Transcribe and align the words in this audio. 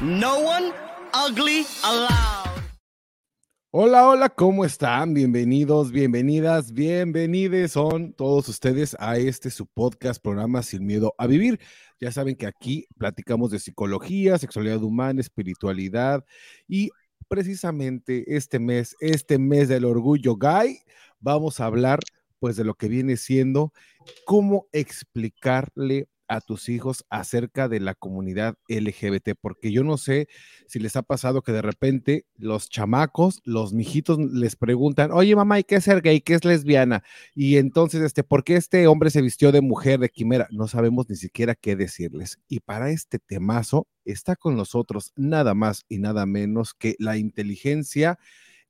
No 0.00 0.40
one 0.40 0.72
ugly 1.12 1.66
allowed. 1.82 2.40
Hola, 3.72 4.08
hola, 4.08 4.28
¿cómo 4.28 4.64
están? 4.64 5.14
Bienvenidos, 5.14 5.92
bienvenidas, 5.92 6.72
bienvenidos 6.72 7.72
son 7.72 8.12
todos 8.12 8.48
ustedes 8.48 8.96
a 8.98 9.16
este 9.16 9.50
su 9.50 9.66
podcast, 9.66 10.22
programa 10.22 10.62
Sin 10.62 10.86
Miedo 10.86 11.14
a 11.18 11.26
Vivir. 11.26 11.58
Ya 12.00 12.12
saben 12.12 12.36
que 12.36 12.46
aquí 12.46 12.86
platicamos 12.96 13.50
de 13.50 13.58
psicología, 13.58 14.38
sexualidad 14.38 14.82
humana, 14.82 15.20
espiritualidad 15.20 16.24
y 16.68 16.90
precisamente 17.28 18.36
este 18.36 18.58
mes, 18.58 18.96
este 19.00 19.38
mes 19.38 19.68
del 19.68 19.84
orgullo 19.84 20.36
gay, 20.36 20.78
vamos 21.20 21.60
a 21.60 21.66
hablar 21.66 22.00
pues 22.40 22.56
de 22.56 22.64
lo 22.64 22.74
que 22.74 22.88
viene 22.88 23.16
siendo 23.16 23.72
cómo 24.24 24.66
explicarle 24.72 26.08
a 26.30 26.40
tus 26.40 26.68
hijos 26.68 27.04
acerca 27.10 27.68
de 27.68 27.80
la 27.80 27.96
comunidad 27.96 28.54
LGBT, 28.68 29.30
porque 29.40 29.72
yo 29.72 29.82
no 29.82 29.98
sé 29.98 30.28
si 30.68 30.78
les 30.78 30.94
ha 30.94 31.02
pasado 31.02 31.42
que 31.42 31.50
de 31.50 31.60
repente 31.60 32.24
los 32.36 32.70
chamacos, 32.70 33.42
los 33.44 33.72
mijitos 33.72 34.16
les 34.18 34.54
preguntan, 34.54 35.10
oye 35.10 35.34
mamá, 35.34 35.58
¿y 35.58 35.64
qué 35.64 35.74
es 35.74 35.84
ser 35.84 36.02
gay? 36.02 36.20
¿Qué 36.20 36.34
es 36.34 36.44
lesbiana? 36.44 37.02
Y 37.34 37.56
entonces, 37.56 38.00
este, 38.02 38.22
¿por 38.22 38.44
qué 38.44 38.54
este 38.54 38.86
hombre 38.86 39.10
se 39.10 39.22
vistió 39.22 39.50
de 39.50 39.60
mujer, 39.60 39.98
de 39.98 40.08
quimera? 40.08 40.46
No 40.52 40.68
sabemos 40.68 41.10
ni 41.10 41.16
siquiera 41.16 41.56
qué 41.56 41.74
decirles. 41.74 42.38
Y 42.46 42.60
para 42.60 42.90
este 42.90 43.18
temazo 43.18 43.88
está 44.04 44.36
con 44.36 44.56
nosotros 44.56 45.12
nada 45.16 45.54
más 45.54 45.84
y 45.88 45.98
nada 45.98 46.26
menos 46.26 46.74
que 46.74 46.94
la 47.00 47.16
inteligencia 47.16 48.20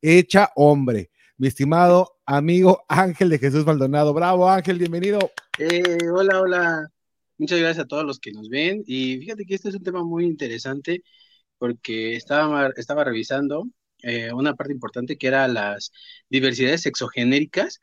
hecha 0.00 0.50
hombre. 0.56 1.10
Mi 1.36 1.48
estimado 1.48 2.16
amigo 2.24 2.84
Ángel 2.88 3.28
de 3.28 3.38
Jesús 3.38 3.66
Maldonado. 3.66 4.14
Bravo, 4.14 4.48
Ángel, 4.48 4.78
bienvenido. 4.78 5.18
Eh, 5.58 5.98
hola, 6.10 6.40
hola. 6.40 6.92
Muchas 7.40 7.58
gracias 7.60 7.84
a 7.84 7.88
todos 7.88 8.04
los 8.04 8.20
que 8.20 8.32
nos 8.32 8.48
ven. 8.48 8.82
Y 8.86 9.18
fíjate 9.18 9.44
que 9.46 9.54
este 9.54 9.70
es 9.70 9.74
un 9.76 9.82
tema 9.82 10.04
muy 10.04 10.24
interesante 10.26 11.02
porque 11.58 12.16
estaba, 12.16 12.70
estaba 12.76 13.04
revisando 13.04 13.64
eh, 14.02 14.32
una 14.32 14.54
parte 14.56 14.72
importante 14.74 15.18
que 15.18 15.28
era 15.28 15.48
las 15.48 15.92
diversidades 16.30 16.82
sexogenéricas 16.82 17.80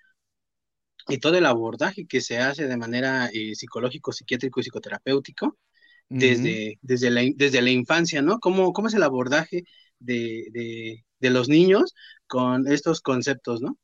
y 1.07 1.19
todo 1.19 1.37
el 1.37 1.45
abordaje 1.45 2.05
que 2.07 2.21
se 2.21 2.37
hace 2.39 2.67
de 2.67 2.77
manera 2.77 3.29
eh, 3.33 3.55
psicológico, 3.55 4.11
psiquiátrico 4.11 4.59
y 4.59 4.63
psicoterapéutico 4.63 5.57
desde, 6.13 6.79
desde, 6.83 7.11
la, 7.11 7.23
desde 7.35 7.61
la 7.63 7.71
infancia, 7.71 8.21
¿no? 8.23 8.39
¿Cómo, 8.39 8.73
cómo 8.73 8.89
es 8.89 8.95
el 8.95 9.03
abordaje 9.03 9.63
de, 9.99 10.47
de, 10.53 11.05
de 11.19 11.31
los 11.31 11.49
niños 11.49 11.95
con 12.27 12.67
estos 12.67 13.01
conceptos, 13.01 13.61
¿no? 13.61 13.77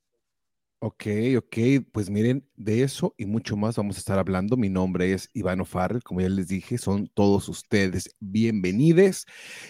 Ok, 0.86 1.06
ok, 1.38 1.58
pues 1.94 2.10
miren, 2.10 2.46
de 2.58 2.84
eso 2.84 3.16
y 3.18 3.26
mucho 3.26 3.56
más 3.56 3.78
vamos 3.78 3.96
a 3.96 4.00
estar 4.00 4.20
hablando. 4.20 4.58
Mi 4.58 4.68
nombre 4.68 5.14
es 5.14 5.30
Ivano 5.34 5.64
Farrell, 5.64 6.04
como 6.04 6.20
ya 6.20 6.28
les 6.28 6.50
dije, 6.50 6.78
son 6.78 7.08
todos 7.14 7.48
ustedes 7.48 8.14
bienvenidos. 8.20 9.26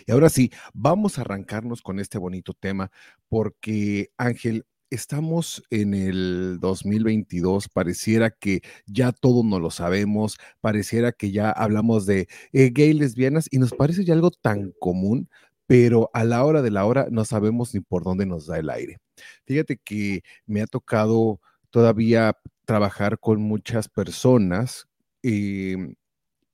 Y 0.08 0.12
ahora 0.12 0.30
sí, 0.30 0.52
vamos 0.74 1.20
a 1.20 1.22
arrancarnos 1.22 1.84
con 1.84 2.00
este 2.00 2.18
bonito 2.18 2.54
tema 2.56 2.90
porque 3.30 4.10
Ángel, 4.18 4.66
estamos 4.90 5.64
en 5.70 5.94
el 5.94 6.58
2022, 6.60 7.70
pareciera 7.70 8.32
que 8.32 8.62
ya 8.88 9.12
todo 9.12 9.44
no 9.44 9.60
lo 9.60 9.70
sabemos, 9.70 10.38
pareciera 10.62 11.12
que 11.12 11.30
ya 11.32 11.52
hablamos 11.52 12.08
de 12.08 12.28
eh, 12.54 12.72
gay, 12.74 12.92
lesbianas 12.94 13.48
y 13.52 13.60
nos 13.60 13.72
parece 13.74 14.04
ya 14.04 14.16
algo 14.16 14.32
tan 14.32 14.74
común, 14.80 15.30
pero 15.68 16.10
a 16.14 16.24
la 16.24 16.44
hora 16.46 16.62
de 16.62 16.72
la 16.72 16.86
hora 16.86 17.08
no 17.12 17.26
sabemos 17.26 17.74
ni 17.74 17.80
por 17.82 18.04
dónde 18.04 18.26
nos 18.26 18.48
da 18.48 18.60
el 18.60 18.70
aire. 18.70 18.98
Fíjate 19.46 19.78
que 19.78 20.24
me 20.46 20.62
ha 20.62 20.68
tocado 20.68 21.40
todavía 21.70 22.38
trabajar 22.66 23.20
con 23.20 23.42
muchas 23.42 23.90
personas 23.90 24.88
eh, 25.24 25.96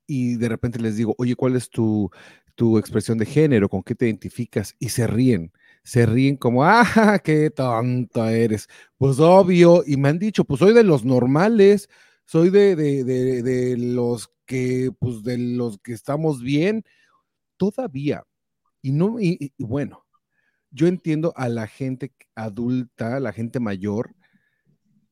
y 0.08 0.36
de 0.38 0.50
repente 0.50 0.80
les 0.80 0.98
digo, 0.98 1.16
oye, 1.18 1.36
¿cuál 1.36 1.56
es 1.56 1.70
tu, 1.70 2.10
tu 2.56 2.78
expresión 2.78 3.18
de 3.18 3.26
género? 3.26 3.70
¿Con 3.70 3.84
qué 3.84 3.96
te 3.96 4.06
identificas? 4.08 4.76
Y 4.80 4.90
se 4.90 5.08
ríen, 5.08 5.52
se 5.84 6.06
ríen 6.06 6.38
como, 6.38 6.64
ah, 6.66 7.20
qué 7.24 7.50
tonta 7.52 8.32
eres. 8.34 8.68
Pues 8.98 9.20
obvio, 9.20 9.84
y 9.86 9.98
me 9.98 10.10
han 10.10 10.20
dicho, 10.20 10.46
pues 10.46 10.60
soy 10.60 10.74
de 10.74 10.84
los 10.84 11.06
normales, 11.06 11.90
soy 12.26 12.50
de, 12.50 12.76
de, 12.76 13.04
de, 13.04 13.44
de 13.44 13.78
los 13.78 14.32
que, 14.46 14.92
pues 15.00 15.24
de 15.24 15.38
los 15.38 15.80
que 15.80 15.94
estamos 15.94 16.42
bien. 16.42 16.84
Todavía 17.58 18.24
y 18.82 18.92
no, 18.92 19.20
y, 19.20 19.54
y, 19.58 19.64
bueno, 19.64 20.06
yo 20.72 20.88
entiendo 20.88 21.34
a 21.36 21.50
la 21.50 21.68
gente 21.68 22.14
adulta, 22.36 23.18
a 23.18 23.20
la 23.20 23.34
gente 23.34 23.60
mayor, 23.60 24.16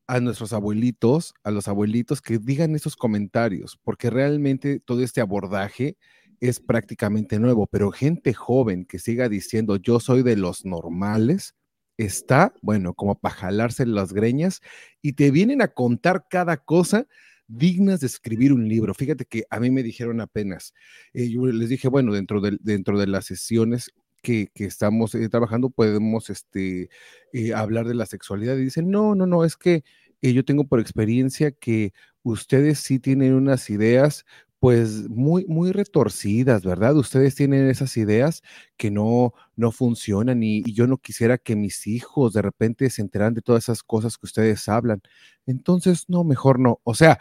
a 0.06 0.20
nuestros 0.20 0.52
abuelitos, 0.52 1.34
a 1.44 1.50
los 1.50 1.68
abuelitos 1.68 2.22
que 2.22 2.38
digan 2.38 2.74
esos 2.74 2.96
comentarios, 2.96 3.78
porque 3.84 4.08
realmente 4.10 4.80
todo 4.80 5.02
este 5.02 5.20
abordaje 5.20 5.98
es 6.40 6.60
prácticamente 6.60 7.38
nuevo, 7.38 7.66
pero 7.66 7.90
gente 7.90 8.32
joven 8.32 8.86
que 8.86 8.98
siga 8.98 9.28
diciendo 9.28 9.76
yo 9.76 10.00
soy 10.00 10.22
de 10.22 10.36
los 10.36 10.64
normales, 10.64 11.54
está, 11.98 12.54
bueno, 12.62 12.94
como 12.94 13.18
para 13.18 13.34
jalarse 13.34 13.84
las 13.84 14.12
greñas 14.12 14.60
y 15.02 15.14
te 15.14 15.30
vienen 15.30 15.60
a 15.60 15.68
contar 15.68 16.26
cada 16.30 16.56
cosa 16.56 17.06
dignas 17.48 18.00
de 18.00 18.06
escribir 18.06 18.52
un 18.52 18.68
libro. 18.68 18.94
Fíjate 18.94 19.24
que 19.24 19.44
a 19.50 19.58
mí 19.58 19.70
me 19.70 19.82
dijeron 19.82 20.20
apenas, 20.20 20.74
eh, 21.14 21.28
yo 21.28 21.46
les 21.46 21.68
dije, 21.68 21.88
bueno, 21.88 22.12
dentro 22.12 22.40
de, 22.40 22.58
dentro 22.60 22.98
de 22.98 23.06
las 23.06 23.26
sesiones 23.26 23.92
que, 24.22 24.48
que 24.54 24.64
estamos 24.66 25.14
eh, 25.14 25.28
trabajando 25.28 25.70
podemos 25.70 26.30
este, 26.30 26.90
eh, 27.32 27.54
hablar 27.54 27.86
de 27.88 27.94
la 27.94 28.06
sexualidad 28.06 28.56
y 28.56 28.64
dicen, 28.64 28.90
no, 28.90 29.14
no, 29.14 29.26
no, 29.26 29.44
es 29.44 29.56
que 29.56 29.84
yo 30.20 30.44
tengo 30.44 30.64
por 30.66 30.80
experiencia 30.80 31.52
que 31.52 31.92
ustedes 32.24 32.80
sí 32.80 32.98
tienen 32.98 33.34
unas 33.34 33.70
ideas 33.70 34.26
pues 34.58 35.08
muy, 35.08 35.46
muy 35.46 35.70
retorcidas, 35.70 36.64
¿verdad? 36.64 36.96
Ustedes 36.96 37.36
tienen 37.36 37.68
esas 37.70 37.96
ideas 37.96 38.42
que 38.76 38.90
no, 38.90 39.32
no 39.54 39.70
funcionan 39.70 40.42
y, 40.42 40.58
y, 40.66 40.72
yo 40.74 40.88
no 40.88 40.98
quisiera 40.98 41.38
que 41.38 41.54
mis 41.54 41.86
hijos 41.86 42.32
de 42.32 42.42
repente 42.42 42.90
se 42.90 43.02
enteran 43.02 43.34
de 43.34 43.42
todas 43.42 43.64
esas 43.64 43.84
cosas 43.84 44.18
que 44.18 44.26
ustedes 44.26 44.68
hablan. 44.68 45.00
Entonces, 45.46 46.06
no, 46.08 46.24
mejor 46.24 46.58
no. 46.58 46.80
O 46.82 46.94
sea, 46.94 47.20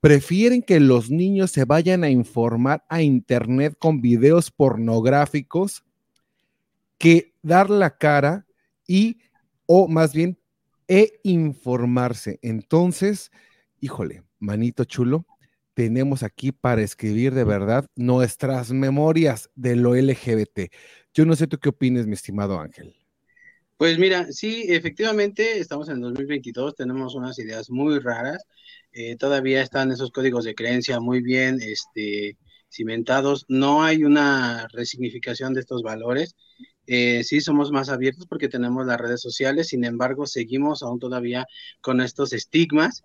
prefieren 0.00 0.62
que 0.62 0.80
los 0.80 1.10
niños 1.10 1.50
se 1.50 1.64
vayan 1.64 2.04
a 2.04 2.10
informar 2.10 2.84
a 2.88 3.02
internet 3.02 3.76
con 3.78 4.00
videos 4.00 4.50
pornográficos 4.50 5.84
que 6.98 7.34
dar 7.42 7.70
la 7.70 7.96
cara 7.96 8.46
y, 8.86 9.18
o 9.66 9.88
más 9.88 10.12
bien, 10.12 10.38
e 10.88 11.20
informarse. 11.22 12.38
Entonces, 12.42 13.30
híjole, 13.80 14.22
manito 14.38 14.84
chulo, 14.84 15.26
tenemos 15.74 16.22
aquí 16.22 16.52
para 16.52 16.82
escribir 16.82 17.32
de 17.32 17.44
verdad 17.44 17.86
nuestras 17.94 18.72
memorias 18.72 19.50
de 19.54 19.76
lo 19.76 19.94
LGBT. 19.94 20.72
Yo 21.14 21.24
no 21.24 21.36
sé 21.36 21.46
tú 21.46 21.58
qué 21.58 21.68
opinas, 21.68 22.06
mi 22.06 22.14
estimado 22.14 22.58
Ángel. 22.58 22.94
Pues 23.76 23.98
mira, 23.98 24.30
sí, 24.30 24.66
efectivamente, 24.68 25.58
estamos 25.58 25.88
en 25.88 26.02
2022, 26.02 26.74
tenemos 26.74 27.14
unas 27.14 27.38
ideas 27.38 27.70
muy 27.70 27.98
raras, 27.98 28.44
eh, 28.92 29.16
todavía 29.16 29.62
están 29.62 29.90
esos 29.92 30.10
códigos 30.10 30.44
de 30.44 30.54
creencia 30.54 31.00
muy 31.00 31.22
bien 31.22 31.58
este, 31.62 32.36
cimentados, 32.68 33.44
no 33.48 33.82
hay 33.82 34.04
una 34.04 34.66
resignificación 34.72 35.54
de 35.54 35.60
estos 35.60 35.82
valores, 35.82 36.36
eh, 36.86 37.22
sí 37.24 37.40
somos 37.40 37.70
más 37.72 37.88
abiertos 37.88 38.26
porque 38.26 38.48
tenemos 38.48 38.86
las 38.86 38.98
redes 39.00 39.20
sociales, 39.20 39.68
sin 39.68 39.84
embargo, 39.84 40.26
seguimos 40.26 40.82
aún 40.82 40.98
todavía 40.98 41.46
con 41.80 42.00
estos 42.00 42.32
estigmas 42.32 43.02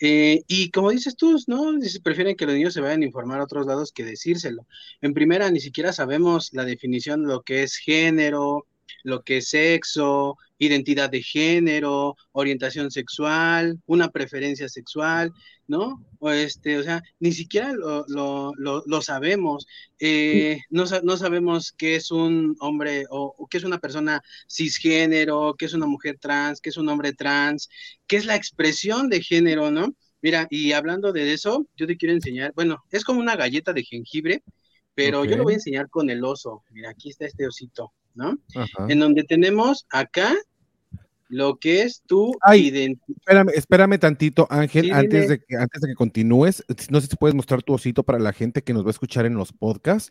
Eh, 0.00 0.42
y 0.46 0.70
como 0.70 0.90
dices 0.90 1.16
tú, 1.16 1.36
¿no? 1.48 1.72
Prefieren 2.04 2.36
que 2.36 2.46
los 2.46 2.54
niños 2.54 2.72
se 2.74 2.80
vayan 2.80 3.02
a 3.02 3.04
informar 3.04 3.40
a 3.40 3.44
otros 3.44 3.66
lados 3.66 3.92
que 3.92 4.04
decírselo. 4.04 4.66
En 5.00 5.12
primera, 5.12 5.50
ni 5.50 5.60
siquiera 5.60 5.92
sabemos 5.92 6.50
la 6.52 6.64
definición 6.64 7.22
de 7.22 7.28
lo 7.28 7.42
que 7.42 7.62
es 7.64 7.76
género, 7.76 8.66
lo 9.04 9.22
que 9.22 9.38
es 9.38 9.50
sexo, 9.50 10.36
identidad 10.58 11.10
de 11.10 11.22
género, 11.22 12.16
orientación 12.32 12.90
sexual, 12.90 13.78
una 13.86 14.08
preferencia 14.10 14.68
sexual, 14.68 15.32
¿no? 15.66 16.04
O, 16.18 16.30
este, 16.30 16.78
o 16.78 16.82
sea, 16.82 17.02
ni 17.20 17.32
siquiera 17.32 17.72
lo, 17.72 18.04
lo, 18.08 18.52
lo, 18.56 18.82
lo 18.86 19.02
sabemos. 19.02 19.66
Eh, 20.00 20.60
no, 20.70 20.84
no 21.02 21.16
sabemos 21.16 21.72
qué 21.72 21.96
es 21.96 22.10
un 22.10 22.56
hombre 22.60 23.04
o, 23.10 23.34
o 23.38 23.46
qué 23.46 23.58
es 23.58 23.64
una 23.64 23.78
persona 23.78 24.22
cisgénero, 24.48 25.54
qué 25.58 25.66
es 25.66 25.74
una 25.74 25.86
mujer 25.86 26.18
trans, 26.18 26.60
qué 26.60 26.70
es 26.70 26.76
un 26.76 26.88
hombre 26.88 27.12
trans, 27.12 27.68
qué 28.06 28.16
es 28.16 28.26
la 28.26 28.36
expresión 28.36 29.08
de 29.08 29.22
género, 29.22 29.70
¿no? 29.70 29.94
Mira, 30.20 30.48
y 30.50 30.72
hablando 30.72 31.12
de 31.12 31.32
eso, 31.32 31.66
yo 31.76 31.86
te 31.86 31.96
quiero 31.96 32.14
enseñar, 32.14 32.52
bueno, 32.54 32.82
es 32.90 33.04
como 33.04 33.20
una 33.20 33.36
galleta 33.36 33.72
de 33.72 33.84
jengibre, 33.84 34.42
pero 34.94 35.24
yo 35.24 35.36
lo 35.36 35.44
voy 35.44 35.52
a 35.52 35.56
enseñar 35.56 35.88
con 35.90 36.10
el 36.10 36.24
oso. 36.24 36.64
Mira, 36.70 36.90
aquí 36.90 37.10
está 37.10 37.24
este 37.26 37.46
osito, 37.46 37.92
¿no? 38.18 38.38
Ajá. 38.54 38.86
En 38.88 38.98
donde 38.98 39.24
tenemos 39.24 39.86
acá 39.90 40.34
lo 41.30 41.56
que 41.58 41.82
es 41.82 42.02
tu 42.06 42.32
identidad. 42.54 43.16
Espérame, 43.18 43.48
espérame 43.54 43.98
tantito, 43.98 44.46
Ángel, 44.50 44.86
Sí, 44.86 44.90
antes 44.90 45.22
dime. 45.22 45.26
de 45.28 45.44
que 45.44 45.56
antes 45.56 45.80
de 45.82 45.88
que 45.88 45.94
continúes, 45.94 46.64
no 46.90 47.00
sé 47.00 47.06
si 47.06 47.16
puedes 47.16 47.34
mostrar 47.34 47.62
tu 47.62 47.74
osito 47.74 48.02
para 48.02 48.18
la 48.18 48.32
gente 48.32 48.62
que 48.62 48.72
nos 48.72 48.82
va 48.84 48.88
a 48.88 48.90
escuchar 48.92 49.26
en 49.26 49.34
los 49.34 49.52
podcasts. 49.52 50.10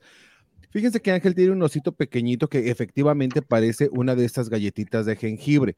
Fíjense 0.70 1.02
que 1.02 1.12
Ángel 1.12 1.34
tiene 1.34 1.52
un 1.54 1.64
osito 1.64 1.92
pequeñito 1.94 2.48
que 2.50 2.70
efectivamente 2.70 3.42
parece 3.42 3.90
una 3.92 4.16
de 4.16 4.26
estas 4.26 4.50
galletitas 4.50 5.06
de 5.08 5.16
jengibre 5.16 5.76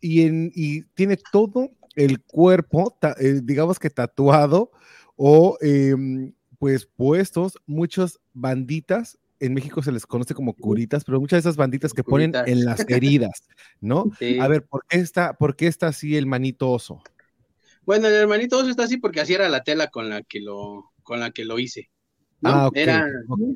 y, 0.00 0.22
en, 0.22 0.52
y 0.54 0.82
tiene 0.94 1.16
todo 1.32 1.70
el 1.94 2.20
cuerpo, 2.22 2.94
ta- 3.00 3.16
eh, 3.18 3.40
digamos 3.42 3.78
que 3.78 3.88
tatuado 3.88 4.72
o 5.16 5.56
em, 5.62 6.32
pues 6.58 6.84
puestos 6.86 7.56
muchas 7.66 8.18
banditas. 8.34 9.16
En 9.42 9.54
México 9.54 9.82
se 9.82 9.92
les 9.92 10.06
conoce 10.06 10.34
como 10.34 10.54
curitas, 10.54 11.04
pero 11.04 11.20
muchas 11.20 11.38
de 11.38 11.50
esas 11.50 11.56
banditas 11.56 11.92
que 11.92 12.04
ponen 12.04 12.32
Curitas. 12.32 12.48
en 12.48 12.64
las 12.64 12.88
heridas, 12.88 13.42
¿no? 13.80 14.10
Sí. 14.18 14.38
A 14.38 14.46
ver, 14.48 14.64
¿por 14.64 14.84
qué 14.88 14.98
está, 14.98 15.34
por 15.34 15.56
qué 15.56 15.66
está 15.66 15.88
así 15.88 16.16
el 16.16 16.26
manito 16.26 16.70
oso? 16.70 17.02
Bueno, 17.84 18.06
el 18.06 18.14
hermanito 18.14 18.58
oso 18.58 18.70
está 18.70 18.84
así 18.84 18.98
porque 18.98 19.20
así 19.20 19.34
era 19.34 19.48
la 19.48 19.64
tela 19.64 19.88
con 19.88 20.08
la 20.08 20.22
que 20.22 20.40
lo, 20.40 20.92
con 21.02 21.20
la 21.20 21.32
que 21.32 21.44
lo 21.44 21.58
hice. 21.58 21.90
¿no? 22.40 22.50
Ah, 22.50 22.66
ok, 22.68 22.76
Era, 22.76 23.08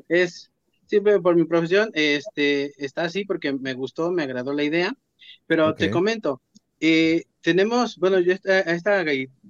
es, 0.09 0.51
siempre 0.85 1.19
por 1.21 1.35
mi 1.35 1.45
profesión, 1.45 1.89
este, 1.93 2.73
está 2.83 3.03
así 3.03 3.25
porque 3.25 3.53
me 3.53 3.73
gustó, 3.73 4.11
me 4.11 4.23
agradó 4.23 4.53
la 4.53 4.63
idea, 4.63 4.93
pero 5.45 5.73
te 5.75 5.89
comento, 5.89 6.41
eh, 6.79 7.23
tenemos, 7.41 7.97
bueno, 7.97 8.19
yo 8.19 8.33
esta, 8.33 8.59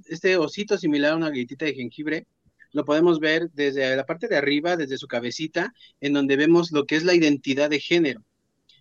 este 0.05 0.37
osito 0.37 0.77
similar 0.77 1.13
a 1.13 1.17
una 1.17 1.29
galletita 1.29 1.65
de 1.65 1.73
jengibre, 1.73 2.27
lo 2.77 2.85
podemos 2.85 3.19
ver 3.19 3.49
desde 3.53 3.95
la 3.95 4.05
parte 4.05 4.27
de 4.27 4.37
arriba, 4.37 4.77
desde 4.77 4.97
su 4.97 5.07
cabecita, 5.07 5.73
en 5.99 6.13
donde 6.13 6.37
vemos 6.37 6.71
lo 6.71 6.85
que 6.85 6.95
es 6.95 7.03
la 7.03 7.15
identidad 7.15 7.69
de 7.69 7.79
género, 7.79 8.23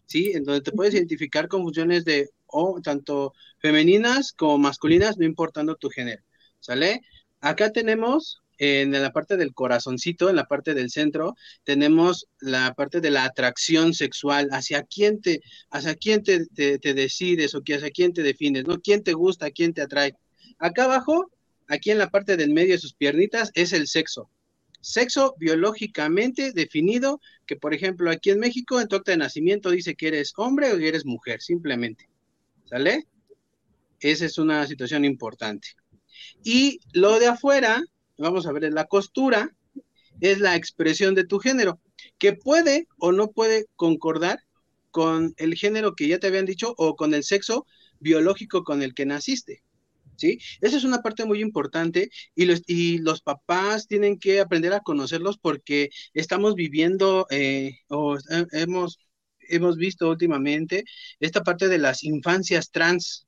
¿sí? 0.05 0.33
En 0.35 0.45
donde 0.45 0.61
te 0.61 0.73
puedes 0.73 0.95
identificar 0.95 1.49
con 1.49 1.63
funciones 1.63 2.05
de, 2.05 2.29
o 2.47 2.81
tanto 2.83 3.33
femeninas 3.59 4.33
como 4.33 4.59
masculinas, 4.59 5.17
no 5.19 5.25
importando 5.25 5.77
tu 5.77 5.89
género, 5.89 6.23
¿sale? 6.61 7.01
Acá 7.41 7.73
tenemos 7.73 8.43
en 8.59 8.93
la 8.93 9.13
parte 9.13 9.37
del 9.37 9.55
corazoncito, 9.55 10.29
en 10.29 10.37
la 10.37 10.45
parte 10.45 10.75
del 10.75 10.91
centro, 10.91 11.35
tenemos 11.65 12.29
la 12.41 12.75
parte 12.75 13.01
de 13.01 13.11
la 13.11 13.25
atracción 13.25 13.95
sexual, 13.95 14.49
hacia 14.53 14.83
quién 14.83 15.21
te, 15.23 15.41
hacia 15.71 15.95
quién 15.95 16.23
te, 16.23 16.47
te, 16.47 16.79
te 16.79 16.95
decides 16.95 17.55
o 17.55 17.63
hacia 17.67 17.91
quién 17.91 18.13
te 18.13 18.23
defines, 18.23 18.65
¿no? 18.67 18.79
¿Quién 18.81 19.03
te 19.03 19.15
gusta, 19.15 19.51
quién 19.51 19.73
te 19.73 19.83
atrae? 19.83 20.15
Acá 20.59 20.85
abajo, 20.85 21.31
aquí 21.69 21.91
en 21.91 21.99
la 21.99 22.11
parte 22.11 22.37
del 22.37 22.53
medio 22.53 22.75
de 22.75 22.79
sus 22.79 22.95
piernitas, 22.95 23.51
es 23.55 23.73
el 23.73 23.87
sexo. 23.87 24.31
Sexo 24.81 25.35
biológicamente 25.39 26.53
definido, 26.53 27.21
que 27.47 27.57
por 27.57 27.75
ejemplo 27.75 28.11
aquí 28.11 28.31
en 28.31 28.39
México, 28.39 28.81
en 28.81 28.89
tu 28.89 28.97
acta 28.97 29.13
de 29.13 29.19
nacimiento 29.19 29.71
dice 29.71 29.95
que 29.97 30.09
eres 30.09 30.33
hombre 30.37 30.73
o 30.73 30.79
que 30.79 30.89
eres 30.89 31.05
mujer, 31.05 31.41
simplemente. 31.41 32.09
¿Sale? 32.67 33.07
Esa 34.01 34.27
es 34.27 34.39
una 34.39 34.67
situación 34.67 35.05
importante. 35.05 35.69
Y 36.45 36.81
lo 36.93 37.19
de 37.19 37.27
afuera, 37.27 37.83
vamos 38.19 38.47
a 38.47 38.53
ver, 38.53 38.73
la 38.73 38.87
costura, 38.87 39.51
es 40.21 40.39
la 40.39 40.57
expresión 40.57 41.15
de 41.15 41.25
tu 41.25 41.39
género, 41.39 41.81
que 42.19 42.33
puede 42.33 42.87
o 42.99 43.13
no 43.13 43.31
puede 43.33 43.67
concordar 43.77 44.41
con 44.91 45.35
el 45.37 45.55
género 45.55 45.95
que 45.95 46.09
ya 46.09 46.19
te 46.19 46.29
habían 46.29 46.47
dicho 46.47 46.75
o 46.79 46.97
con 46.97 47.13
el 47.13 47.25
sexo 47.25 47.67
biológico 48.01 48.65
con 48.65 48.83
el 48.83 48.95
que 48.95 49.07
naciste. 49.07 49.63
¿Sí? 50.17 50.39
Esa 50.61 50.77
es 50.77 50.85
una 50.85 51.03
parte 51.03 51.25
muy 51.25 51.41
importante 51.41 52.11
y 52.35 52.47
los, 52.47 52.63
y 52.67 52.99
los 52.99 53.21
papás 53.23 53.87
tienen 53.87 54.19
que 54.19 54.41
aprender 54.41 54.73
a 54.73 54.81
conocerlos 54.81 55.39
porque 55.39 55.91
estamos 56.15 56.55
viviendo 56.55 57.27
eh, 57.31 57.79
o 57.89 58.17
eh, 58.17 58.47
hemos, 58.53 58.99
hemos 59.49 59.77
visto 59.77 60.09
últimamente 60.11 60.85
esta 61.21 61.43
parte 61.43 61.69
de 61.69 61.79
las 61.79 62.03
infancias 62.05 62.71
trans, 62.71 63.27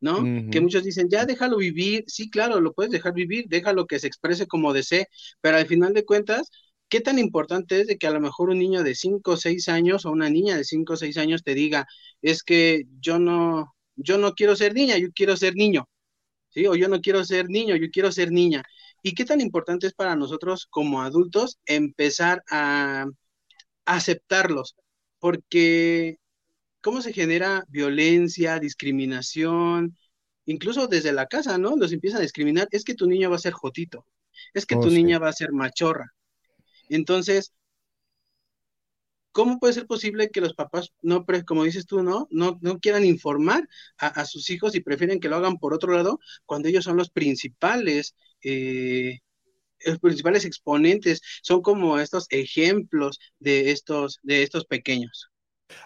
¿no? 0.00 0.32
Que 0.50 0.60
muchos 0.60 0.84
dicen, 0.84 1.08
ya 1.08 1.24
déjalo 1.26 1.58
vivir, 1.58 2.04
sí, 2.08 2.28
claro, 2.30 2.60
lo 2.60 2.72
puedes 2.72 2.90
dejar 2.92 3.14
vivir, 3.14 3.46
déjalo 3.48 3.86
que 3.86 4.00
se 4.00 4.08
exprese 4.08 4.46
como 4.46 4.72
desee, 4.72 5.06
pero 5.40 5.56
al 5.56 5.66
final 5.66 5.94
de 5.94 6.04
cuentas, 6.04 6.50
¿qué 6.88 7.00
tan 7.00 7.18
importante 7.18 7.80
es 7.80 7.86
de 7.86 7.98
que 7.98 8.06
a 8.08 8.10
lo 8.10 8.20
mejor 8.20 8.50
un 8.50 8.58
niño 8.58 8.82
de 8.82 8.94
5 8.96 9.32
o 9.32 9.36
6 9.36 9.68
años 9.68 10.04
o 10.04 10.10
una 10.10 10.28
niña 10.28 10.56
de 10.56 10.64
5 10.64 10.94
o 10.94 10.96
6 10.96 11.16
años 11.18 11.44
te 11.44 11.54
diga, 11.54 11.86
es 12.20 12.42
que 12.42 12.84
yo 13.00 13.18
no, 13.18 13.74
yo 13.96 14.18
no 14.18 14.34
quiero 14.34 14.56
ser 14.56 14.74
niña, 14.74 14.98
yo 14.98 15.08
quiero 15.14 15.36
ser 15.36 15.54
niño, 15.54 15.88
¿sí? 16.52 16.66
O 16.66 16.74
yo 16.76 16.88
no 16.88 17.00
quiero 17.00 17.24
ser 17.24 17.48
niño, 17.48 17.76
yo 17.76 17.88
quiero 17.92 18.12
ser 18.12 18.32
niña. 18.32 18.62
¿Y 19.02 19.14
qué 19.14 19.24
tan 19.24 19.40
importante 19.40 19.86
es 19.86 19.94
para 19.94 20.16
nosotros 20.16 20.66
como 20.70 21.02
adultos 21.02 21.58
empezar 21.66 22.42
a 22.50 23.06
aceptarlos? 23.86 24.76
Porque 25.18 26.18
cómo 26.82 27.02
se 27.02 27.12
genera 27.12 27.64
violencia, 27.68 28.58
discriminación, 28.60 29.96
incluso 30.46 30.88
desde 30.88 31.12
la 31.12 31.26
casa, 31.26 31.58
¿no? 31.58 31.76
Los 31.76 31.92
empiezan 31.92 32.20
a 32.20 32.22
discriminar, 32.22 32.68
es 32.72 32.84
que 32.84 32.94
tu 32.94 33.06
niño 33.08 33.30
va 33.30 33.36
a 33.36 33.38
ser 33.40 33.52
jotito, 33.54 34.06
es 34.54 34.66
que 34.66 34.76
Oh, 34.76 34.78
tu 34.78 34.90
sí. 34.90 34.92
niña 34.92 35.18
va 35.18 35.28
a 35.30 35.32
ser 35.34 35.52
machorra. 35.52 36.12
Entonces, 36.88 37.52
¿cómo 39.32 39.58
puede 39.58 39.74
ser 39.74 39.86
posible 39.86 40.30
que 40.30 40.40
los 40.40 40.54
papás 40.54 40.92
no, 41.02 41.24
como 41.46 41.64
dices 41.64 41.86
tú, 41.86 42.02
no, 42.02 42.28
no, 42.30 42.58
no 42.62 42.78
quieran 42.78 43.04
informar 43.04 43.68
a, 43.98 44.08
a 44.08 44.24
sus 44.26 44.50
hijos 44.50 44.74
y 44.74 44.80
prefieren 44.80 45.20
que 45.20 45.28
lo 45.28 45.36
hagan 45.36 45.58
por 45.58 45.74
otro 45.74 45.92
lado 45.92 46.20
cuando 46.46 46.68
ellos 46.68 46.84
son 46.84 46.96
los 46.96 47.10
principales, 47.10 48.14
eh, 48.42 49.20
los 49.84 49.98
principales 49.98 50.44
exponentes, 50.44 51.22
son 51.42 51.62
como 51.62 51.98
estos 51.98 52.26
ejemplos 52.30 53.18
de 53.38 53.72
estos, 53.72 54.18
de 54.22 54.42
estos 54.42 54.66
pequeños. 54.66 55.31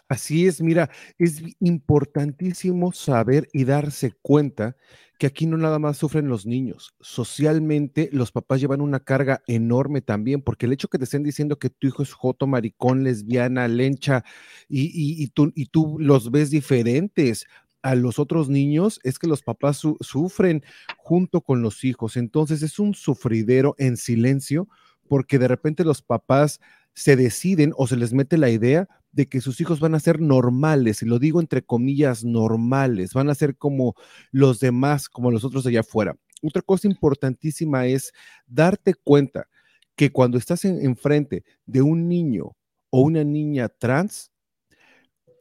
Así 0.09 0.47
es, 0.47 0.61
mira, 0.61 0.91
es 1.19 1.43
importantísimo 1.61 2.93
saber 2.93 3.49
y 3.53 3.65
darse 3.65 4.13
cuenta 4.23 4.77
que 5.19 5.27
aquí 5.27 5.47
no 5.47 5.57
nada 5.57 5.79
más 5.79 5.97
sufren 5.97 6.29
los 6.29 6.45
niños. 6.47 6.95
Socialmente, 7.01 8.11
los 8.13 8.33
papás 8.33 8.61
llevan 8.61 8.81
una 8.83 9.01
carga 9.01 9.43
enorme 9.47 10.03
también, 10.03 10.43
porque 10.43 10.67
el 10.67 10.73
hecho 10.73 10.89
que 10.89 10.99
te 10.99 11.05
estén 11.05 11.23
diciendo 11.23 11.59
que 11.59 11.71
tu 11.71 11.87
hijo 11.87 12.03
es 12.03 12.13
joto, 12.13 12.47
maricón, 12.47 13.03
lesbiana, 13.05 13.67
lencha, 13.69 14.25
y, 14.69 15.29
tú, 15.29 15.53
y 15.55 15.67
tú 15.67 15.97
los 15.99 16.31
ves 16.31 16.51
diferentes 16.51 17.47
a 17.83 17.95
los 17.95 18.19
otros 18.19 18.49
niños, 18.49 19.01
es 19.05 19.19
que 19.19 19.29
los 19.29 19.43
papás 19.43 19.77
su- 19.79 19.97
sufren 20.01 20.63
junto 20.99 21.41
con 21.41 21.63
los 21.63 21.85
hijos. 21.85 22.17
Entonces 22.17 22.63
es 22.63 22.79
un 22.79 22.95
sufridero 22.95 23.75
en 23.79 23.97
silencio, 23.97 24.69
porque 25.09 25.39
de 25.39 25.49
repente 25.49 25.85
los 25.85 26.03
papás 26.03 26.61
se 26.95 27.17
deciden 27.17 27.73
o 27.77 27.87
se 27.87 27.97
les 27.97 28.13
mete 28.13 28.39
la 28.39 28.51
idea 28.51 28.89
de 29.17 29.29
que 29.29 29.41
sus 29.41 29.61
hijos 29.61 29.81
van 29.81 29.95
a 29.97 30.01
ser 30.01 30.21
normales, 30.21 31.03
y 31.03 31.07
lo 31.07 31.19
digo 31.19 31.41
entre 31.41 31.63
comillas, 31.65 32.25
normales, 32.25 33.15
van 33.15 33.31
a 33.31 33.35
ser 33.35 33.57
como 33.57 33.95
los 34.33 34.61
demás, 34.61 35.09
como 35.09 35.31
los 35.33 35.45
otros 35.45 35.67
allá 35.67 35.81
afuera. 35.81 36.17
Otra 36.43 36.63
cosa 36.63 36.87
importantísima 36.89 37.87
es 37.87 38.13
darte 38.47 38.95
cuenta 38.95 39.49
que 39.97 40.13
cuando 40.13 40.39
estás 40.39 40.65
en- 40.67 40.85
enfrente 40.85 41.45
de 41.67 41.83
un 41.83 42.09
niño 42.09 42.57
o 42.91 43.01
una 43.03 43.25
niña 43.25 43.69
trans, 43.71 44.31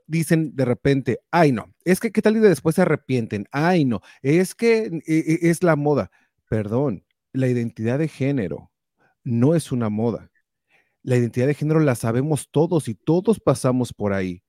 dicen 0.08 0.55
de 0.55 0.65
repente, 0.65 1.20
ay 1.32 1.51
no, 1.51 1.74
es 1.84 2.00
que 2.00 2.12
qué 2.12 2.22
tal 2.22 2.38
y 2.38 2.39
de 2.39 2.50
después 2.50 2.75
se 2.75 2.82
arrepienten, 2.84 3.46
ay 3.51 3.86
no, 3.86 4.01
es 4.22 4.55
que 4.55 4.86
eh, 4.86 5.01
eh, 5.08 5.39
es 5.44 5.63
la 5.63 5.75
moda. 5.75 6.12
Perdón, 6.50 7.03
la 7.34 7.48
identidad 7.48 8.00
de 8.00 8.08
género 8.08 8.72
no 9.24 9.55
es 9.55 9.72
una 9.72 9.89
moda. 9.89 10.32
La 11.05 11.17
identidad 11.17 11.45
de 11.45 11.53
género 11.53 11.79
la 11.81 11.93
sabemos 11.93 12.50
todos 12.50 12.88
y 12.88 12.95
todos 12.95 13.39
pasamos 13.39 13.93
por 13.93 14.12
ahí. 14.12 14.41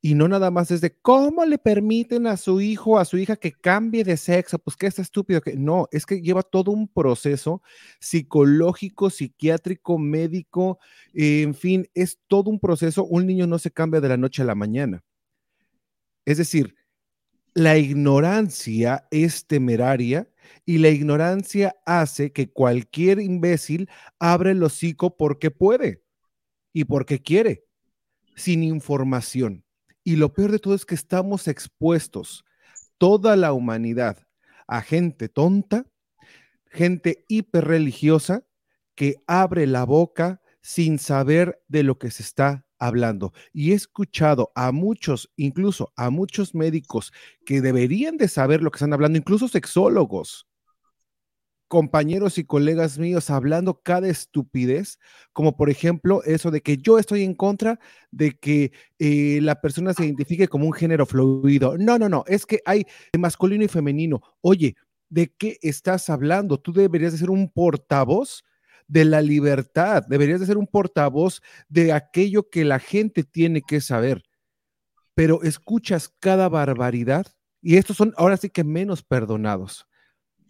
Y 0.00 0.14
no 0.14 0.28
nada 0.28 0.52
más 0.52 0.70
es 0.70 0.80
de 0.80 0.96
cómo 0.96 1.44
le 1.44 1.58
permiten 1.58 2.28
a 2.28 2.36
su 2.36 2.60
hijo, 2.60 3.00
a 3.00 3.04
su 3.04 3.18
hija 3.18 3.34
que 3.34 3.50
cambie 3.50 4.04
de 4.04 4.16
sexo, 4.16 4.60
pues 4.60 4.76
que 4.76 4.86
es 4.86 5.00
estúpido 5.00 5.40
que 5.40 5.56
no, 5.56 5.88
es 5.90 6.06
que 6.06 6.22
lleva 6.22 6.44
todo 6.44 6.70
un 6.70 6.86
proceso 6.86 7.60
psicológico, 7.98 9.10
psiquiátrico, 9.10 9.98
médico, 9.98 10.78
en 11.12 11.54
fin, 11.54 11.88
es 11.92 12.20
todo 12.28 12.50
un 12.50 12.60
proceso. 12.60 13.04
Un 13.04 13.26
niño 13.26 13.48
no 13.48 13.58
se 13.58 13.72
cambia 13.72 14.00
de 14.00 14.10
la 14.10 14.16
noche 14.16 14.42
a 14.42 14.44
la 14.46 14.54
mañana. 14.54 15.02
Es 16.24 16.38
decir, 16.38 16.76
la 17.52 17.78
ignorancia 17.78 19.08
es 19.10 19.44
temeraria 19.44 20.28
Y 20.64 20.78
la 20.78 20.88
ignorancia 20.88 21.76
hace 21.86 22.32
que 22.32 22.50
cualquier 22.50 23.20
imbécil 23.20 23.88
abra 24.18 24.50
el 24.50 24.62
hocico 24.62 25.16
porque 25.16 25.50
puede 25.50 26.02
y 26.72 26.84
porque 26.84 27.20
quiere, 27.20 27.64
sin 28.36 28.62
información. 28.62 29.64
Y 30.04 30.16
lo 30.16 30.32
peor 30.32 30.52
de 30.52 30.58
todo 30.58 30.74
es 30.74 30.86
que 30.86 30.94
estamos 30.94 31.48
expuestos, 31.48 32.44
toda 32.98 33.36
la 33.36 33.52
humanidad, 33.52 34.26
a 34.66 34.82
gente 34.82 35.28
tonta, 35.28 35.86
gente 36.66 37.24
hiperreligiosa 37.28 38.46
que 38.94 39.16
abre 39.26 39.66
la 39.66 39.84
boca 39.84 40.40
sin 40.62 40.98
saber 40.98 41.62
de 41.68 41.82
lo 41.82 41.98
que 41.98 42.10
se 42.10 42.22
está 42.22 42.66
hablando. 42.80 43.32
Y 43.52 43.72
he 43.72 43.74
escuchado 43.74 44.50
a 44.56 44.72
muchos, 44.72 45.30
incluso 45.36 45.92
a 45.96 46.10
muchos 46.10 46.54
médicos 46.54 47.12
que 47.46 47.60
deberían 47.60 48.16
de 48.16 48.26
saber 48.26 48.62
lo 48.62 48.70
que 48.70 48.76
están 48.76 48.92
hablando, 48.92 49.18
incluso 49.18 49.46
sexólogos, 49.46 50.48
compañeros 51.68 52.36
y 52.38 52.44
colegas 52.44 52.98
míos 52.98 53.30
hablando 53.30 53.80
cada 53.84 54.08
estupidez, 54.08 54.98
como 55.32 55.56
por 55.56 55.70
ejemplo 55.70 56.20
eso 56.24 56.50
de 56.50 56.62
que 56.62 56.78
yo 56.78 56.98
estoy 56.98 57.22
en 57.22 57.34
contra 57.34 57.78
de 58.10 58.36
que 58.36 58.72
eh, 58.98 59.38
la 59.40 59.60
persona 59.60 59.94
se 59.94 60.04
identifique 60.04 60.48
como 60.48 60.66
un 60.66 60.72
género 60.72 61.06
fluido. 61.06 61.78
No, 61.78 61.96
no, 61.96 62.08
no, 62.08 62.24
es 62.26 62.44
que 62.44 62.60
hay 62.64 62.86
masculino 63.16 63.62
y 63.62 63.68
femenino. 63.68 64.20
Oye, 64.40 64.74
¿de 65.10 65.32
qué 65.38 65.58
estás 65.62 66.10
hablando? 66.10 66.58
Tú 66.58 66.72
deberías 66.72 67.12
de 67.12 67.18
ser 67.18 67.30
un 67.30 67.48
portavoz 67.48 68.42
de 68.90 69.04
la 69.04 69.22
libertad, 69.22 70.04
deberías 70.08 70.40
de 70.40 70.46
ser 70.46 70.58
un 70.58 70.66
portavoz 70.66 71.40
de 71.68 71.92
aquello 71.92 72.50
que 72.50 72.64
la 72.64 72.80
gente 72.80 73.22
tiene 73.22 73.62
que 73.62 73.80
saber. 73.80 74.24
Pero 75.14 75.44
escuchas 75.44 76.12
cada 76.18 76.48
barbaridad 76.48 77.26
y 77.62 77.76
estos 77.76 77.96
son 77.96 78.12
ahora 78.16 78.36
sí 78.36 78.50
que 78.50 78.64
menos 78.64 79.04
perdonados. 79.04 79.86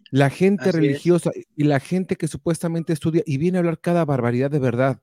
La 0.09 0.31
gente 0.31 0.63
Así 0.63 0.69
es. 0.69 0.75
religiosa 0.75 1.31
y 1.55 1.63
la 1.65 1.79
gente 1.79 2.15
que 2.15 2.27
supuestamente 2.27 2.93
estudia 2.93 3.21
y 3.27 3.37
viene 3.37 3.57
a 3.57 3.59
hablar 3.59 3.79
cada 3.79 4.05
barbaridad 4.05 4.49
de 4.49 4.59
verdad. 4.59 5.01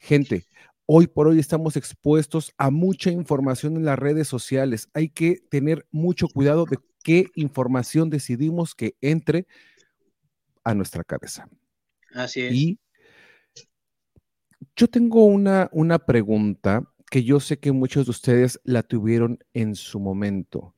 Gente, 0.00 0.44
hoy 0.84 1.06
por 1.06 1.28
hoy 1.28 1.38
estamos 1.38 1.76
expuestos 1.76 2.52
a 2.58 2.70
mucha 2.70 3.12
información 3.12 3.76
en 3.76 3.84
las 3.84 4.00
redes 4.00 4.26
sociales. 4.26 4.88
Hay 4.94 5.10
que 5.10 5.42
tener 5.48 5.86
mucho 5.92 6.26
cuidado 6.26 6.64
de 6.64 6.78
qué 7.04 7.26
información 7.36 8.10
decidimos 8.10 8.74
que 8.74 8.96
entre 9.00 9.46
a 10.64 10.74
nuestra 10.74 11.04
cabeza. 11.04 11.48
Así 12.14 12.42
es. 12.42 12.54
Y 12.54 12.78
yo 14.76 14.88
tengo 14.88 15.24
una, 15.24 15.68
una 15.72 15.98
pregunta 15.98 16.84
que 17.10 17.24
yo 17.24 17.40
sé 17.40 17.58
que 17.58 17.72
muchos 17.72 18.06
de 18.06 18.10
ustedes 18.10 18.60
la 18.64 18.82
tuvieron 18.82 19.38
en 19.54 19.74
su 19.74 19.98
momento. 19.98 20.74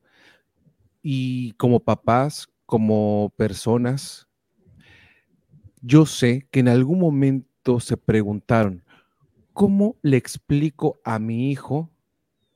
Y 1.01 1.51
como 1.53 1.79
papás, 1.79 2.47
como 2.65 3.33
personas, 3.35 4.27
yo 5.81 6.05
sé 6.05 6.47
que 6.51 6.59
en 6.59 6.67
algún 6.67 6.99
momento 6.99 7.79
se 7.79 7.97
preguntaron, 7.97 8.83
¿cómo 9.53 9.97
le 10.01 10.17
explico 10.17 11.01
a 11.03 11.19
mi 11.19 11.51
hijo 11.51 11.91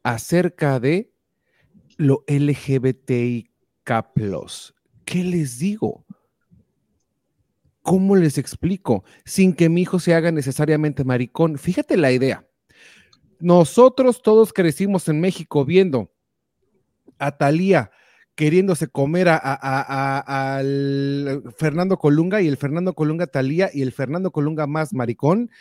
acerca 0.04 0.80
de 0.80 1.12
lo 1.98 2.24
LGBTIK+. 2.28 3.50
¿Qué 5.04 5.24
les 5.24 5.60
digo? 5.60 6.05
¿Cómo 7.86 8.16
les 8.16 8.40
explico? 8.40 9.04
Sin 9.26 9.54
que 9.54 9.70
mi 9.70 9.84
hijo 9.84 10.00
se 10.00 10.16
haga 10.16 10.32
necesariamente 10.32 11.04
maricón. 11.04 11.60
Fíjate 11.60 11.98
la 11.98 12.12
idea. 12.12 12.48
Nosotros 13.40 14.24
todos 14.24 14.54
crecimos 14.54 15.08
en 15.08 15.22
México 15.22 15.64
viendo 15.66 16.12
a 17.20 17.38
Talía 17.38 17.92
queriéndose 18.34 18.88
comer 18.88 19.30
a, 19.30 19.38
al 20.58 21.44
Fernando 21.58 22.00
Colunga 22.00 22.42
y 22.42 22.48
el 22.48 22.58
Fernando 22.58 22.96
Colunga 22.96 23.28
Talía 23.28 23.70
y 23.72 23.84
el 23.84 23.92
Fernando 23.92 24.32
Colunga 24.32 24.66
más 24.66 24.92
maricón. 24.92 25.52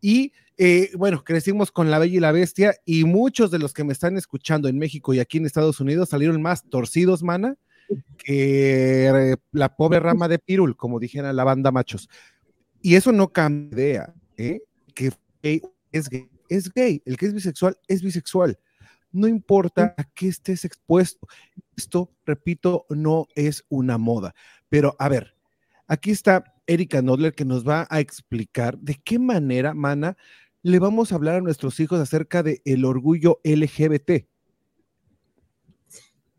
Y 0.00 0.32
eh, 0.56 0.90
bueno, 0.96 1.22
crecimos 1.22 1.70
con 1.70 1.90
La 1.90 1.98
Bella 1.98 2.16
y 2.16 2.20
la 2.20 2.32
Bestia 2.32 2.76
y 2.86 3.04
muchos 3.04 3.50
de 3.50 3.58
los 3.58 3.74
que 3.74 3.84
me 3.84 3.92
están 3.92 4.16
escuchando 4.16 4.68
en 4.68 4.78
México 4.78 5.12
y 5.12 5.20
aquí 5.20 5.36
en 5.36 5.44
Estados 5.44 5.80
Unidos 5.80 6.08
salieron 6.08 6.40
más 6.40 6.64
torcidos, 6.70 7.22
mana, 7.22 7.56
que 8.18 9.36
la 9.52 9.76
pobre 9.76 10.00
rama 10.00 10.28
de 10.28 10.38
Pirul, 10.38 10.76
como 10.76 10.98
dijera 10.98 11.32
la 11.32 11.44
banda 11.44 11.70
machos. 11.70 12.08
Y 12.80 12.96
eso 12.96 13.12
no 13.12 13.32
cambia 13.32 13.76
de 13.76 13.82
idea, 13.82 14.14
¿eh? 14.36 14.60
que 14.94 15.06
es 15.06 16.08
gay, 16.08 16.28
es 16.48 16.72
gay, 16.72 17.02
el 17.04 17.16
que 17.16 17.26
es 17.26 17.34
bisexual 17.34 17.78
es 17.88 18.02
bisexual. 18.02 18.58
No 19.12 19.28
importa 19.28 19.94
a 19.96 20.04
qué 20.04 20.28
estés 20.28 20.64
expuesto. 20.64 21.26
Esto, 21.76 22.10
repito, 22.26 22.84
no 22.88 23.28
es 23.36 23.64
una 23.68 23.96
moda. 23.96 24.34
Pero 24.68 24.96
a 24.98 25.08
ver, 25.08 25.36
aquí 25.86 26.10
está 26.10 26.54
Erika 26.66 27.00
Nodler 27.00 27.34
que 27.34 27.44
nos 27.44 27.66
va 27.66 27.86
a 27.90 28.00
explicar 28.00 28.78
de 28.78 28.96
qué 29.04 29.18
manera, 29.18 29.72
Mana, 29.72 30.16
le 30.62 30.78
vamos 30.78 31.12
a 31.12 31.14
hablar 31.14 31.36
a 31.36 31.40
nuestros 31.42 31.78
hijos 31.78 32.00
acerca 32.00 32.42
del 32.42 32.60
el 32.64 32.84
orgullo 32.84 33.40
LGBT. 33.44 34.26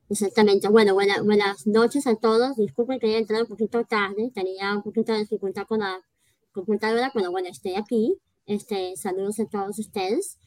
Exactamente. 0.09 0.67
Bueno, 0.69 0.93
buena- 0.93 1.21
buenas 1.21 1.65
noches 1.67 2.05
a 2.07 2.15
todos. 2.15 2.55
Disculpen 2.57 2.99
que 2.99 3.07
haya 3.07 3.17
entrado 3.17 3.43
un 3.43 3.49
poquito 3.49 3.83
tarde. 3.85 4.31
Tenía 4.33 4.73
un 4.75 4.83
poquito 4.83 5.13
de 5.13 5.19
dificultad 5.19 5.65
con 5.67 5.79
la 5.79 5.99
computadora, 6.51 7.11
pero 7.13 7.31
bueno, 7.31 7.49
estoy 7.49 7.75
aquí. 7.75 8.15
Este, 8.45 8.95
saludos 8.97 9.39
a 9.39 9.45
todos 9.45 9.79
ustedes. 9.79 10.37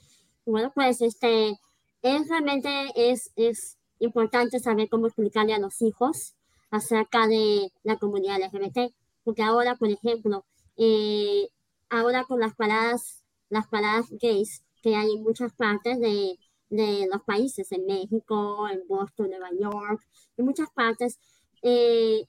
Bueno, 0.47 0.71
pues 0.75 1.01
este, 1.03 1.59
es 2.03 2.29
realmente 2.29 2.69
es, 2.95 3.33
es 3.37 3.77
importante 3.99 4.61
saber 4.61 4.89
cómo 4.89 5.07
explicarle 5.07 5.55
a 5.55 5.59
los 5.59 5.83
hijos 5.83 6.35
acerca 6.71 7.27
de 7.27 7.73
la 7.83 7.97
comunidad 7.97 8.39
LGBT, 8.41 8.95
porque 9.25 9.43
ahora, 9.43 9.75
por 9.77 9.89
ejemplo, 9.91 10.45
eh, 10.77 11.49
ahora 11.91 12.25
con 12.25 12.39
las 12.41 12.55
paradas, 12.55 13.25
las 13.49 13.67
paradas 13.67 14.07
gays 14.21 14.63
que 14.83 14.95
hay 14.95 15.11
en 15.17 15.23
muchas 15.25 15.53
partes 15.55 15.99
de, 15.99 16.39
de 16.71 17.09
los 17.11 17.23
países, 17.23 17.71
en 17.73 17.87
México, 17.87 18.69
en 18.69 18.87
Boston, 18.87 19.31
Nueva 19.31 19.51
York, 19.59 20.03
en 20.37 20.45
muchas 20.45 20.71
partes, 20.71 21.19
eh, 21.63 22.27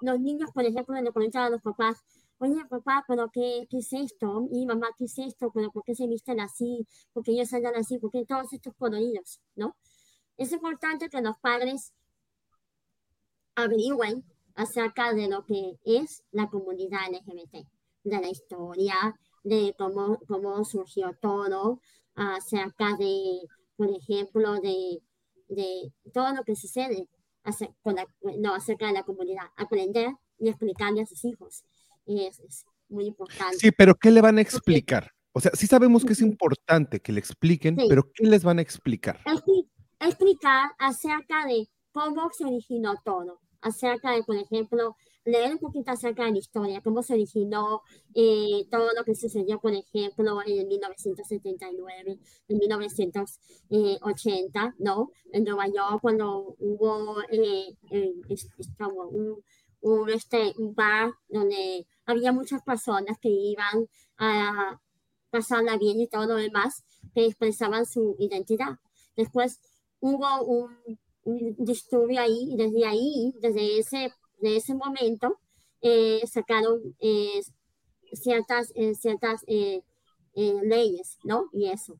los 0.00 0.20
niños, 0.20 0.50
por 0.52 0.64
ejemplo, 0.64 1.00
le 1.00 1.12
preguntan 1.12 1.44
a 1.44 1.50
los 1.50 1.62
papás, 1.62 2.02
oye, 2.38 2.64
papá, 2.68 3.04
pero 3.06 3.30
qué, 3.30 3.66
qué 3.70 3.78
es 3.78 3.92
esto? 3.92 4.48
Y 4.50 4.66
mamá, 4.66 4.88
¿qué 4.98 5.04
es 5.04 5.16
esto? 5.18 5.50
¿Pero 5.54 5.70
por 5.70 5.84
qué 5.84 5.94
se 5.94 6.08
visten 6.08 6.40
así? 6.40 6.86
¿Por 7.12 7.22
qué 7.22 7.32
ellos 7.32 7.52
andan 7.52 7.76
así? 7.76 7.98
¿Por 7.98 8.10
qué 8.10 8.24
todos 8.26 8.52
estos 8.52 8.74
coloridos? 8.74 9.40
¿No? 9.54 9.76
Es 10.36 10.50
importante 10.52 11.08
que 11.08 11.20
los 11.20 11.38
padres 11.38 11.92
averigüen 13.54 14.24
acerca 14.54 15.14
de 15.14 15.28
lo 15.28 15.44
que 15.44 15.78
es 15.84 16.24
la 16.32 16.48
comunidad 16.48 17.10
LGBT, 17.10 17.66
de 18.04 18.20
la 18.20 18.28
historia, 18.28 18.94
de 19.44 19.74
cómo, 19.78 20.18
cómo 20.26 20.64
surgió 20.64 21.16
todo, 21.20 21.80
acerca 22.14 22.96
de, 22.98 23.40
por 23.76 23.90
ejemplo, 23.90 24.54
de, 24.60 25.00
de 25.48 25.92
todo 26.12 26.34
lo 26.34 26.44
que 26.44 26.54
sucede 26.56 27.08
acer- 27.44 27.74
con 27.82 27.94
la- 27.96 28.06
no, 28.38 28.54
acerca 28.54 28.86
de 28.86 28.92
la 28.92 29.02
comunidad, 29.02 29.44
aprender 29.56 30.10
y 30.38 30.48
explicarle 30.48 31.02
a 31.02 31.06
sus 31.06 31.24
hijos. 31.24 31.64
Es, 32.06 32.40
es 32.40 32.64
muy 32.88 33.06
importante. 33.06 33.56
Sí, 33.58 33.70
pero 33.70 33.94
¿qué 33.94 34.10
le 34.10 34.20
van 34.20 34.38
a 34.38 34.40
explicar? 34.40 35.10
O 35.32 35.40
sea, 35.40 35.52
sí 35.54 35.66
sabemos 35.66 36.04
que 36.04 36.12
es 36.12 36.20
importante 36.20 37.00
que 37.00 37.12
le 37.12 37.20
expliquen, 37.20 37.76
Sí. 37.78 37.86
pero 37.88 38.10
¿qué 38.12 38.26
les 38.26 38.44
van 38.44 38.58
a 38.58 38.62
explicar? 38.62 39.20
expli- 39.24 39.68
explicar 40.00 40.72
acerca 40.78 41.46
de 41.46 41.68
cómo 41.92 42.28
se 42.36 42.44
originó 42.44 42.94
todo, 43.04 43.40
acerca 43.60 44.10
de, 44.12 44.22
por 44.24 44.36
ejemplo, 44.36 44.96
leer 45.24 45.52
un 45.52 45.58
poquito 45.58 45.90
acerca 45.92 46.24
de 46.24 46.32
la 46.32 46.38
historia, 46.38 46.80
cómo 46.82 47.02
se 47.02 47.14
originó 47.14 47.82
eh, 48.14 48.66
todo 48.70 48.88
lo 48.96 49.04
que 49.04 49.14
sucedió, 49.14 49.60
por 49.60 49.72
ejemplo, 49.72 50.40
en 50.44 50.68
1979, 50.68 52.18
en 52.48 52.58
1980, 52.58 54.74
¿no? 54.78 55.10
En 55.32 55.44
Nueva 55.44 55.66
York, 55.68 56.00
cuando 56.00 56.56
hubo 56.58 57.20
eh, 57.30 57.76
eh, 57.90 58.12
un, 59.00 59.42
un, 59.80 60.10
este, 60.10 60.54
un 60.58 60.74
bar 60.74 61.12
donde 61.28 61.86
había 62.06 62.32
muchas 62.32 62.62
personas 62.62 63.18
que 63.20 63.28
iban 63.28 63.86
a 64.18 64.80
pasarla 65.30 65.76
bien 65.78 66.00
y 66.00 66.08
todo 66.08 66.26
lo 66.26 66.34
demás, 66.36 66.84
que 67.14 67.26
expresaban 67.26 67.86
su 67.86 68.16
identidad. 68.18 68.78
Después 69.16 69.60
hubo 70.00 70.42
un, 70.44 70.98
un 71.24 71.54
disturbio 71.58 72.20
ahí 72.20 72.48
y 72.50 72.56
desde 72.56 72.86
ahí, 72.86 73.34
desde 73.40 73.78
ese, 73.78 74.12
de 74.42 74.56
ese 74.58 74.74
momento, 74.74 75.38
eh, 75.82 76.22
sacaron 76.26 76.80
eh, 77.00 77.40
ciertas, 78.14 78.72
eh, 78.76 78.94
ciertas 78.94 79.42
leyes, 80.34 81.18
¿no? 81.24 81.48
Y 81.52 81.68
eso. 81.70 81.98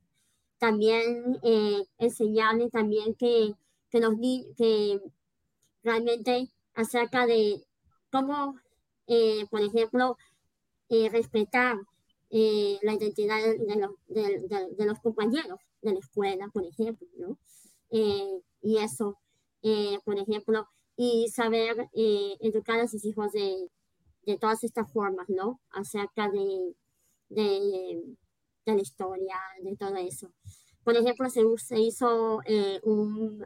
También 0.59 1.39
eh, 1.45 1.85
enseñarle 1.99 2.71
también 2.71 3.15
que, 3.15 3.55
que 3.91 4.01
los 4.01 4.17
ni- 4.19 4.47
que 4.57 5.01
realmente 5.83 6.51
acerca 6.75 7.27
de 7.27 7.65
cómo, 8.11 8.57
por 9.51 9.61
ejemplo, 9.63 10.17
respetar 11.11 11.77
la 12.31 12.95
identidad 12.95 13.39
de, 13.43 13.77
los, 13.77 13.93
de- 14.09 14.41
de- 14.49 14.75
de 14.77 14.87
los 14.87 14.99
compañeros 15.01 15.59
de 15.83 15.93
la 15.95 15.99
escuela, 16.01 16.49
por 16.53 16.65
ejemplo, 16.67 17.07
¿no? 17.19 17.39
Y 18.63 18.79
eso, 18.79 19.19
por 20.05 20.19
ejemplo, 20.19 20.67
y 20.97 21.29
saber 21.29 21.89
eh, 21.95 22.37
educar 22.41 22.81
a 22.81 22.89
sus 22.89 23.05
hijos 23.05 23.33
de, 23.33 23.69
de 24.27 24.39
todas 24.39 24.65
estas 24.65 24.91
formas, 24.93 25.29
¿no? 25.29 25.61
Acerca 25.71 26.29
de, 26.31 26.75
de, 27.31 28.17
de 28.67 28.75
la 28.75 28.81
historia, 28.83 29.37
de 29.63 29.77
todo 29.77 29.97
eso. 29.97 30.31
Por 30.85 30.97
ejemplo, 30.97 31.31
se, 31.31 31.43
se 31.59 31.81
hizo 31.81 32.41
eh, 32.47 32.81
un, 32.85 33.45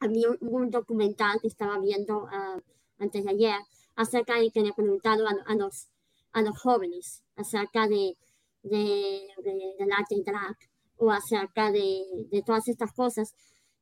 había 0.00 0.28
un, 0.40 0.70
documental 0.70 1.40
que 1.40 1.48
estaba 1.48 1.78
viendo 1.78 2.26
ah, 2.30 2.58
antes 2.98 3.24
de 3.24 3.30
ayer 3.30 3.58
acerca 3.96 4.38
de 4.38 4.50
que 4.50 4.62
le 4.62 4.72
preguntaron 4.72 5.26
a, 5.26 5.42
a 5.46 5.54
los, 5.54 5.88
a 6.32 6.42
los 6.42 6.58
jóvenes 6.60 7.22
acerca 7.36 7.86
de, 7.88 8.16
de, 8.62 9.28
de- 9.44 9.74
del 9.78 9.92
arte 9.92 10.16
drag 10.24 10.56
o 10.96 11.10
acerca 11.10 11.70
de 11.72 12.42
todas 12.46 12.68
estas 12.68 12.92
cosas. 12.92 13.32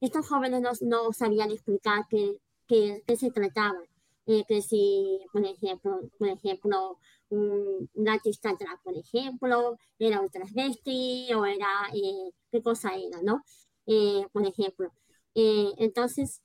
Estos 0.03 0.29
jóvenes 0.29 0.61
no, 0.61 0.73
no 0.83 1.13
sabían 1.15 1.51
explicar 1.53 2.05
qué, 2.11 2.39
qué, 2.69 3.03
qué 3.07 3.17
se 3.17 3.31
trataba. 3.31 3.79
Eh, 4.27 4.45
que 4.49 4.63
si, 4.63 5.21
por 5.33 5.45
ejemplo, 5.45 6.01
por 6.19 6.29
ejemplo 6.29 6.99
un, 7.31 7.89
un 7.95 8.09
artista 8.09 8.55
por 8.85 8.97
ejemplo, 8.97 9.79
era 9.99 10.21
un 10.21 10.29
transvesti 10.31 11.33
o 11.35 11.47
era, 11.47 11.67
eh, 11.95 12.31
qué 12.51 12.63
cosa 12.63 12.91
era, 12.97 13.23
¿no? 13.23 13.43
Eh, 13.87 14.27
por 14.33 14.45
ejemplo. 14.47 14.93
Eh, 15.35 15.71
entonces, 15.79 16.43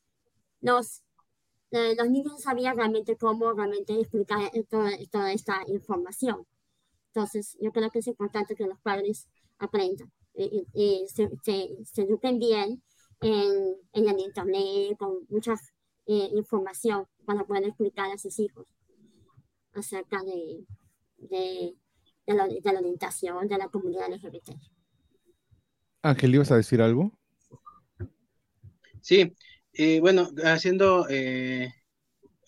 los, 0.61 1.03
los 1.71 2.09
niños 2.09 2.41
sabían 2.41 2.77
realmente 2.77 3.17
cómo 3.17 3.53
realmente 3.53 3.99
explicar 3.99 4.51
toda, 4.69 4.91
toda 5.11 5.33
esta 5.33 5.63
información. 5.67 6.45
Entonces, 7.07 7.57
yo 7.61 7.71
creo 7.71 7.89
que 7.91 7.99
es 7.99 8.07
importante 8.07 8.55
que 8.55 8.67
los 8.67 8.79
padres 8.81 9.27
aprendan, 9.59 10.11
se, 10.33 11.29
se, 11.43 11.77
se 11.83 12.01
eduquen 12.03 12.39
bien 12.39 12.83
en, 13.21 13.75
en 13.93 14.09
el 14.09 14.19
internet, 14.19 14.97
con 14.97 15.25
mucha 15.29 15.55
eh, 16.05 16.29
información 16.33 17.05
para 17.25 17.43
poder 17.45 17.65
explicar 17.65 18.11
a 18.11 18.17
sus 18.17 18.39
hijos 18.39 18.65
acerca 19.73 20.21
de, 20.23 20.65
de, 21.17 21.75
de 22.25 22.33
la, 22.33 22.47
de 22.47 22.61
la 22.73 22.79
orientación 22.79 23.47
de 23.47 23.57
la 23.57 23.69
comunidad 23.69 24.11
LGBT. 24.11 24.49
Ángel, 26.01 26.35
¿ibas 26.35 26.51
a 26.51 26.57
decir 26.57 26.81
algo? 26.81 27.17
Sí, 29.01 29.33
eh, 29.73 29.99
bueno, 29.99 30.29
haciendo, 30.43 31.07
eh, 31.09 31.71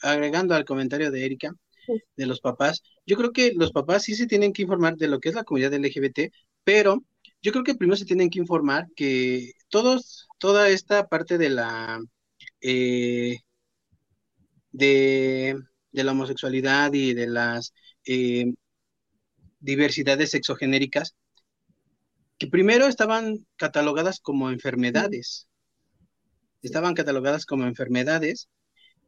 agregando 0.01 0.55
al 0.55 0.65
comentario 0.65 1.11
de 1.11 1.25
Erika, 1.25 1.55
Sí. 1.85 1.93
de 2.17 2.25
los 2.27 2.39
papás, 2.39 2.83
yo 3.05 3.17
creo 3.17 3.31
que 3.31 3.53
los 3.55 3.71
papás 3.71 4.03
sí 4.03 4.13
se 4.13 4.27
tienen 4.27 4.53
que 4.53 4.61
informar 4.61 4.95
de 4.97 5.07
lo 5.07 5.19
que 5.19 5.29
es 5.29 5.35
la 5.35 5.43
comunidad 5.43 5.73
LGBT, 5.73 6.31
pero 6.63 7.03
yo 7.41 7.51
creo 7.51 7.63
que 7.63 7.75
primero 7.75 7.97
se 7.97 8.05
tienen 8.05 8.29
que 8.29 8.39
informar 8.39 8.87
que 8.95 9.53
todos, 9.69 10.27
toda 10.39 10.69
esta 10.69 11.07
parte 11.07 11.37
de 11.37 11.49
la, 11.49 11.99
eh, 12.61 13.37
de, 14.71 15.55
de 15.91 16.03
la 16.03 16.11
homosexualidad 16.11 16.93
y 16.93 17.13
de 17.13 17.27
las 17.27 17.73
eh, 18.05 18.53
diversidades 19.59 20.31
sexogenéricas, 20.31 21.15
que 22.37 22.47
primero 22.47 22.87
estaban 22.87 23.45
catalogadas 23.57 24.19
como 24.21 24.49
enfermedades. 24.49 25.47
Estaban 26.61 26.93
catalogadas 26.93 27.45
como 27.45 27.65
enfermedades 27.65 28.49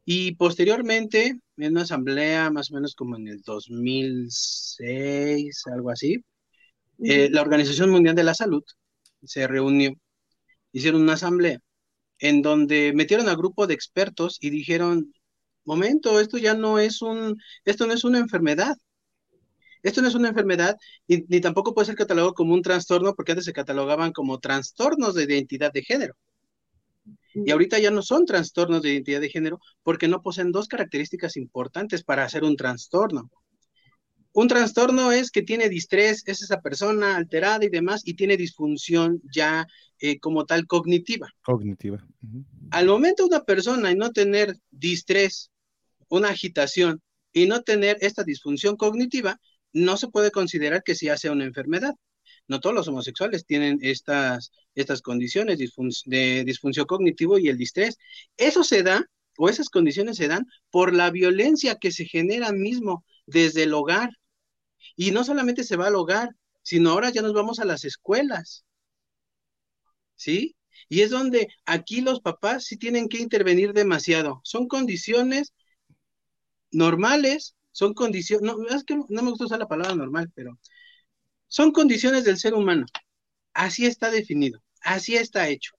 y 0.04 0.34
posteriormente 0.36 1.38
en 1.56 1.72
una 1.72 1.82
asamblea 1.82 2.50
más 2.50 2.70
o 2.70 2.74
menos 2.74 2.94
como 2.94 3.16
en 3.16 3.28
el 3.28 3.40
2006, 3.42 5.62
algo 5.72 5.90
así, 5.90 6.22
eh, 7.04 7.28
la 7.30 7.42
Organización 7.42 7.90
Mundial 7.90 8.14
de 8.14 8.24
la 8.24 8.34
Salud 8.34 8.62
se 9.24 9.46
reunió, 9.46 9.92
hicieron 10.72 11.02
una 11.02 11.14
asamblea 11.14 11.60
en 12.18 12.42
donde 12.42 12.92
metieron 12.94 13.28
a 13.28 13.34
grupo 13.34 13.66
de 13.66 13.74
expertos 13.74 14.38
y 14.40 14.50
dijeron, 14.50 15.12
momento, 15.64 16.20
esto 16.20 16.38
ya 16.38 16.54
no 16.54 16.78
es 16.78 17.02
un, 17.02 17.36
esto 17.64 17.86
no 17.86 17.92
es 17.92 18.04
una 18.04 18.18
enfermedad. 18.18 18.76
Esto 19.82 20.00
no 20.00 20.08
es 20.08 20.14
una 20.14 20.28
enfermedad 20.28 20.76
y, 21.08 21.24
ni 21.28 21.40
tampoco 21.40 21.74
puede 21.74 21.86
ser 21.86 21.96
catalogado 21.96 22.34
como 22.34 22.54
un 22.54 22.62
trastorno 22.62 23.14
porque 23.14 23.32
antes 23.32 23.44
se 23.46 23.52
catalogaban 23.52 24.12
como 24.12 24.38
trastornos 24.38 25.14
de 25.14 25.24
identidad 25.24 25.72
de 25.72 25.82
género. 25.82 26.14
Y 27.34 27.50
ahorita 27.50 27.78
ya 27.78 27.90
no 27.90 28.02
son 28.02 28.26
trastornos 28.26 28.82
de 28.82 28.92
identidad 28.92 29.20
de 29.20 29.30
género 29.30 29.58
porque 29.82 30.06
no 30.06 30.22
poseen 30.22 30.52
dos 30.52 30.68
características 30.68 31.36
importantes 31.36 32.04
para 32.04 32.24
hacer 32.24 32.44
un 32.44 32.56
trastorno. 32.56 33.30
Un 34.34 34.48
trastorno 34.48 35.12
es 35.12 35.30
que 35.30 35.42
tiene 35.42 35.68
distrés, 35.68 36.22
es 36.26 36.42
esa 36.42 36.60
persona 36.60 37.16
alterada 37.16 37.64
y 37.64 37.68
demás, 37.68 38.02
y 38.04 38.14
tiene 38.14 38.36
disfunción 38.36 39.20
ya 39.32 39.66
eh, 39.98 40.18
como 40.20 40.46
tal 40.46 40.66
cognitiva. 40.66 41.28
Cognitiva. 41.42 42.02
Al 42.70 42.86
momento 42.86 43.26
una 43.26 43.44
persona 43.44 43.90
y 43.90 43.94
no 43.94 44.10
tener 44.10 44.56
distrés, 44.70 45.50
una 46.08 46.30
agitación 46.30 47.02
y 47.32 47.46
no 47.46 47.62
tener 47.62 47.98
esta 48.00 48.24
disfunción 48.24 48.76
cognitiva, 48.76 49.38
no 49.72 49.96
se 49.96 50.08
puede 50.08 50.30
considerar 50.30 50.82
que 50.82 50.94
sí 50.94 51.08
sea 51.16 51.32
una 51.32 51.44
enfermedad. 51.44 51.94
No 52.48 52.60
todos 52.60 52.74
los 52.74 52.88
homosexuales 52.88 53.44
tienen 53.44 53.78
estas, 53.82 54.50
estas 54.74 55.02
condiciones 55.02 55.58
disfun- 55.58 56.02
de 56.06 56.44
disfunción 56.44 56.86
cognitivo 56.86 57.38
y 57.38 57.48
el 57.48 57.56
distrés. 57.56 57.98
Eso 58.36 58.64
se 58.64 58.82
da, 58.82 59.04
o 59.36 59.48
esas 59.48 59.68
condiciones 59.68 60.16
se 60.16 60.28
dan 60.28 60.46
por 60.70 60.94
la 60.94 61.10
violencia 61.10 61.76
que 61.76 61.92
se 61.92 62.04
genera 62.06 62.52
mismo 62.52 63.04
desde 63.26 63.64
el 63.64 63.74
hogar. 63.74 64.10
Y 64.96 65.10
no 65.10 65.24
solamente 65.24 65.64
se 65.64 65.76
va 65.76 65.88
al 65.88 65.96
hogar, 65.96 66.30
sino 66.62 66.90
ahora 66.90 67.10
ya 67.10 67.22
nos 67.22 67.32
vamos 67.34 67.58
a 67.60 67.64
las 67.64 67.84
escuelas. 67.84 68.64
¿Sí? 70.16 70.56
Y 70.88 71.00
es 71.02 71.10
donde 71.10 71.48
aquí 71.64 72.00
los 72.00 72.20
papás 72.20 72.64
sí 72.64 72.76
tienen 72.76 73.08
que 73.08 73.18
intervenir 73.18 73.72
demasiado. 73.72 74.40
Son 74.44 74.68
condiciones 74.68 75.52
normales, 76.70 77.54
son 77.70 77.94
condiciones, 77.94 78.44
no, 78.44 78.66
es 78.68 78.84
que 78.84 78.96
no 78.96 79.22
me 79.22 79.30
gusta 79.30 79.46
usar 79.46 79.58
la 79.58 79.68
palabra 79.68 79.94
normal, 79.94 80.30
pero 80.34 80.58
son 81.48 81.72
condiciones 81.72 82.24
del 82.24 82.38
ser 82.38 82.54
humano. 82.54 82.86
Así 83.54 83.86
está 83.86 84.10
definido, 84.10 84.62
así 84.82 85.16
está 85.16 85.48
hecho. 85.48 85.72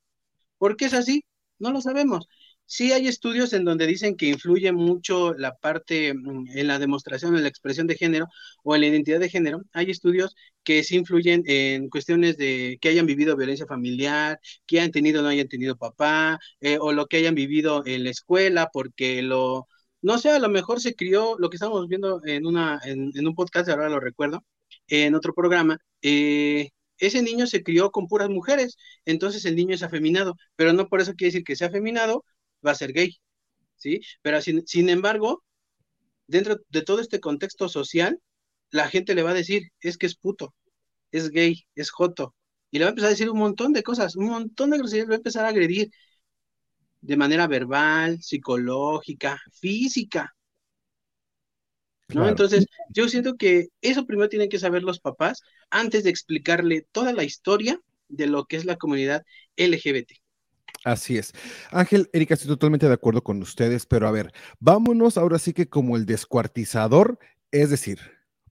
¿Por 0.57 0.77
qué 0.77 0.85
es 0.85 0.93
así? 0.93 1.25
No 1.59 1.71
lo 1.71 1.81
sabemos. 1.81 2.27
Sí 2.65 2.91
hay 2.91 3.07
estudios 3.07 3.53
en 3.53 3.65
donde 3.65 3.85
dicen 3.85 4.15
que 4.15 4.25
influye 4.27 4.71
mucho 4.71 5.33
la 5.35 5.55
parte 5.55 6.13
mm, 6.13 6.45
en 6.57 6.67
la 6.67 6.79
demostración, 6.79 7.35
en 7.35 7.43
la 7.43 7.49
expresión 7.49 7.85
de 7.87 7.95
género 7.95 8.27
o 8.63 8.73
en 8.75 8.81
la 8.81 8.87
identidad 8.87 9.19
de 9.19 9.29
género. 9.29 9.61
Hay 9.73 9.91
estudios 9.91 10.35
que 10.63 10.83
sí 10.83 10.95
influyen 10.97 11.43
en 11.45 11.89
cuestiones 11.89 12.35
de 12.37 12.77
que 12.81 12.89
hayan 12.89 13.05
vivido 13.05 13.35
violencia 13.37 13.67
familiar, 13.67 14.39
que 14.65 14.79
hayan 14.79 14.91
tenido 14.91 15.19
o 15.19 15.23
no 15.23 15.29
hayan 15.29 15.47
tenido 15.47 15.75
papá, 15.77 16.39
eh, 16.61 16.77
o 16.79 16.93
lo 16.93 17.05
que 17.07 17.17
hayan 17.17 17.35
vivido 17.35 17.83
en 17.85 18.03
la 18.05 18.09
escuela, 18.09 18.69
porque 18.73 19.21
lo, 19.21 19.67
no 20.01 20.17
sé, 20.17 20.31
a 20.31 20.39
lo 20.39 20.49
mejor 20.49 20.81
se 20.81 20.95
crió, 20.95 21.35
lo 21.39 21.49
que 21.49 21.57
estamos 21.57 21.87
viendo 21.87 22.21
en, 22.25 22.45
una, 22.47 22.79
en, 22.85 23.11
en 23.13 23.27
un 23.27 23.35
podcast, 23.35 23.69
ahora 23.69 23.89
lo 23.89 23.99
recuerdo, 23.99 24.43
en 24.87 25.15
otro 25.15 25.33
programa, 25.33 25.77
eh, 26.01 26.69
ese 26.97 27.21
niño 27.21 27.47
se 27.47 27.63
crió 27.63 27.91
con 27.91 28.07
puras 28.07 28.29
mujeres, 28.29 28.77
entonces 29.05 29.45
el 29.45 29.55
niño 29.55 29.75
es 29.75 29.83
afeminado, 29.83 30.35
pero 30.55 30.73
no 30.73 30.87
por 30.87 31.01
eso 31.01 31.13
quiere 31.15 31.29
decir 31.31 31.43
que 31.43 31.55
sea 31.55 31.67
afeminado, 31.67 32.23
va 32.65 32.71
a 32.71 32.75
ser 32.75 32.93
gay, 32.93 33.17
¿sí? 33.75 34.01
Pero 34.21 34.41
sin, 34.41 34.65
sin 34.67 34.89
embargo, 34.89 35.43
dentro 36.27 36.59
de 36.69 36.81
todo 36.83 36.99
este 37.01 37.19
contexto 37.19 37.69
social, 37.69 38.19
la 38.71 38.87
gente 38.89 39.15
le 39.15 39.23
va 39.23 39.31
a 39.31 39.35
decir, 39.35 39.71
es 39.81 39.97
que 39.97 40.05
es 40.07 40.15
puto, 40.15 40.55
es 41.11 41.29
gay, 41.29 41.65
es 41.75 41.91
joto, 41.91 42.35
y 42.71 42.79
le 42.79 42.85
va 42.85 42.89
a 42.89 42.91
empezar 42.91 43.07
a 43.07 43.11
decir 43.11 43.29
un 43.29 43.39
montón 43.39 43.73
de 43.73 43.83
cosas, 43.83 44.15
un 44.15 44.25
montón 44.25 44.71
de 44.71 44.79
groserías, 44.79 45.07
le 45.07 45.11
va 45.11 45.15
a 45.15 45.17
empezar 45.17 45.45
a 45.45 45.49
agredir 45.49 45.91
de 47.01 47.17
manera 47.17 47.47
verbal, 47.47 48.21
psicológica, 48.21 49.39
física, 49.51 50.35
¿no? 52.09 52.21
Claro. 52.21 52.29
Entonces, 52.29 52.65
yo 52.89 53.07
siento 53.09 53.35
que 53.35 53.67
eso 53.81 54.05
primero 54.05 54.29
tienen 54.29 54.49
que 54.49 54.59
saber 54.59 54.83
los 54.83 54.99
papás 54.99 55.41
antes 55.69 56.03
de 56.03 56.09
explicarle 56.09 56.87
toda 56.91 57.13
la 57.13 57.23
historia 57.23 57.79
de 58.07 58.27
lo 58.27 58.45
que 58.45 58.55
es 58.57 58.65
la 58.65 58.77
comunidad 58.77 59.23
LGBT. 59.55 60.22
Así 60.83 61.17
es. 61.17 61.33
Ángel, 61.71 62.09
Erika, 62.13 62.33
estoy 62.33 62.49
totalmente 62.49 62.87
de 62.87 62.93
acuerdo 62.93 63.23
con 63.23 63.41
ustedes, 63.41 63.85
pero 63.85 64.07
a 64.07 64.11
ver, 64.11 64.33
vámonos 64.59 65.17
ahora 65.17 65.39
sí 65.39 65.53
que 65.53 65.69
como 65.69 65.95
el 65.95 66.05
descuartizador, 66.05 67.19
es 67.51 67.69
decir, 67.69 67.99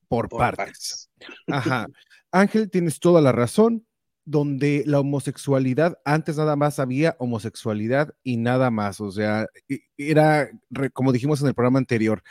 por, 0.09 0.29
Por 0.29 0.41
partes. 0.41 1.11
Ajá. 1.49 1.87
Ángel, 2.33 2.71
tienes 2.71 2.99
toda 3.01 3.21
la 3.21 3.33
razón, 3.33 3.87
donde 4.25 4.85
la 4.87 5.01
homosexualidad, 5.01 5.99
antes 6.05 6.37
nada 6.37 6.57
más 6.57 6.79
había 6.79 7.17
homosexualidad 7.19 8.15
y 8.23 8.37
nada 8.37 8.71
más, 8.71 9.01
o 9.01 9.11
sea, 9.11 9.47
e- 9.69 9.81
era, 9.97 10.51
como 10.93 11.13
dijimos 11.13 11.41
en 11.43 11.49
el 11.49 11.55
programa 11.55 11.79
anterior, 11.79 12.23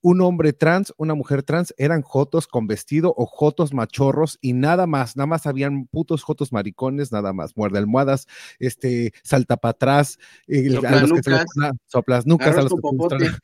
un 0.00 0.20
hombre 0.20 0.52
trans, 0.52 0.94
una 0.96 1.14
mujer 1.14 1.42
trans, 1.42 1.74
eran 1.76 2.02
jotos 2.02 2.46
con 2.46 2.66
vestido 2.66 3.14
o 3.16 3.26
jotos 3.26 3.74
machorros 3.74 4.38
y 4.40 4.52
nada 4.52 4.86
más, 4.86 5.16
nada 5.16 5.26
más 5.26 5.46
habían 5.46 5.86
putos 5.86 6.22
jotos 6.22 6.52
maricones, 6.52 7.12
nada 7.12 7.32
más, 7.32 7.56
muerde 7.56 7.78
almohadas, 7.78 8.26
este, 8.58 9.12
salta 9.22 9.56
para 9.56 9.70
atrás, 9.72 10.18
el, 10.46 10.84
a 10.86 11.00
los 11.02 11.12
que 11.12 11.22
se 11.22 11.30
le 11.30 11.36
a 12.44 12.62
los 12.62 12.72
que 12.72 12.80
se 12.80 12.90
trona- 13.24 13.38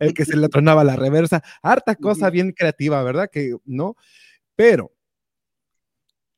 el 0.00 0.14
que 0.14 0.24
se 0.24 0.36
le 0.36 0.48
tronaba 0.48 0.84
la 0.84 0.96
reversa, 0.96 1.42
harta 1.62 1.94
cosa 1.96 2.30
bien 2.30 2.52
creativa, 2.52 3.02
¿verdad? 3.02 3.28
Que 3.30 3.56
no, 3.64 3.96
pero 4.56 4.92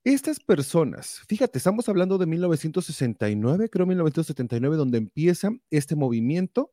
Estas 0.07 0.39
personas, 0.39 1.23
fíjate, 1.29 1.57
estamos 1.57 1.89
hablando 1.89 2.19
de 2.19 2.27
1969, 2.27 3.71
creo 3.71 3.87
1979, 3.87 4.77
donde 4.77 4.99
empieza 4.99 5.49
este 5.71 5.97
movimiento 5.97 6.73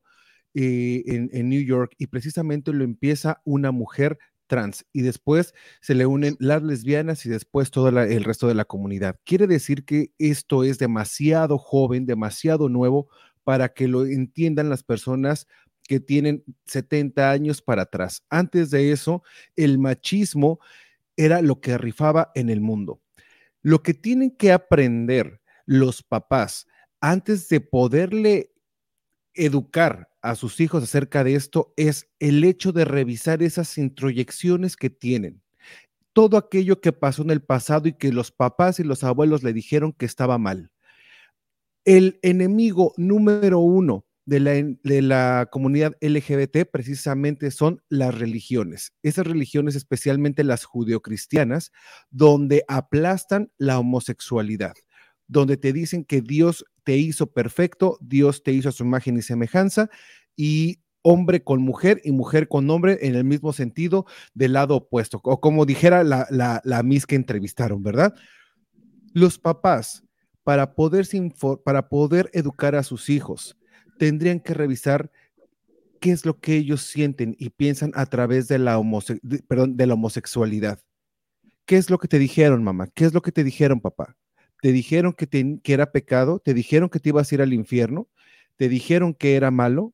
en, 0.53 1.49
New 1.49 1.61
York 1.61 1.93
y 1.97 2.07
precisamente 2.07 2.73
lo 2.73 2.83
empieza 2.83 3.41
una 3.45 3.71
mujer 3.71 4.17
trans 4.47 4.85
y 4.91 5.01
después 5.01 5.53
se 5.79 5.95
le 5.95 6.05
unen 6.05 6.35
las 6.39 6.61
lesbianas 6.61 7.25
y 7.25 7.29
después 7.29 7.71
todo 7.71 7.87
el 7.87 8.23
resto 8.23 8.47
de 8.47 8.55
la 8.55 8.65
comunidad. 8.65 9.17
Quiere 9.23 9.47
decir 9.47 9.85
que 9.85 10.11
esto 10.17 10.63
es 10.63 10.77
demasiado 10.77 11.57
joven, 11.57 12.05
demasiado 12.05 12.67
nuevo 12.67 13.07
para 13.43 13.69
que 13.69 13.87
lo 13.87 14.05
entiendan 14.05 14.69
las 14.69 14.83
personas 14.83 15.47
que 15.87 15.99
tienen 15.99 16.43
70 16.65 17.31
años 17.31 17.61
para 17.61 17.83
atrás. 17.83 18.23
Antes 18.29 18.69
de 18.69 18.91
eso, 18.91 19.23
el 19.55 19.79
machismo 19.79 20.59
era 21.17 21.41
lo 21.41 21.59
que 21.61 21.77
rifaba 21.77 22.31
en 22.35 22.49
el 22.49 22.61
mundo. 22.61 23.01
Lo 23.61 23.83
que 23.83 23.93
tienen 23.93 24.31
que 24.31 24.51
aprender 24.51 25.41
los 25.65 26.03
papás 26.03 26.67
antes 26.99 27.47
de 27.49 27.61
poderle 27.61 28.51
educar 29.33 30.10
a 30.21 30.35
sus 30.35 30.59
hijos 30.59 30.83
acerca 30.83 31.23
de 31.23 31.35
esto 31.35 31.73
es 31.77 32.09
el 32.19 32.43
hecho 32.43 32.71
de 32.71 32.85
revisar 32.85 33.41
esas 33.43 33.77
introyecciones 33.77 34.75
que 34.75 34.89
tienen. 34.89 35.41
Todo 36.13 36.37
aquello 36.37 36.81
que 36.81 36.91
pasó 36.91 37.23
en 37.23 37.31
el 37.31 37.41
pasado 37.41 37.87
y 37.87 37.93
que 37.93 38.11
los 38.11 38.31
papás 38.31 38.79
y 38.79 38.83
los 38.83 39.03
abuelos 39.03 39.43
le 39.43 39.53
dijeron 39.53 39.93
que 39.93 40.05
estaba 40.05 40.37
mal. 40.37 40.71
El 41.85 42.19
enemigo 42.21 42.93
número 42.97 43.59
uno 43.59 44.05
de 44.25 44.39
la, 44.39 44.51
de 44.83 45.01
la 45.01 45.49
comunidad 45.51 45.95
LGBT 46.01 46.69
precisamente 46.71 47.49
son 47.49 47.81
las 47.89 48.13
religiones. 48.13 48.93
Esas 49.01 49.25
religiones, 49.25 49.75
especialmente 49.75 50.43
las 50.43 50.65
judeocristianas, 50.65 51.71
donde 52.11 52.63
aplastan 52.67 53.51
la 53.57 53.79
homosexualidad, 53.79 54.73
donde 55.31 55.55
te 55.55 55.71
dicen 55.71 56.03
que 56.03 56.21
Dios 56.21 56.65
te 56.83 56.97
hizo 56.97 57.31
perfecto, 57.31 57.97
Dios 58.01 58.43
te 58.43 58.51
hizo 58.51 58.67
a 58.67 58.73
su 58.73 58.83
imagen 58.83 59.15
y 59.15 59.21
semejanza, 59.21 59.89
y 60.35 60.81
hombre 61.03 61.41
con 61.41 61.61
mujer 61.61 62.01
y 62.03 62.11
mujer 62.11 62.49
con 62.49 62.69
hombre 62.69 62.99
en 63.01 63.15
el 63.15 63.23
mismo 63.23 63.53
sentido 63.53 64.05
del 64.33 64.53
lado 64.53 64.75
opuesto, 64.75 65.21
o 65.23 65.39
como 65.39 65.65
dijera 65.65 66.03
la, 66.03 66.27
la, 66.29 66.61
la 66.65 66.83
Miss 66.83 67.05
que 67.05 67.15
entrevistaron, 67.15 67.81
¿verdad? 67.81 68.13
Los 69.13 69.39
papás, 69.39 70.03
para 70.43 70.75
poder, 70.75 71.07
para 71.63 71.87
poder 71.87 72.29
educar 72.33 72.75
a 72.75 72.83
sus 72.83 73.09
hijos, 73.09 73.57
tendrían 73.97 74.41
que 74.41 74.53
revisar 74.53 75.11
qué 76.01 76.11
es 76.11 76.25
lo 76.25 76.41
que 76.41 76.57
ellos 76.57 76.81
sienten 76.81 77.37
y 77.39 77.51
piensan 77.51 77.93
a 77.95 78.05
través 78.05 78.49
de 78.49 78.59
la, 78.59 78.81
perdón, 79.47 79.77
de 79.77 79.87
la 79.87 79.93
homosexualidad. 79.93 80.79
¿Qué 81.65 81.77
es 81.77 81.89
lo 81.89 81.99
que 81.99 82.09
te 82.09 82.19
dijeron, 82.19 82.65
mamá? 82.65 82.87
¿Qué 82.93 83.05
es 83.05 83.13
lo 83.13 83.21
que 83.21 83.31
te 83.31 83.45
dijeron, 83.45 83.79
papá? 83.79 84.17
¿Te 84.61 84.71
dijeron 84.71 85.13
que, 85.13 85.59
era 85.65 85.91
pecado? 85.91 86.39
¿Te 86.39 86.53
dijeron 86.53 86.89
que 86.89 86.99
te 86.99 87.09
ibas 87.09 87.31
a 87.31 87.35
ir 87.35 87.41
al 87.41 87.51
infierno? 87.51 88.07
¿Te 88.57 88.69
dijeron 88.69 89.15
que 89.15 89.35
era 89.35 89.49
malo? 89.49 89.93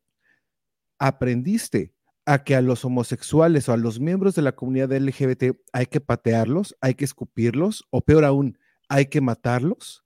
¿Aprendiste 0.99 1.93
a 2.25 2.43
que 2.43 2.53
a 2.53 2.61
los 2.61 2.83
homosexuales 2.83 3.69
o 3.69 3.73
a 3.73 3.77
los 3.77 4.01
miembros 4.01 4.35
de 4.35 4.41
la 4.41 4.51
comunidad 4.51 4.91
LGBT 4.91 5.57
hay 5.71 5.85
que 5.85 6.01
patearlos, 6.01 6.75
hay 6.81 6.95
que 6.95 7.05
escupirlos 7.05 7.85
o 7.91 8.01
peor 8.01 8.25
aún, 8.25 8.59
hay 8.89 9.05
que 9.05 9.21
matarlos? 9.21 10.03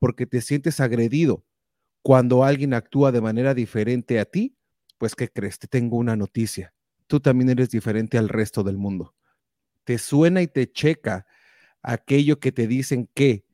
Porque 0.00 0.26
te 0.26 0.40
sientes 0.40 0.80
agredido, 0.80 1.44
cuando 2.02 2.42
alguien 2.42 2.74
actúa 2.74 3.12
de 3.12 3.20
manera 3.20 3.54
diferente 3.54 4.18
a 4.18 4.24
ti, 4.24 4.56
pues 4.98 5.14
¿qué 5.14 5.28
crees? 5.28 5.60
Te 5.60 5.68
tengo 5.68 5.96
una 5.96 6.16
noticia. 6.16 6.74
Tú 7.06 7.20
también 7.20 7.50
eres 7.50 7.70
diferente 7.70 8.18
al 8.18 8.28
resto 8.28 8.64
del 8.64 8.76
mundo. 8.76 9.14
Te 9.84 9.98
suena 9.98 10.42
y 10.42 10.48
te 10.48 10.72
checa 10.72 11.26
aquello 11.82 12.40
que 12.40 12.50
te 12.50 12.66
dicen 12.66 13.08
que 13.14 13.44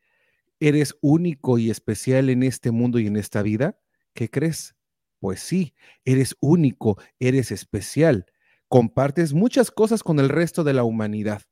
eres 0.61 0.97
único 1.01 1.59
y 1.59 1.71
especial 1.71 2.31
en 2.31 2.43
este 2.43 2.71
mundo 2.71 2.99
y 2.99 3.07
en 3.07 3.17
esta 3.17 3.43
vida. 3.43 3.79
¿Qué 4.15 4.31
crees? 4.31 4.75
Pues 5.19 5.41
sí, 5.41 5.75
eres 6.05 6.37
único, 6.41 6.99
eres 7.19 7.51
especial. 7.51 8.27
Compartes 8.69 9.33
muchas 9.33 9.71
cosas 9.71 10.03
con 10.03 10.19
el 10.21 10.29
resto 10.29 10.65
de 10.65 10.75
la 10.75 10.85
humanidad 10.85 11.43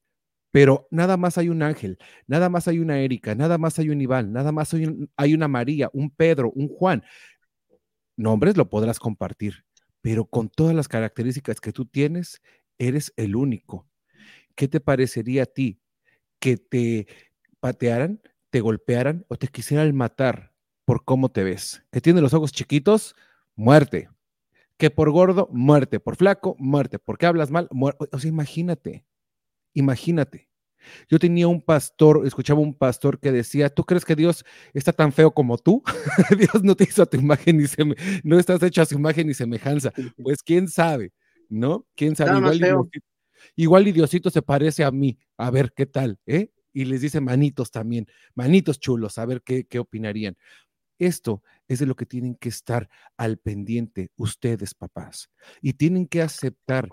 pero 0.54 0.86
nada 0.92 1.16
más 1.16 1.36
hay 1.36 1.48
un 1.48 1.64
ángel, 1.64 1.98
nada 2.28 2.48
más 2.48 2.68
hay 2.68 2.78
una 2.78 3.00
Erika, 3.00 3.34
nada 3.34 3.58
más 3.58 3.80
hay 3.80 3.90
un 3.90 4.00
Iván, 4.00 4.32
nada 4.32 4.52
más 4.52 4.72
hay, 4.72 4.86
hay, 5.16 5.34
una 5.34 5.48
María, 5.48 5.90
un 5.92 6.10
Pedro, 6.10 6.52
un 6.54 6.68
Juan. 6.68 7.02
Nombres 8.16 8.56
lo 8.56 8.70
podrás 8.70 9.00
compartir, 9.00 9.64
pero 10.00 10.26
con 10.26 10.48
todas 10.48 10.72
las 10.76 10.86
características 10.86 11.60
que 11.60 11.72
tú 11.72 11.86
tienes, 11.86 12.40
eres 12.78 13.12
el 13.16 13.34
único. 13.34 13.88
¿Qué 14.54 14.68
te 14.68 14.78
parecería 14.78 15.42
a 15.42 15.46
ti 15.46 15.80
que 16.38 16.56
te 16.56 17.08
patearan, 17.58 18.22
te 18.54 18.60
golpearan 18.60 19.24
o 19.26 19.34
te 19.34 19.48
quisieran 19.48 19.96
matar 19.96 20.52
por 20.84 21.04
cómo 21.04 21.28
te 21.28 21.42
ves? 21.42 21.82
Que 21.90 22.00
tiene 22.00 22.20
los 22.20 22.34
ojos 22.34 22.52
chiquitos, 22.52 23.16
muerte. 23.56 24.08
Que 24.76 24.90
por 24.90 25.10
gordo, 25.10 25.48
muerte. 25.50 25.98
Por 25.98 26.14
flaco, 26.14 26.54
muerte. 26.60 27.00
Porque 27.00 27.26
hablas 27.26 27.50
mal, 27.50 27.66
muerte. 27.72 28.04
O 28.12 28.18
sea, 28.20 28.28
imagínate. 28.28 29.04
Imagínate, 29.72 30.48
yo 31.08 31.18
tenía 31.18 31.48
un 31.48 31.60
pastor, 31.60 32.24
escuchaba 32.28 32.60
un 32.60 32.74
pastor 32.74 33.18
que 33.18 33.32
decía, 33.32 33.70
¿tú 33.70 33.82
crees 33.82 34.04
que 34.04 34.14
Dios 34.14 34.44
está 34.72 34.92
tan 34.92 35.12
feo 35.12 35.32
como 35.32 35.58
tú? 35.58 35.82
Dios 36.38 36.62
no 36.62 36.76
te 36.76 36.84
hizo 36.84 37.02
a 37.02 37.06
tu 37.06 37.16
imagen 37.16 37.60
y 37.60 37.66
seme 37.66 37.96
no 38.22 38.38
estás 38.38 38.62
hecho 38.62 38.82
a 38.82 38.86
su 38.86 38.94
imagen 38.94 39.28
y 39.28 39.34
semejanza. 39.34 39.92
Pues 40.22 40.44
quién 40.44 40.68
sabe, 40.68 41.12
¿no? 41.48 41.88
¿Quién 41.96 42.14
sabe? 42.14 42.38
Igual, 42.38 42.58
Diosito, 42.60 43.06
igual 43.56 43.88
y 43.88 43.92
Diosito 43.92 44.30
se 44.30 44.42
parece 44.42 44.84
a 44.84 44.92
mí, 44.92 45.18
a 45.36 45.50
ver 45.50 45.72
qué 45.74 45.86
tal, 45.86 46.20
¿eh? 46.24 46.53
Y 46.74 46.84
les 46.84 47.00
dice 47.00 47.22
manitos 47.22 47.70
también, 47.70 48.06
manitos 48.34 48.78
chulos, 48.78 49.16
a 49.16 49.24
ver 49.24 49.40
qué, 49.42 49.64
qué 49.64 49.78
opinarían. 49.78 50.36
Esto 50.98 51.42
es 51.66 51.78
de 51.78 51.86
lo 51.86 51.96
que 51.96 52.04
tienen 52.04 52.34
que 52.34 52.50
estar 52.50 52.90
al 53.16 53.38
pendiente 53.38 54.10
ustedes, 54.16 54.74
papás, 54.74 55.30
y 55.62 55.72
tienen 55.72 56.06
que 56.06 56.20
aceptar 56.20 56.90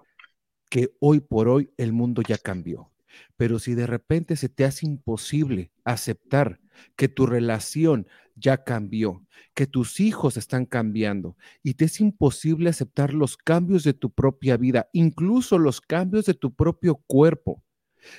que 0.70 0.96
hoy 1.00 1.20
por 1.20 1.50
hoy 1.50 1.70
el 1.78 1.91
mundo 1.91 2.22
ya 2.22 2.38
cambió. 2.38 2.91
Pero 3.36 3.60
si 3.60 3.76
de 3.76 3.88
repente 3.88 4.38
se 4.38 4.48
te 4.48 4.63
hace 4.63 4.86
imposible 4.86 5.72
aceptar 5.84 6.62
que 6.96 7.10
tu 7.10 7.26
relación 7.26 8.08
ya 8.36 8.63
cambió, 8.63 9.26
que 9.54 9.67
tus 9.67 10.00
hijos 10.00 10.38
están 10.38 10.65
cambiando 10.65 11.36
y 11.62 11.74
te 11.74 11.86
es 11.86 12.00
imposible 12.00 12.70
aceptar 12.70 13.13
los 13.13 13.38
cambios 13.38 13.84
de 13.84 13.94
tu 13.94 14.12
propia 14.12 14.58
vida, 14.58 14.89
incluso 14.94 15.60
los 15.60 15.82
cambios 15.82 16.26
de 16.26 16.34
tu 16.34 16.54
propio 16.54 16.96
cuerpo, 16.96 17.63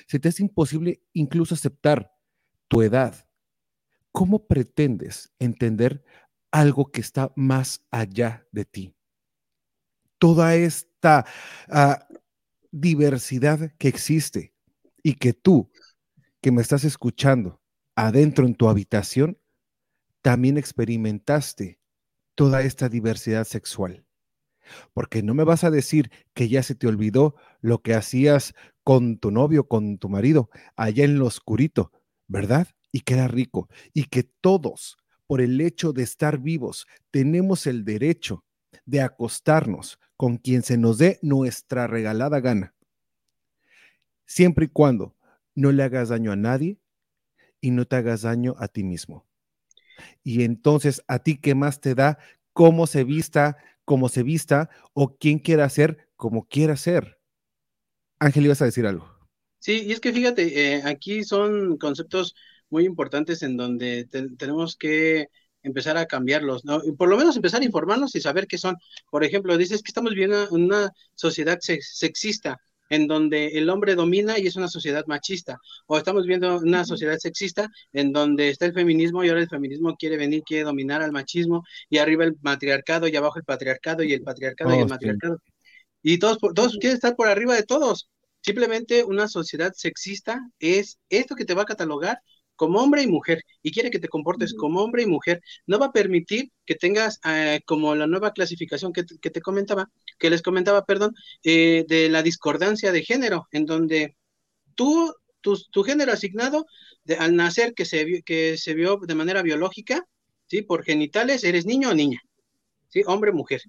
se 0.07 0.19
te 0.19 0.29
es 0.29 0.39
imposible 0.39 1.01
incluso 1.13 1.55
aceptar 1.55 2.11
tu 2.67 2.81
edad, 2.81 3.27
¿cómo 4.11 4.47
pretendes 4.47 5.33
entender 5.39 6.03
algo 6.51 6.91
que 6.91 7.01
está 7.01 7.31
más 7.35 7.85
allá 7.91 8.47
de 8.51 8.65
ti? 8.65 8.95
Toda 10.17 10.55
esta 10.55 11.25
uh, 11.69 12.15
diversidad 12.71 13.71
que 13.77 13.87
existe 13.87 14.53
y 15.01 15.15
que 15.15 15.33
tú, 15.33 15.71
que 16.41 16.51
me 16.51 16.61
estás 16.61 16.83
escuchando 16.83 17.61
adentro 17.95 18.45
en 18.45 18.55
tu 18.55 18.69
habitación, 18.69 19.37
también 20.21 20.57
experimentaste 20.57 21.79
toda 22.35 22.61
esta 22.61 22.89
diversidad 22.89 23.45
sexual. 23.45 24.05
Porque 24.93 25.21
no 25.21 25.33
me 25.33 25.43
vas 25.43 25.63
a 25.63 25.71
decir 25.71 26.09
que 26.33 26.47
ya 26.47 26.63
se 26.63 26.73
te 26.73 26.87
olvidó 26.87 27.35
lo 27.61 27.81
que 27.81 27.93
hacías 27.93 28.55
con 28.83 29.17
tu 29.17 29.31
novio, 29.31 29.67
con 29.67 29.97
tu 29.97 30.09
marido, 30.09 30.49
allá 30.75 31.05
en 31.05 31.17
lo 31.19 31.25
oscurito, 31.25 31.91
¿verdad? 32.27 32.67
Y 32.91 33.01
que 33.01 33.13
era 33.15 33.27
rico. 33.27 33.69
Y 33.93 34.05
que 34.05 34.23
todos, 34.23 34.97
por 35.27 35.41
el 35.41 35.59
hecho 35.61 35.93
de 35.93 36.03
estar 36.03 36.39
vivos, 36.39 36.87
tenemos 37.11 37.67
el 37.67 37.85
derecho 37.85 38.43
de 38.85 39.01
acostarnos 39.01 39.99
con 40.17 40.37
quien 40.37 40.63
se 40.63 40.77
nos 40.77 40.97
dé 40.97 41.19
nuestra 41.21 41.87
regalada 41.87 42.39
gana. 42.39 42.73
Siempre 44.25 44.65
y 44.65 44.69
cuando 44.69 45.15
no 45.55 45.71
le 45.71 45.83
hagas 45.83 46.09
daño 46.09 46.31
a 46.31 46.35
nadie 46.35 46.79
y 47.61 47.71
no 47.71 47.85
te 47.85 47.95
hagas 47.95 48.23
daño 48.23 48.55
a 48.57 48.67
ti 48.67 48.83
mismo. 48.83 49.25
Y 50.23 50.43
entonces, 50.43 51.03
¿a 51.07 51.19
ti 51.19 51.37
qué 51.37 51.55
más 51.55 51.79
te 51.81 51.95
da 51.95 52.17
cómo 52.51 52.87
se 52.87 53.03
vista, 53.03 53.57
cómo 53.85 54.09
se 54.09 54.23
vista 54.23 54.69
o 54.93 55.17
quién 55.17 55.39
quiera 55.39 55.69
ser 55.69 56.09
como 56.15 56.47
quiera 56.47 56.75
ser? 56.75 57.19
Ángel, 58.23 58.45
ibas 58.45 58.61
a 58.61 58.65
decir 58.65 58.85
algo. 58.85 59.07
Sí, 59.59 59.83
y 59.85 59.91
es 59.91 59.99
que 59.99 60.11
fíjate, 60.11 60.75
eh, 60.75 60.81
aquí 60.85 61.23
son 61.23 61.77
conceptos 61.77 62.35
muy 62.69 62.85
importantes 62.85 63.43
en 63.43 63.55
donde 63.55 64.05
te 64.05 64.27
tenemos 64.37 64.75
que 64.75 65.27
empezar 65.61 65.97
a 65.97 66.05
cambiarlos, 66.05 66.65
¿no? 66.65 66.81
Y 66.83 66.91
por 66.93 67.09
lo 67.09 67.17
menos 67.17 67.35
empezar 67.35 67.61
a 67.61 67.65
informarnos 67.65 68.15
y 68.15 68.21
saber 68.21 68.47
qué 68.47 68.57
son. 68.57 68.75
Por 69.09 69.23
ejemplo, 69.23 69.57
dices 69.57 69.81
que 69.81 69.89
estamos 69.89 70.13
viendo 70.13 70.49
una 70.49 70.91
sociedad 71.15 71.59
sex 71.61 71.97
sexista, 71.97 72.59
en 72.89 73.07
donde 73.07 73.47
el 73.57 73.69
hombre 73.69 73.95
domina 73.95 74.37
y 74.37 74.47
es 74.47 74.55
una 74.55 74.67
sociedad 74.67 75.05
machista. 75.07 75.57
O 75.87 75.97
estamos 75.97 76.25
viendo 76.25 76.57
una 76.57 76.85
sociedad 76.85 77.17
sexista 77.17 77.69
en 77.93 78.11
donde 78.11 78.49
está 78.49 78.65
el 78.65 78.73
feminismo 78.73 79.23
y 79.23 79.29
ahora 79.29 79.41
el 79.41 79.49
feminismo 79.49 79.95
quiere 79.95 80.17
venir, 80.17 80.43
quiere 80.43 80.65
dominar 80.65 81.01
al 81.01 81.11
machismo 81.11 81.63
y 81.89 81.97
arriba 81.97 82.25
el 82.25 82.35
matriarcado 82.41 83.07
y 83.07 83.15
abajo 83.15 83.39
el 83.39 83.45
patriarcado 83.45 84.03
y 84.03 84.13
el 84.13 84.21
patriarcado 84.21 84.71
oh, 84.71 84.77
y 84.77 84.81
el 84.81 84.89
matriarcado. 84.89 85.37
Sí. 85.37 85.53
Y 86.05 86.19
todos, 86.19 86.37
todos 86.53 86.77
quieren 86.79 86.95
estar 86.95 87.15
por 87.15 87.29
arriba 87.29 87.55
de 87.55 87.63
todos. 87.63 88.09
Simplemente 88.43 89.03
una 89.05 89.27
sociedad 89.29 89.73
sexista 89.75 90.39
es 90.59 90.99
esto 91.09 91.35
que 91.35 91.45
te 91.45 91.55
va 91.55 91.63
a 91.63 91.65
catalogar 91.65 92.19
como 92.55 92.79
hombre 92.81 93.01
y 93.03 93.07
mujer 93.07 93.41
y 93.63 93.71
quiere 93.71 93.91
que 93.91 93.99
te 93.99 94.09
comportes 94.09 94.53
como 94.53 94.81
hombre 94.83 95.03
y 95.03 95.07
mujer. 95.07 95.41
No 95.67 95.79
va 95.79 95.87
a 95.87 95.91
permitir 95.93 96.51
que 96.65 96.75
tengas 96.75 97.19
eh, 97.25 97.61
como 97.65 97.95
la 97.95 98.07
nueva 98.07 98.33
clasificación 98.33 98.93
que, 98.93 99.03
te- 99.05 99.17
que 99.19 99.31
te 99.31 99.41
comentaba, 99.41 99.89
que 100.19 100.29
les 100.29 100.41
comentaba, 100.43 100.85
perdón, 100.85 101.15
eh, 101.43 101.85
de 101.87 102.09
la 102.09 102.23
discordancia 102.23 102.91
de 102.91 103.03
género, 103.03 103.47
en 103.51 103.65
donde 103.65 104.15
tú, 104.75 105.13
tu, 105.41 105.57
tu 105.71 105.83
género 105.83 106.11
asignado 106.13 106.65
de- 107.03 107.15
al 107.17 107.35
nacer 107.35 107.73
que 107.75 107.85
se, 107.85 108.05
vio- 108.05 108.23
que 108.25 108.57
se 108.57 108.73
vio 108.75 108.97
de 108.97 109.15
manera 109.15 109.41
biológica, 109.43 110.05
¿sí? 110.47 110.61
Por 110.63 110.83
genitales, 110.85 111.43
eres 111.43 111.65
niño 111.65 111.89
o 111.91 111.93
niña, 111.95 112.19
¿sí? 112.89 113.03
Hombre 113.07 113.31
o 113.31 113.35
mujer. 113.35 113.61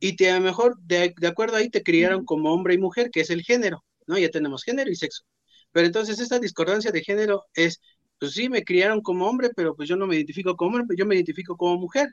Y 0.00 0.16
te, 0.16 0.30
a 0.30 0.36
lo 0.38 0.44
mejor, 0.44 0.78
de, 0.82 1.14
de 1.18 1.26
acuerdo 1.28 1.56
ahí, 1.56 1.70
te 1.70 1.82
criaron 1.82 2.24
como 2.24 2.52
hombre 2.52 2.74
y 2.74 2.78
mujer, 2.78 3.10
que 3.10 3.20
es 3.20 3.30
el 3.30 3.42
género, 3.42 3.84
¿no? 4.12 4.18
Ya 4.18 4.30
tenemos 4.30 4.62
género 4.64 4.90
y 4.90 4.96
sexo. 4.96 5.24
Pero 5.72 5.86
entonces 5.86 6.20
esta 6.20 6.38
discordancia 6.38 6.92
de 6.92 7.02
género 7.02 7.44
es, 7.54 7.80
pues 8.18 8.32
sí, 8.34 8.48
me 8.48 8.62
criaron 8.64 9.00
como 9.00 9.26
hombre, 9.26 9.50
pero 9.56 9.74
pues 9.74 9.88
yo 9.88 9.96
no 9.96 10.06
me 10.06 10.16
identifico 10.16 10.56
como 10.56 10.76
hombre, 10.78 10.96
yo 10.98 11.06
me 11.06 11.14
identifico 11.16 11.56
como 11.56 11.78
mujer. 11.78 12.08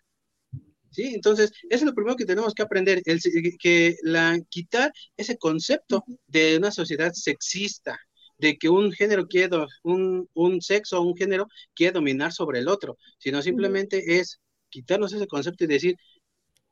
¿Sí? 0.91 1.13
Entonces, 1.13 1.51
eso 1.69 1.83
es 1.83 1.83
lo 1.83 1.93
primero 1.93 2.15
que 2.15 2.25
tenemos 2.25 2.53
que 2.55 2.63
aprender, 2.63 3.01
el, 3.05 3.19
que 3.59 3.95
la, 4.01 4.39
quitar 4.49 4.91
ese 5.17 5.37
concepto 5.37 6.03
de 6.25 6.57
una 6.57 6.71
sociedad 6.71 7.13
sexista, 7.13 7.99
de 8.39 8.57
que 8.57 8.69
un 8.69 8.91
género 8.91 9.27
quiere, 9.27 9.67
un, 9.83 10.27
un 10.33 10.61
sexo 10.61 10.99
o 10.99 11.03
un 11.03 11.15
género 11.15 11.47
quiere 11.75 11.93
dominar 11.93 12.31
sobre 12.33 12.59
el 12.59 12.67
otro, 12.69 12.97
sino 13.19 13.41
simplemente 13.43 14.19
es 14.19 14.39
quitarnos 14.69 15.13
ese 15.13 15.27
concepto 15.27 15.65
y 15.65 15.67
decir, 15.67 15.95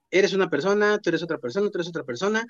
eres 0.09 0.33
una 0.33 0.49
persona, 0.49 0.99
tú 0.99 1.09
eres 1.09 1.23
otra 1.23 1.37
persona, 1.37 1.69
tú 1.69 1.77
eres 1.77 1.89
otra 1.89 2.03
persona, 2.03 2.45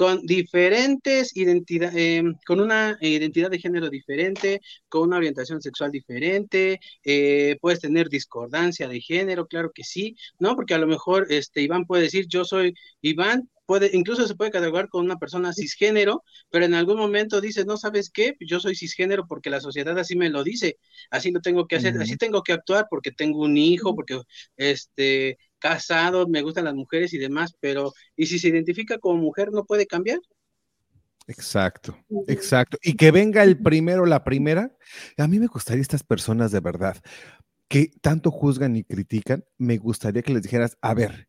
con 0.00 0.24
diferentes 0.24 1.36
identidades, 1.36 2.22
con 2.46 2.58
una 2.58 2.96
identidad 3.02 3.50
de 3.50 3.58
género 3.58 3.90
diferente, 3.90 4.62
con 4.88 5.02
una 5.02 5.18
orientación 5.18 5.60
sexual 5.60 5.90
diferente, 5.90 6.80
eh, 7.04 7.58
puedes 7.60 7.80
tener 7.80 8.08
discordancia 8.08 8.88
de 8.88 8.98
género, 9.02 9.46
claro 9.46 9.72
que 9.74 9.84
sí, 9.84 10.16
¿no? 10.38 10.56
Porque 10.56 10.72
a 10.72 10.78
lo 10.78 10.86
mejor 10.86 11.26
este, 11.28 11.60
Iván 11.60 11.84
puede 11.84 12.04
decir, 12.04 12.24
yo 12.30 12.46
soy 12.46 12.72
Iván, 13.02 13.50
puede, 13.66 13.90
incluso 13.92 14.26
se 14.26 14.36
puede 14.36 14.50
catalogar 14.50 14.88
con 14.88 15.04
una 15.04 15.18
persona 15.18 15.52
cisgénero, 15.52 16.24
pero 16.48 16.64
en 16.64 16.72
algún 16.72 16.96
momento 16.96 17.42
dice, 17.42 17.66
no, 17.66 17.76
¿sabes 17.76 18.08
qué? 18.08 18.36
Yo 18.40 18.58
soy 18.58 18.76
cisgénero 18.76 19.26
porque 19.26 19.50
la 19.50 19.60
sociedad 19.60 19.98
así 19.98 20.16
me 20.16 20.30
lo 20.30 20.42
dice, 20.42 20.78
así 21.10 21.30
lo 21.30 21.42
tengo 21.42 21.66
que 21.66 21.76
hacer, 21.76 21.94
así 22.00 22.16
tengo 22.16 22.42
que 22.42 22.54
actuar 22.54 22.86
porque 22.88 23.12
tengo 23.12 23.40
un 23.40 23.58
hijo, 23.58 23.94
porque 23.94 24.18
este 24.56 25.36
casado, 25.60 26.26
me 26.26 26.42
gustan 26.42 26.64
las 26.64 26.74
mujeres 26.74 27.12
y 27.14 27.18
demás, 27.18 27.54
pero 27.60 27.92
¿y 28.16 28.26
si 28.26 28.38
se 28.38 28.48
identifica 28.48 28.98
como 28.98 29.22
mujer 29.22 29.52
no 29.52 29.64
puede 29.64 29.86
cambiar? 29.86 30.18
Exacto, 31.28 31.96
exacto. 32.26 32.76
Y 32.82 32.94
que 32.94 33.12
venga 33.12 33.44
el 33.44 33.56
primero, 33.56 34.04
la 34.04 34.24
primera. 34.24 34.76
A 35.16 35.28
mí 35.28 35.38
me 35.38 35.46
gustaría 35.46 35.82
estas 35.82 36.02
personas 36.02 36.50
de 36.50 36.58
verdad 36.58 36.96
que 37.70 37.92
tanto 38.00 38.32
juzgan 38.32 38.74
y 38.74 38.82
critican, 38.82 39.44
me 39.56 39.78
gustaría 39.78 40.22
que 40.22 40.32
les 40.32 40.42
dijeras, 40.42 40.76
a 40.80 40.92
ver, 40.92 41.28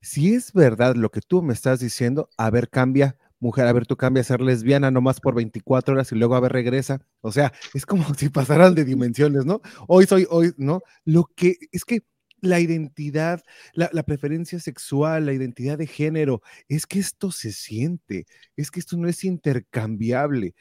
si 0.00 0.32
es 0.32 0.52
verdad 0.52 0.94
lo 0.94 1.10
que 1.10 1.20
tú 1.20 1.42
me 1.42 1.52
estás 1.52 1.80
diciendo, 1.80 2.30
a 2.36 2.48
ver, 2.50 2.68
cambia, 2.68 3.16
mujer, 3.40 3.66
a 3.66 3.72
ver, 3.72 3.84
tú 3.84 3.96
cambia 3.96 4.20
a 4.20 4.24
ser 4.24 4.40
lesbiana 4.40 4.92
nomás 4.92 5.18
por 5.18 5.34
24 5.34 5.94
horas 5.94 6.12
y 6.12 6.14
luego 6.14 6.36
a 6.36 6.40
ver, 6.40 6.52
regresa. 6.52 7.00
O 7.22 7.32
sea, 7.32 7.52
es 7.74 7.84
como 7.86 8.04
si 8.14 8.28
pasaran 8.28 8.76
de 8.76 8.84
dimensiones, 8.84 9.44
¿no? 9.46 9.60
Hoy 9.88 10.06
soy, 10.06 10.28
hoy, 10.30 10.52
¿no? 10.58 10.82
Lo 11.04 11.24
que 11.34 11.56
es 11.72 11.84
que 11.84 12.04
la 12.40 12.60
identidad, 12.60 13.42
la, 13.74 13.90
la 13.92 14.02
preferencia 14.04 14.60
sexual, 14.60 15.26
la 15.26 15.32
identidad 15.32 15.78
de 15.78 15.86
género, 15.86 16.42
es 16.68 16.86
que 16.86 16.98
esto 16.98 17.30
se 17.30 17.52
siente, 17.52 18.26
es 18.56 18.70
que 18.70 18.80
esto 18.80 18.96
no 18.96 19.08
es 19.08 19.24
intercambiable 19.24 20.54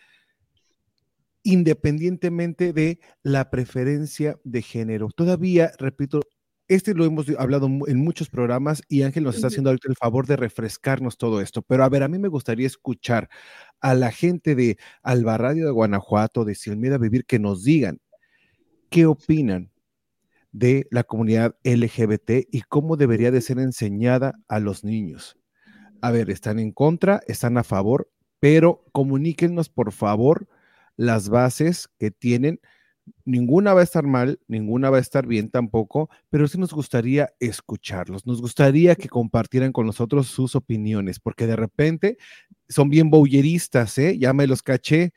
independientemente 1.48 2.74
de 2.74 3.00
la 3.24 3.50
preferencia 3.50 4.38
de 4.44 4.62
género. 4.62 5.08
Todavía, 5.16 5.72
repito, 5.80 6.20
este 6.68 6.94
lo 6.94 7.06
hemos 7.06 7.26
hablado 7.38 7.68
en 7.88 8.04
muchos 8.04 8.30
programas 8.30 8.82
y 8.90 9.04
Ángel 9.04 9.24
nos 9.24 9.36
está 9.36 9.48
haciendo 9.48 9.70
ahorita 9.70 9.88
el 9.88 9.96
favor 9.96 10.28
de 10.28 10.36
refrescarnos 10.36 11.18
todo 11.18 11.40
esto. 11.40 11.62
Pero 11.62 11.86
a 11.86 11.90
ver, 11.90 12.04
a 12.04 12.10
mí 12.10 12.20
me 12.20 12.28
gustaría 12.28 12.68
escuchar 12.68 13.30
a 13.80 13.94
la 13.94 14.12
gente 14.12 14.56
de 14.56 14.78
Alba 15.02 15.38
Radio 15.38 15.66
de 15.66 15.72
Guanajuato, 15.72 16.44
de 16.44 16.54
Sin 16.54 16.82
Miedo 16.82 16.96
a 16.96 16.98
Vivir, 16.98 17.24
que 17.26 17.40
nos 17.40 17.64
digan 17.64 18.00
qué 18.90 19.06
opinan 19.06 19.72
de 20.58 20.88
la 20.90 21.04
comunidad 21.04 21.56
LGBT 21.64 22.48
y 22.52 22.62
cómo 22.62 22.98
debería 22.98 23.30
de 23.30 23.42
ser 23.42 23.60
enseñada 23.60 24.34
a 24.48 24.60
los 24.60 24.84
niños. 24.84 25.38
A 26.02 26.12
ver, 26.12 26.30
¿están 26.32 26.60
en 26.60 26.72
contra? 26.72 27.22
¿Están 27.28 27.58
a 27.58 27.64
favor? 27.64 28.10
Pero 28.40 28.84
comuníquenos, 28.92 29.70
por 29.70 29.92
favor, 29.92 30.48
las 30.96 31.30
bases 31.30 31.90
que 32.00 32.12
tienen. 32.12 32.60
Ninguna 33.24 33.74
va 33.74 33.82
a 33.82 33.84
estar 33.84 34.06
mal, 34.06 34.40
ninguna 34.48 34.90
va 34.90 34.98
a 34.98 35.02
estar 35.02 35.28
bien 35.28 35.50
tampoco, 35.50 36.10
pero 36.30 36.48
sí 36.48 36.58
nos 36.58 36.74
gustaría 36.74 37.30
escucharlos. 37.40 38.26
Nos 38.26 38.42
gustaría 38.42 38.96
que 38.96 39.10
compartieran 39.10 39.72
con 39.72 39.86
nosotros 39.86 40.28
sus 40.28 40.56
opiniones, 40.56 41.20
porque 41.20 41.48
de 41.48 41.56
repente 41.56 42.18
son 42.68 42.90
bien 42.90 43.10
bowleristas, 43.10 43.98
¿eh? 44.00 44.18
Ya 44.20 44.34
me 44.34 44.48
los 44.48 44.62
caché, 44.64 45.14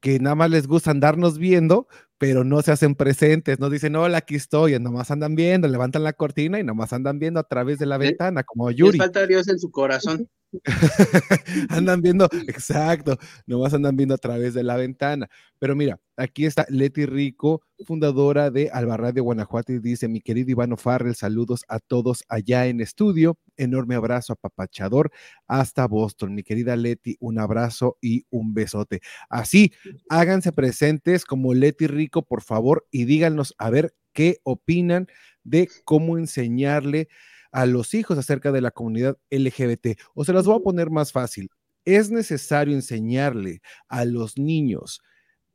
que 0.00 0.18
nada 0.20 0.36
más 0.36 0.50
les 0.50 0.66
gusta 0.66 0.90
andarnos 0.90 1.38
viendo, 1.38 1.88
pero 2.24 2.42
no 2.42 2.62
se 2.62 2.72
hacen 2.72 2.94
presentes, 2.94 3.60
no 3.60 3.68
dicen, 3.68 3.94
hola, 3.96 4.16
aquí 4.16 4.36
estoy, 4.36 4.74
y 4.74 4.78
nomás 4.78 5.10
andan 5.10 5.34
viendo, 5.34 5.68
levantan 5.68 6.04
la 6.04 6.14
cortina 6.14 6.58
y 6.58 6.64
nomás 6.64 6.94
andan 6.94 7.18
viendo 7.18 7.38
a 7.38 7.42
través 7.42 7.78
de 7.78 7.84
la 7.84 7.98
ventana, 7.98 8.44
como 8.44 8.70
Les 8.70 8.78
Yuri. 8.78 8.96
falta 8.96 9.26
Dios 9.26 9.46
en 9.48 9.58
su 9.58 9.70
corazón. 9.70 10.26
andan 11.70 12.00
viendo, 12.02 12.26
exacto, 12.48 13.18
nomás 13.46 13.74
andan 13.74 13.96
viendo 13.96 14.14
a 14.14 14.18
través 14.18 14.54
de 14.54 14.62
la 14.62 14.76
ventana. 14.76 15.28
Pero 15.58 15.74
mira, 15.76 16.00
aquí 16.16 16.46
está 16.46 16.66
Leti 16.68 17.06
Rico, 17.06 17.62
fundadora 17.86 18.50
de 18.50 18.70
Albarrá 18.72 19.12
de 19.12 19.20
Guanajuato, 19.20 19.72
y 19.72 19.78
dice: 19.78 20.08
Mi 20.08 20.20
querido 20.20 20.50
Ivano 20.50 20.76
Farrell, 20.76 21.14
saludos 21.14 21.64
a 21.68 21.80
todos 21.80 22.24
allá 22.28 22.66
en 22.66 22.80
estudio. 22.80 23.38
Enorme 23.56 23.94
abrazo 23.94 24.32
apapachador 24.34 25.10
hasta 25.46 25.86
Boston. 25.86 26.34
Mi 26.34 26.42
querida 26.42 26.76
Leti, 26.76 27.16
un 27.20 27.38
abrazo 27.38 27.98
y 28.00 28.26
un 28.30 28.54
besote. 28.54 29.00
Así, 29.28 29.72
háganse 30.08 30.52
presentes 30.52 31.24
como 31.24 31.54
Leti 31.54 31.86
Rico, 31.86 32.22
por 32.22 32.42
favor, 32.42 32.86
y 32.90 33.04
díganos 33.04 33.54
a 33.58 33.70
ver 33.70 33.94
qué 34.12 34.38
opinan 34.44 35.08
de 35.42 35.68
cómo 35.84 36.18
enseñarle 36.18 37.08
a 37.54 37.66
los 37.66 37.94
hijos 37.94 38.18
acerca 38.18 38.50
de 38.50 38.60
la 38.60 38.72
comunidad 38.72 39.16
LGBT. 39.30 39.96
O 40.12 40.24
se 40.24 40.32
las 40.32 40.44
voy 40.44 40.56
a 40.56 40.62
poner 40.62 40.90
más 40.90 41.12
fácil. 41.12 41.48
Es 41.84 42.10
necesario 42.10 42.74
enseñarle 42.74 43.62
a 43.86 44.04
los 44.04 44.36
niños 44.36 45.00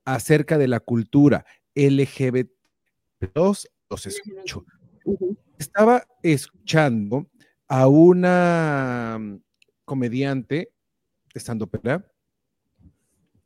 acerca 0.06 0.58
de 0.58 0.70
la 0.70 0.80
cultura 0.80 1.46
LGBT. 1.76 2.50
Los, 3.36 3.70
los 3.90 4.06
escucho. 4.06 4.66
Estaba 5.58 6.08
escuchando 6.24 7.30
a 7.68 7.90
una 7.90 9.18
mm, 9.20 9.42
comediante, 9.84 10.72
estando 11.34 11.68
pera, 11.68 12.10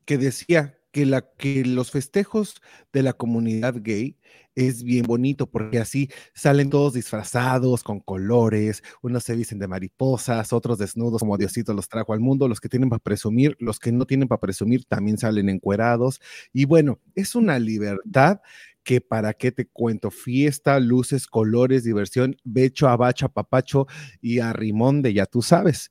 que 0.04 0.16
decía 0.16 0.78
que, 0.94 1.04
la, 1.06 1.22
que 1.22 1.64
los 1.64 1.90
festejos 1.90 2.62
de 2.92 3.02
la 3.02 3.14
comunidad 3.14 3.74
gay 3.82 4.16
es 4.54 4.84
bien 4.84 5.04
bonito 5.04 5.50
porque 5.50 5.80
así 5.80 6.08
salen 6.34 6.70
todos 6.70 6.94
disfrazados 6.94 7.82
con 7.82 7.98
colores, 7.98 8.84
unos 9.02 9.24
se 9.24 9.34
visten 9.34 9.58
de 9.58 9.66
mariposas, 9.66 10.52
otros 10.52 10.78
desnudos 10.78 11.18
como 11.18 11.36
Diosito 11.36 11.74
los 11.74 11.88
trajo 11.88 12.12
al 12.12 12.20
mundo, 12.20 12.46
los 12.46 12.60
que 12.60 12.68
tienen 12.68 12.90
para 12.90 13.00
presumir, 13.00 13.56
los 13.58 13.80
que 13.80 13.90
no 13.90 14.06
tienen 14.06 14.28
para 14.28 14.38
presumir 14.38 14.84
también 14.84 15.18
salen 15.18 15.48
encuerados. 15.48 16.20
Y 16.52 16.64
bueno, 16.64 17.00
es 17.16 17.34
una 17.34 17.58
libertad 17.58 18.38
que 18.84 19.00
para 19.00 19.34
qué 19.34 19.50
te 19.50 19.66
cuento, 19.66 20.12
fiesta, 20.12 20.78
luces, 20.78 21.26
colores, 21.26 21.82
diversión, 21.82 22.36
becho, 22.44 22.88
abacho, 22.88 23.28
papacho 23.30 23.88
y 24.20 24.38
a 24.38 24.52
rimón 24.52 25.02
de 25.02 25.12
ya 25.12 25.26
tú 25.26 25.42
sabes. 25.42 25.90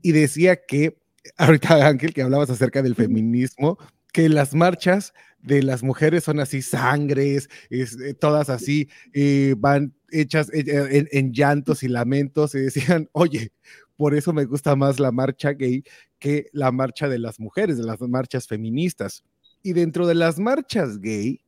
Y 0.00 0.12
decía 0.12 0.64
que, 0.64 1.02
ahorita 1.38 1.74
Ángel, 1.88 2.14
que 2.14 2.22
hablabas 2.22 2.50
acerca 2.50 2.82
del 2.82 2.94
feminismo, 2.94 3.78
que 4.12 4.28
las 4.28 4.54
marchas 4.54 5.12
de 5.40 5.62
las 5.62 5.82
mujeres 5.82 6.24
son 6.24 6.38
así 6.38 6.62
sangres, 6.62 7.48
es, 7.68 7.98
eh, 8.00 8.14
todas 8.14 8.48
así, 8.48 8.88
eh, 9.12 9.54
van 9.58 9.94
hechas 10.10 10.52
eh, 10.52 10.64
en, 10.66 11.08
en 11.10 11.32
llantos 11.32 11.82
y 11.82 11.88
lamentos, 11.88 12.54
y 12.54 12.60
decían, 12.60 13.08
oye, 13.12 13.52
por 13.96 14.14
eso 14.14 14.32
me 14.32 14.44
gusta 14.44 14.76
más 14.76 15.00
la 15.00 15.12
marcha 15.12 15.52
gay 15.52 15.82
que 16.18 16.46
la 16.52 16.70
marcha 16.72 17.08
de 17.08 17.18
las 17.18 17.40
mujeres, 17.40 17.78
de 17.78 17.84
las 17.84 18.00
marchas 18.00 18.46
feministas. 18.46 19.24
Y 19.62 19.72
dentro 19.72 20.06
de 20.06 20.14
las 20.14 20.38
marchas 20.38 20.98
gay, 20.98 21.40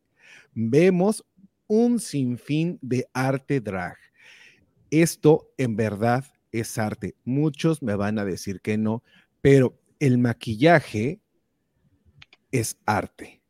vemos 0.55 1.25
un 1.67 1.99
sinfín 1.99 2.79
de 2.81 3.07
arte 3.13 3.61
drag. 3.61 3.97
Esto 4.91 5.51
en 5.59 5.77
verdad 5.77 6.25
es 6.53 6.79
arte. 6.79 7.17
Muchos 7.25 7.83
me 7.83 7.97
van 7.97 8.19
a 8.19 8.25
decir 8.25 8.61
que 8.61 8.79
no, 8.79 9.03
pero 9.41 9.81
el 9.99 10.19
maquillaje 10.19 11.21
es 12.55 12.79
arte. 12.87 13.43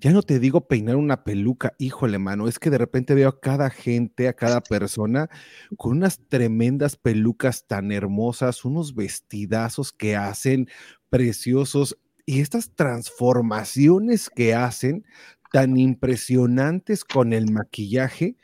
Ya 0.00 0.10
no 0.10 0.22
te 0.22 0.40
digo 0.40 0.66
peinar 0.66 0.96
una 0.96 1.22
peluca, 1.22 1.74
híjole, 1.78 2.18
mano, 2.18 2.48
es 2.48 2.58
que 2.58 2.70
de 2.70 2.78
repente 2.78 3.14
veo 3.14 3.28
a 3.28 3.40
cada 3.40 3.70
gente, 3.70 4.26
a 4.26 4.32
cada 4.32 4.60
persona 4.60 5.30
con 5.76 5.98
unas 5.98 6.18
tremendas 6.28 6.96
pelucas 6.96 7.68
tan 7.68 7.92
hermosas, 7.92 8.64
unos 8.64 8.96
vestidazos 8.96 9.92
que 9.92 10.16
hacen 10.16 10.68
preciosos 11.08 11.96
y 12.26 12.40
estas 12.40 12.74
transformaciones 12.74 14.28
que 14.28 14.54
hacen 14.54 15.04
tan 15.52 15.76
impresionantes 15.76 17.04
con 17.04 17.32
el 17.32 17.52
maquillaje 17.52 18.36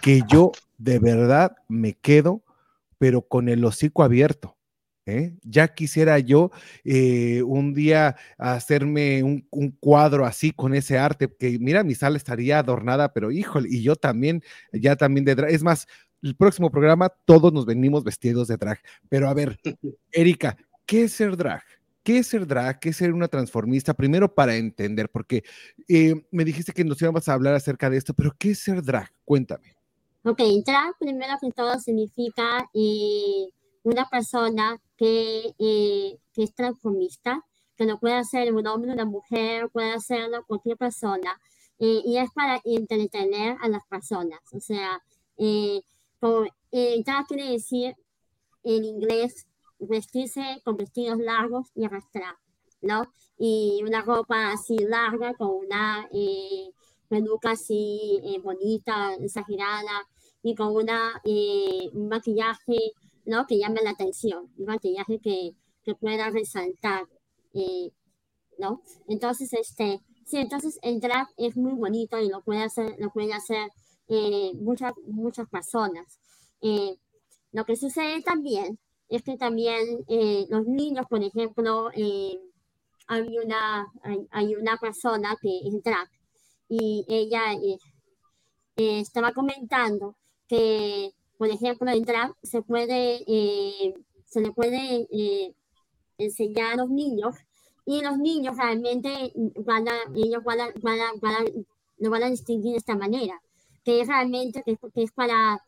que 0.00 0.22
yo 0.28 0.52
de 0.78 1.00
verdad 1.00 1.56
me 1.68 1.94
quedo, 1.94 2.44
pero 2.98 3.22
con 3.22 3.48
el 3.48 3.64
hocico 3.64 4.04
abierto. 4.04 4.56
¿Eh? 5.06 5.34
Ya 5.42 5.68
quisiera 5.68 6.18
yo 6.18 6.50
eh, 6.84 7.42
un 7.42 7.74
día 7.74 8.16
hacerme 8.38 9.22
un, 9.22 9.46
un, 9.50 9.70
cuadro 9.72 10.24
así 10.24 10.52
con 10.52 10.74
ese 10.74 10.98
arte, 10.98 11.34
que 11.38 11.58
mira, 11.58 11.84
mi 11.84 11.94
sala 11.94 12.16
estaría 12.16 12.58
adornada, 12.58 13.12
pero 13.12 13.30
híjole, 13.30 13.68
y 13.70 13.82
yo 13.82 13.96
también, 13.96 14.42
ya 14.72 14.96
también 14.96 15.24
de 15.24 15.34
drag. 15.34 15.50
Es 15.50 15.62
más, 15.62 15.86
el 16.22 16.34
próximo 16.34 16.70
programa 16.70 17.10
todos 17.26 17.52
nos 17.52 17.66
venimos 17.66 18.02
vestidos 18.02 18.48
de 18.48 18.56
drag. 18.56 18.80
Pero 19.08 19.28
a 19.28 19.34
ver, 19.34 19.58
Erika, 20.12 20.56
¿qué 20.86 21.04
es 21.04 21.12
ser 21.12 21.36
drag? 21.36 21.62
¿Qué 22.02 22.18
es 22.18 22.26
ser 22.26 22.46
drag? 22.46 22.80
¿Qué 22.80 22.90
es 22.90 22.96
ser 22.96 23.12
una 23.12 23.28
transformista? 23.28 23.94
Primero 23.94 24.34
para 24.34 24.56
entender, 24.56 25.08
porque 25.10 25.42
eh, 25.88 26.14
me 26.30 26.44
dijiste 26.44 26.72
que 26.72 26.84
nos 26.84 27.00
íbamos 27.00 27.28
a 27.28 27.32
hablar 27.32 27.54
acerca 27.54 27.88
de 27.88 27.96
esto, 27.96 28.14
pero 28.14 28.34
¿qué 28.38 28.50
es 28.50 28.58
ser 28.58 28.82
drag? 28.82 29.10
Cuéntame. 29.24 29.76
Ok, 30.22 30.40
drag 30.64 30.94
primero 30.98 31.34
que 31.40 31.50
todo 31.50 31.78
significa 31.78 32.68
eh, 32.74 33.48
una 33.82 34.08
persona 34.08 34.80
que, 34.96 35.54
eh, 35.58 36.18
que 36.32 36.42
es 36.42 36.54
transformista, 36.54 37.44
que 37.76 37.86
no 37.86 37.98
puede 37.98 38.22
ser 38.24 38.52
un 38.54 38.66
hombre, 38.66 38.92
una 38.92 39.04
mujer, 39.04 39.68
puede 39.70 39.92
hacerlo 39.92 40.44
cualquier 40.46 40.76
persona, 40.76 41.40
eh, 41.78 42.02
y 42.04 42.18
es 42.18 42.30
para 42.32 42.60
entretener 42.64 43.56
a 43.60 43.68
las 43.68 43.84
personas. 43.86 44.40
O 44.52 44.60
sea, 44.60 45.02
eh, 45.38 45.82
como, 46.20 46.46
drag 46.70 47.26
quiere 47.26 47.50
decir 47.50 47.94
en 48.64 48.84
inglés 48.84 49.46
vestirse 49.78 50.60
con 50.64 50.76
vestidos 50.76 51.18
largos 51.18 51.68
y 51.74 51.84
arrastrar, 51.84 52.36
¿no? 52.80 53.12
Y 53.38 53.82
una 53.86 54.02
ropa 54.02 54.52
así 54.52 54.78
larga 54.78 55.34
con 55.34 55.50
una 55.50 56.08
eh, 56.12 56.70
peluca 57.08 57.52
así 57.52 58.20
eh, 58.24 58.38
bonita, 58.40 59.14
exagerada 59.14 60.08
y 60.42 60.54
con 60.54 60.74
una, 60.74 61.20
eh, 61.24 61.90
un 61.92 62.08
maquillaje, 62.08 62.92
¿no? 63.24 63.46
Que 63.46 63.58
llame 63.58 63.82
la 63.82 63.90
atención, 63.90 64.52
un 64.56 64.66
maquillaje 64.66 65.20
que, 65.20 65.52
que 65.84 65.94
pueda 65.94 66.30
resaltar, 66.30 67.04
eh, 67.54 67.90
¿no? 68.58 68.82
Entonces, 69.08 69.52
este, 69.52 70.00
sí, 70.26 70.38
entonces 70.38 70.78
el 70.82 71.00
drag 71.00 71.28
es 71.36 71.56
muy 71.56 71.74
bonito 71.74 72.18
y 72.18 72.28
lo 72.28 72.42
puede 72.42 72.62
hacer, 72.62 72.96
lo 72.98 73.10
puede 73.10 73.32
hacer 73.32 73.70
eh, 74.08 74.52
muchas, 74.54 74.92
muchas 75.06 75.48
personas. 75.48 76.18
Eh, 76.60 76.96
lo 77.52 77.64
que 77.64 77.76
sucede 77.76 78.22
también 78.22 78.78
es 79.08 79.22
que 79.22 79.36
también 79.36 80.04
eh, 80.08 80.46
los 80.48 80.66
niños, 80.66 81.06
por 81.08 81.22
ejemplo, 81.22 81.90
hay, 83.06 83.38
una, 83.38 83.86
hay, 84.30 84.54
una 84.56 84.76
persona 84.78 85.36
que 85.40 85.60
es 85.64 85.82
drag 85.82 86.08
y 86.68 87.04
ella 87.08 87.42
estaba 88.76 89.32
comentando 89.32 90.16
que, 90.48 91.12
por 91.44 91.52
ejemplo, 91.52 91.90
en 91.90 92.04
drag 92.04 92.34
se 92.42 92.62
puede, 92.62 93.22
se 94.24 94.40
le 94.40 94.50
puede 94.50 95.06
enseñar 96.16 96.72
a 96.72 96.76
los 96.76 96.88
niños 96.88 97.34
y 97.84 98.00
los 98.00 98.16
niños 98.16 98.56
realmente 98.56 99.30
van 99.58 99.86
a, 99.88 99.94
ellos 100.14 100.42
van 100.42 100.60
a, 100.60 100.70
lo 101.98 102.10
van 102.10 102.22
a 102.22 102.30
distinguir 102.30 102.72
de 102.72 102.78
esta 102.78 102.96
manera, 102.96 103.42
que 103.84 104.00
es 104.00 104.08
realmente 104.08 104.62
que, 104.64 104.78
es 104.94 105.12
para 105.12 105.62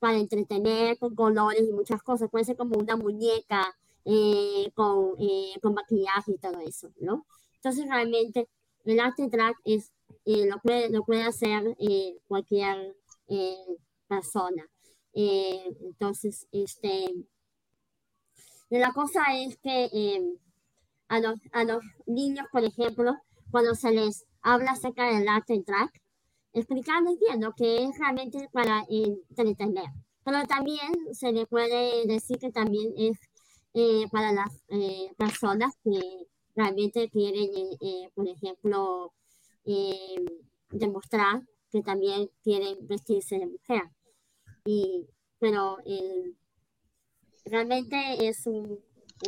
para 0.00 0.18
entretener 0.18 0.98
con 0.98 1.14
colores 1.14 1.62
y 1.66 1.72
muchas 1.72 2.02
cosas. 2.02 2.28
Puede 2.28 2.44
ser 2.44 2.56
como 2.56 2.76
una 2.76 2.96
muñeca 2.96 3.72
eh, 4.04 4.70
con, 4.74 5.14
eh, 5.18 5.54
con, 5.62 5.74
maquillaje 5.74 6.32
y 6.32 6.38
todo 6.38 6.58
eso, 6.58 6.90
¿no? 7.00 7.24
Entonces 7.54 7.88
realmente 7.88 8.48
el 8.84 8.98
arte 8.98 9.28
drag 9.28 9.54
es, 9.64 9.92
eh, 10.24 10.46
lo, 10.46 10.58
puede, 10.58 10.90
lo 10.90 11.04
puede 11.04 11.22
hacer 11.22 11.76
eh, 11.78 12.18
cualquier 12.26 12.96
persona. 14.08 14.68
Entonces, 15.14 16.46
este, 16.52 17.14
la 18.70 18.92
cosa 18.92 19.22
es 19.34 19.58
que 19.58 20.36
a, 21.08 21.20
los, 21.20 21.38
a 21.52 21.64
los 21.64 21.82
niños, 22.06 22.46
por 22.50 22.64
ejemplo, 22.64 23.14
cuando 23.50 23.74
se 23.74 23.90
les 23.90 24.24
habla 24.40 24.72
acerca 24.72 25.06
del 25.12 25.28
arte 25.28 25.62
drag, 25.66 25.90
explicarles 26.52 27.18
bien 27.18 27.40
lo 27.40 27.52
que 27.52 27.84
es 27.84 27.98
realmente 27.98 28.48
para 28.52 28.84
entretener. 28.88 29.86
Pero 30.24 30.44
también 30.44 30.92
se 31.12 31.32
le 31.32 31.46
puede 31.46 32.06
decir 32.06 32.38
que 32.38 32.50
también 32.50 32.92
es 32.96 33.18
eh, 33.74 34.06
para 34.10 34.32
las 34.32 34.52
eh, 34.68 35.12
personas 35.16 35.74
que 35.82 36.26
realmente 36.54 37.08
quieren, 37.08 37.50
eh, 37.56 37.76
eh 37.80 38.10
por 38.14 38.28
ejemplo, 38.28 39.12
demostrar 40.70 41.42
que 41.70 41.82
también 41.82 42.28
quieren 42.42 42.86
vestirse 42.86 43.38
de 43.38 43.46
mujer. 43.46 43.82
Y, 44.64 45.08
pero 45.38 45.78
realmente 47.44 48.28
es 48.28 48.46
un, 48.46 48.78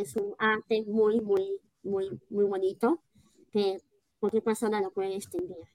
es 0.01 0.15
un 0.15 0.35
arte 0.37 0.83
muy, 0.87 1.19
muy, 1.21 1.59
muy, 1.83 2.19
muy 2.29 2.45
bonito 2.45 3.01
que 3.51 3.81
cualquier 4.19 4.43
persona 4.43 4.81
lo 4.81 4.91
puede 4.91 5.09
distinguir. 5.09 5.67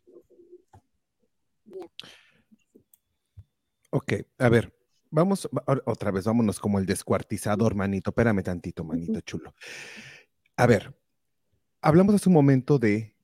Ok, 3.90 4.12
a 4.38 4.48
ver, 4.48 4.72
vamos 5.10 5.48
otra 5.84 6.10
vez, 6.10 6.24
vámonos 6.24 6.58
como 6.58 6.78
el 6.78 6.86
descuartizador, 6.86 7.74
manito. 7.74 8.10
Espérame 8.10 8.42
tantito, 8.42 8.84
manito 8.84 9.20
chulo. 9.20 9.54
A 10.56 10.66
ver, 10.66 10.94
hablamos 11.80 12.14
hace 12.14 12.28
un 12.28 12.34
momento 12.34 12.78
de 12.78 13.14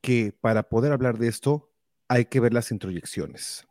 que 0.00 0.32
para 0.40 0.68
poder 0.68 0.92
hablar 0.92 1.18
de 1.18 1.28
esto 1.28 1.72
hay 2.08 2.26
que 2.26 2.40
ver 2.40 2.54
las 2.54 2.70
introyecciones. 2.70 3.66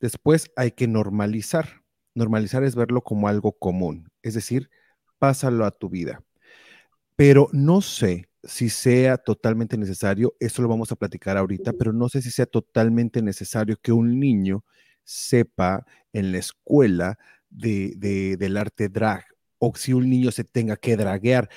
Después 0.00 0.50
hay 0.56 0.72
que 0.72 0.88
normalizar. 0.88 1.82
Normalizar 2.14 2.64
es 2.64 2.74
verlo 2.74 3.02
como 3.02 3.28
algo 3.28 3.52
común, 3.52 4.10
es 4.22 4.34
decir, 4.34 4.68
pásalo 5.18 5.64
a 5.64 5.70
tu 5.70 5.88
vida. 5.88 6.24
Pero 7.16 7.48
no 7.52 7.82
sé 7.82 8.28
si 8.42 8.68
sea 8.68 9.18
totalmente 9.18 9.76
necesario, 9.76 10.34
eso 10.40 10.62
lo 10.62 10.68
vamos 10.68 10.90
a 10.90 10.96
platicar 10.96 11.36
ahorita, 11.36 11.72
pero 11.74 11.92
no 11.92 12.08
sé 12.08 12.22
si 12.22 12.30
sea 12.30 12.46
totalmente 12.46 13.22
necesario 13.22 13.76
que 13.80 13.92
un 13.92 14.18
niño 14.18 14.64
sepa 15.04 15.86
en 16.12 16.32
la 16.32 16.38
escuela 16.38 17.18
de, 17.50 17.92
de, 17.96 18.36
del 18.36 18.56
arte 18.56 18.88
drag 18.88 19.24
o 19.58 19.72
si 19.76 19.92
un 19.92 20.08
niño 20.08 20.30
se 20.30 20.44
tenga 20.44 20.76
que 20.76 20.96
draguear. 20.96 21.48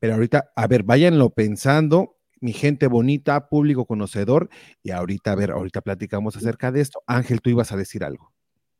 Pero 0.00 0.14
ahorita, 0.14 0.52
a 0.54 0.66
ver, 0.66 0.82
váyanlo 0.82 1.30
pensando, 1.30 2.17
mi 2.40 2.52
gente 2.52 2.86
bonita, 2.86 3.48
público 3.48 3.86
conocedor, 3.86 4.48
y 4.82 4.90
ahorita, 4.90 5.32
a 5.32 5.36
ver, 5.36 5.50
ahorita 5.50 5.80
platicamos 5.80 6.36
acerca 6.36 6.72
de 6.72 6.80
esto. 6.80 7.02
Ángel, 7.06 7.40
tú 7.40 7.50
ibas 7.50 7.72
a 7.72 7.76
decir 7.76 8.04
algo. 8.04 8.32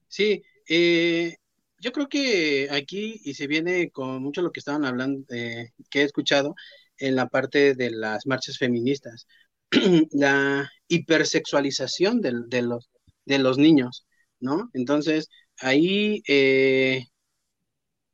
Sí, 0.08 0.42
eh, 0.68 1.36
yo 1.80 1.92
creo 1.92 2.08
que 2.08 2.68
aquí, 2.70 3.20
y 3.24 3.34
se 3.34 3.46
viene 3.46 3.90
con 3.90 4.22
mucho 4.22 4.42
lo 4.42 4.52
que 4.52 4.60
estaban 4.60 4.84
hablando, 4.84 5.24
eh, 5.34 5.70
que 5.90 6.02
he 6.02 6.04
escuchado, 6.04 6.54
en 6.98 7.14
la 7.14 7.28
parte 7.28 7.74
de 7.74 7.90
las 7.90 8.26
marchas 8.26 8.58
feministas, 8.58 9.26
la 10.12 10.70
hipersexualización 10.88 12.20
de, 12.20 12.32
de, 12.48 12.62
los, 12.62 12.90
de 13.24 13.38
los 13.38 13.58
niños, 13.58 14.06
¿no? 14.40 14.70
Entonces, 14.74 15.28
ahí, 15.60 16.22
eh, 16.28 17.06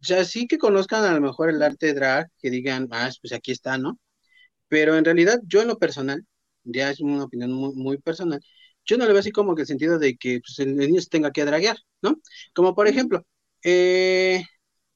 ya 0.00 0.24
sí 0.24 0.46
que 0.46 0.59
conozcan 0.59 1.04
a 1.04 1.12
lo 1.12 1.20
mejor 1.20 1.50
el 1.50 1.62
arte 1.62 1.94
drag, 1.94 2.30
que 2.38 2.50
digan, 2.50 2.88
ah, 2.90 3.11
pues 3.22 3.33
aquí 3.33 3.52
está, 3.52 3.78
¿no? 3.78 3.98
Pero 4.74 4.96
en 4.98 5.04
realidad, 5.04 5.40
yo 5.46 5.62
en 5.62 5.68
lo 5.68 5.78
personal, 5.78 6.26
ya 6.64 6.90
es 6.90 6.98
una 7.00 7.22
opinión 7.24 7.52
muy, 7.52 7.74
muy 7.76 7.98
personal, 7.98 8.40
yo 8.84 8.96
no 8.98 9.04
le 9.06 9.12
veo 9.12 9.20
así 9.20 9.30
como 9.30 9.54
que 9.54 9.62
el 9.62 9.68
sentido 9.68 10.00
de 10.00 10.16
que 10.16 10.40
pues, 10.40 10.58
el 10.58 10.76
niño 10.76 11.00
se 11.00 11.08
tenga 11.10 11.30
que 11.30 11.44
draguear, 11.44 11.76
¿no? 12.02 12.20
Como 12.54 12.74
por 12.74 12.88
ejemplo, 12.88 13.24
eh, 13.62 14.42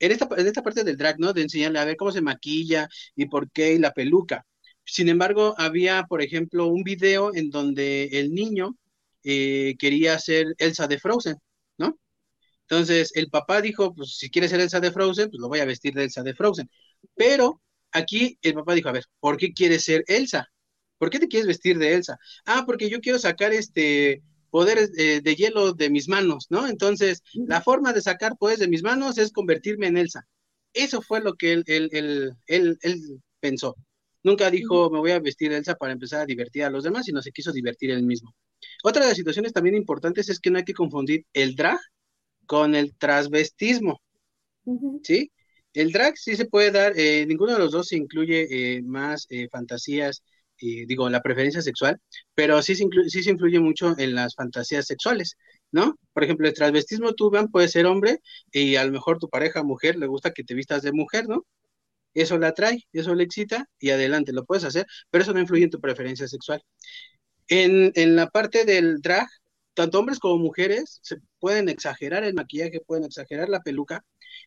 en 0.00 0.12
esta, 0.12 0.28
en 0.36 0.46
esta 0.48 0.62
parte 0.64 0.82
del 0.82 0.96
drag, 0.96 1.20
¿no? 1.20 1.32
De 1.32 1.42
enseñarle 1.42 1.78
a 1.78 1.84
ver 1.84 1.96
cómo 1.96 2.10
se 2.10 2.20
maquilla 2.22 2.88
y 3.14 3.26
por 3.26 3.50
qué 3.52 3.74
y 3.74 3.78
la 3.78 3.92
peluca. 3.92 4.44
Sin 4.84 5.08
embargo, 5.08 5.54
había, 5.58 6.04
por 6.08 6.22
ejemplo, 6.22 6.66
un 6.66 6.82
video 6.82 7.32
en 7.34 7.50
donde 7.50 8.06
el 8.06 8.32
niño 8.34 8.76
eh, 9.22 9.76
quería 9.78 10.18
ser 10.18 10.46
Elsa 10.58 10.88
de 10.88 10.98
Frozen, 10.98 11.36
¿no? 11.78 11.98
Entonces, 12.62 13.12
el 13.14 13.30
papá 13.30 13.60
dijo, 13.62 13.94
pues 13.94 14.16
si 14.18 14.30
quiere 14.30 14.48
ser 14.48 14.60
Elsa 14.60 14.80
de 14.80 14.92
Frozen, 14.92 15.30
pues 15.30 15.40
lo 15.40 15.48
voy 15.48 15.60
a 15.60 15.64
vestir 15.66 15.94
de 15.94 16.05
Elsa 16.05 16.22
de 16.24 16.34
Frozen. 16.34 16.68
Pero 17.14 17.61
aquí 17.93 18.39
el 18.43 18.55
papá 18.55 18.74
dijo, 18.74 18.89
a 18.89 18.93
ver, 18.93 19.05
¿por 19.20 19.36
qué 19.36 19.53
quieres 19.53 19.84
ser 19.84 20.05
Elsa? 20.07 20.49
¿Por 20.99 21.11
qué 21.11 21.18
te 21.18 21.28
quieres 21.28 21.47
vestir 21.47 21.78
de 21.78 21.95
Elsa? 21.95 22.18
Ah, 22.45 22.64
porque 22.66 22.91
yo 22.91 23.01
quiero 23.01 23.18
sacar 23.18 23.53
este 23.53 24.22
poderes 24.51 24.93
de, 24.93 25.20
de, 25.20 25.36
hielo 25.36 25.72
de 25.74 25.91
mis 25.91 26.09
manos, 26.09 26.47
¿no? 26.49 26.66
Entonces, 26.66 27.22
la 27.34 27.61
forma 27.61 27.93
de 27.93 28.01
sacar 28.01 28.36
poderes 28.39 28.61
de 28.61 28.68
mis 28.68 28.82
manos 28.82 29.18
es 29.18 29.32
convertirme 29.32 29.89
en 29.89 29.99
Elsa. 29.99 30.26
Eso 30.72 31.03
fue 31.03 31.20
lo 31.20 31.34
que 31.34 31.53
él, 31.53 31.64
él, 31.66 31.89
él, 31.93 32.32
él, 32.47 32.78
él 32.82 33.22
pensó. 33.41 33.76
Nunca 34.22 34.51
dijo, 34.51 34.91
me 34.91 34.99
voy 34.99 35.12
a 35.12 35.20
vestir 35.20 35.53
Elsa 35.53 35.74
para 35.74 35.93
empezar 35.93 36.22
a 36.22 36.26
divertir 36.26 36.64
a 36.64 36.70
los 36.70 36.84
demás, 36.84 37.05
sino 37.07 37.22
se 37.22 37.32
quiso 37.32 37.53
divertir 37.53 37.91
él 37.91 38.03
mismo. 38.03 38.34
Otra 38.84 39.03
de 39.03 39.09
las 39.09 39.16
situaciones 39.16 39.53
también 39.53 39.76
importantes 39.76 40.28
es 40.28 40.41
que 40.41 40.51
no 40.51 40.59
hay 40.59 40.64
que 40.64 40.74
confundir 40.74 41.24
el 41.32 41.55
drag 41.55 41.78
con 42.47 42.74
el 42.74 42.97
transvestismo. 42.97 44.01
¿sí? 45.03 45.30
El 45.79 45.93
drag 45.93 46.16
sí 46.18 46.35
se 46.35 46.47
puede 46.47 46.72
dar, 46.72 46.93
eh, 46.99 47.24
ninguno 47.26 47.53
de 47.53 47.61
los 47.61 47.70
dos 47.70 47.87
se 47.89 47.97
incluye 47.97 48.49
eh, 48.79 48.83
más 48.83 49.26
eh, 49.31 49.49
fantasías 49.49 50.24
y 50.59 50.87
digo, 50.87 51.09
la 51.09 51.22
preferencia 51.22 51.62
sexual, 51.62 52.01
pero 52.35 52.61
sí 52.62 52.74
se, 52.74 52.85
sí 53.07 53.22
se 53.22 53.31
influye 53.31 53.61
mucho 53.61 53.95
en 53.97 54.16
las 54.16 54.35
fantasías 54.35 54.87
sexuales, 54.87 55.37
¿no? 55.70 55.97
Por 56.12 56.24
ejemplo, 56.24 56.49
el 56.49 56.55
transvestismo 56.55 57.14
tú, 57.14 57.31
Van, 57.31 57.49
puede 57.49 57.68
ser 57.68 57.87
hombre 57.87 58.18
y 58.51 58.74
a 58.74 58.85
lo 58.85 58.91
mejor 58.91 59.18
tu 59.20 59.29
pareja 59.29 59.62
mujer 59.62 59.95
le 59.97 60.09
gusta 60.09 60.33
que 60.33 60.43
te 60.43 60.55
vistas 60.55 60.83
de 60.83 60.91
mujer, 60.93 61.29
¿no? 61.29 61.47
Eso 62.14 62.39
la 62.39 62.49
atrae, 62.49 62.85
eso 62.93 63.14
le 63.14 63.24
excita 63.24 63.66
y 63.79 63.91
adelante, 63.91 64.33
lo 64.33 64.45
puedes 64.45 64.64
hacer, 64.64 64.87
pero 65.11 65.22
eso 65.22 65.33
no 65.33 65.41
influye 65.41 65.64
en 65.64 65.70
tu 65.70 65.81
preferencia 65.81 66.26
sexual. 66.26 66.61
En, 67.49 67.93
en 67.95 68.16
la 68.16 68.29
parte 68.29 68.64
del 68.64 69.01
drag, 69.01 69.29
tanto 69.74 70.01
hombres 70.01 70.18
como 70.18 70.39
mujeres 70.39 70.99
se 71.03 71.18
pueden 71.39 71.68
exagerar 71.68 72.24
el 72.24 72.35
maquillaje, 72.35 72.81
pueden 72.81 73.05
exagerar 73.05 73.49
la 73.49 73.61
peluca. 73.62 74.05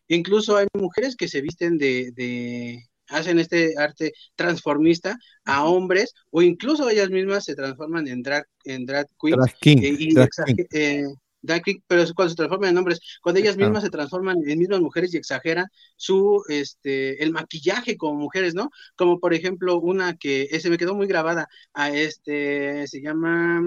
Incluso 0.08 0.56
hay 0.56 0.66
mujeres 0.74 1.16
que 1.16 1.28
se 1.28 1.40
visten 1.40 1.78
de, 1.78 2.12
de 2.14 2.82
hacen 3.08 3.38
este 3.38 3.74
arte 3.76 4.12
transformista 4.36 5.16
a 5.44 5.64
hombres 5.64 6.14
o 6.30 6.42
incluso 6.42 6.88
ellas 6.88 7.10
mismas 7.10 7.44
se 7.44 7.54
transforman 7.54 8.08
en 8.08 8.22
drag, 8.22 8.44
en 8.64 8.86
drag 8.86 9.06
queens 9.20 9.36
Drag 9.36 9.54
King, 9.60 9.78
eh, 9.82 9.96
y 9.98 10.14
Drag 10.14 10.30
King. 10.46 10.56
eh, 10.72 11.04
drag 11.42 11.62
king, 11.62 11.80
pero 11.86 12.02
es 12.02 12.12
cuando 12.12 12.30
se 12.30 12.36
transforman 12.36 12.70
en 12.70 12.78
hombres, 12.78 13.00
cuando 13.20 13.40
ellas 13.40 13.56
Claro. 13.56 13.70
mismas 13.70 13.84
se 13.84 13.90
transforman 13.90 14.38
en 14.46 14.58
mismas 14.58 14.80
mujeres 14.80 15.12
y 15.12 15.16
exageran 15.16 15.66
su, 15.96 16.42
este, 16.48 17.22
el 17.22 17.32
maquillaje 17.32 17.96
como 17.96 18.14
mujeres, 18.20 18.54
¿no? 18.54 18.70
Como 18.96 19.18
por 19.18 19.34
ejemplo 19.34 19.78
una 19.80 20.16
que 20.16 20.42
eh, 20.50 20.60
se 20.60 20.70
me 20.70 20.78
quedó 20.78 20.94
muy 20.94 21.06
grabada, 21.06 21.48
a 21.74 21.90
este, 21.90 22.86
se 22.86 23.00
llama, 23.02 23.60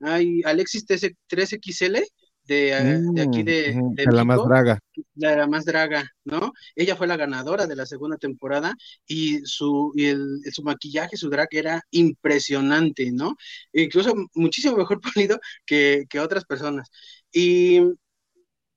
ay, 0.00 0.40
Alexis 0.44 0.86
13 0.86 1.14
13XL, 1.28 2.02
de, 2.56 3.02
de 3.14 3.22
aquí 3.22 3.42
Mm, 3.42 3.44
de, 3.44 3.82
de 3.96 4.06
de 4.06 4.12
la 4.12 4.24
más 4.24 4.42
draga. 4.42 4.78
la 5.14 5.32
era 5.32 5.46
más 5.46 5.64
draga, 5.64 6.04
¿no? 6.24 6.52
Ella 6.74 6.96
fue 6.96 7.06
la 7.06 7.16
ganadora 7.16 7.66
de 7.66 7.76
la 7.76 7.86
segunda 7.86 8.16
temporada 8.18 8.74
y 9.06 9.40
su, 9.44 9.92
y 9.96 10.06
el, 10.06 10.40
su 10.52 10.62
maquillaje, 10.62 11.16
su 11.16 11.30
drag 11.30 11.48
era 11.52 11.82
impresionante, 11.90 13.10
¿no? 13.12 13.36
Incluso 13.72 14.14
muchísimo 14.34 14.76
mejor 14.76 15.00
pulido 15.14 15.38
que, 15.66 16.04
que 16.08 16.20
otras 16.20 16.44
personas. 16.44 16.90
Y 17.32 17.80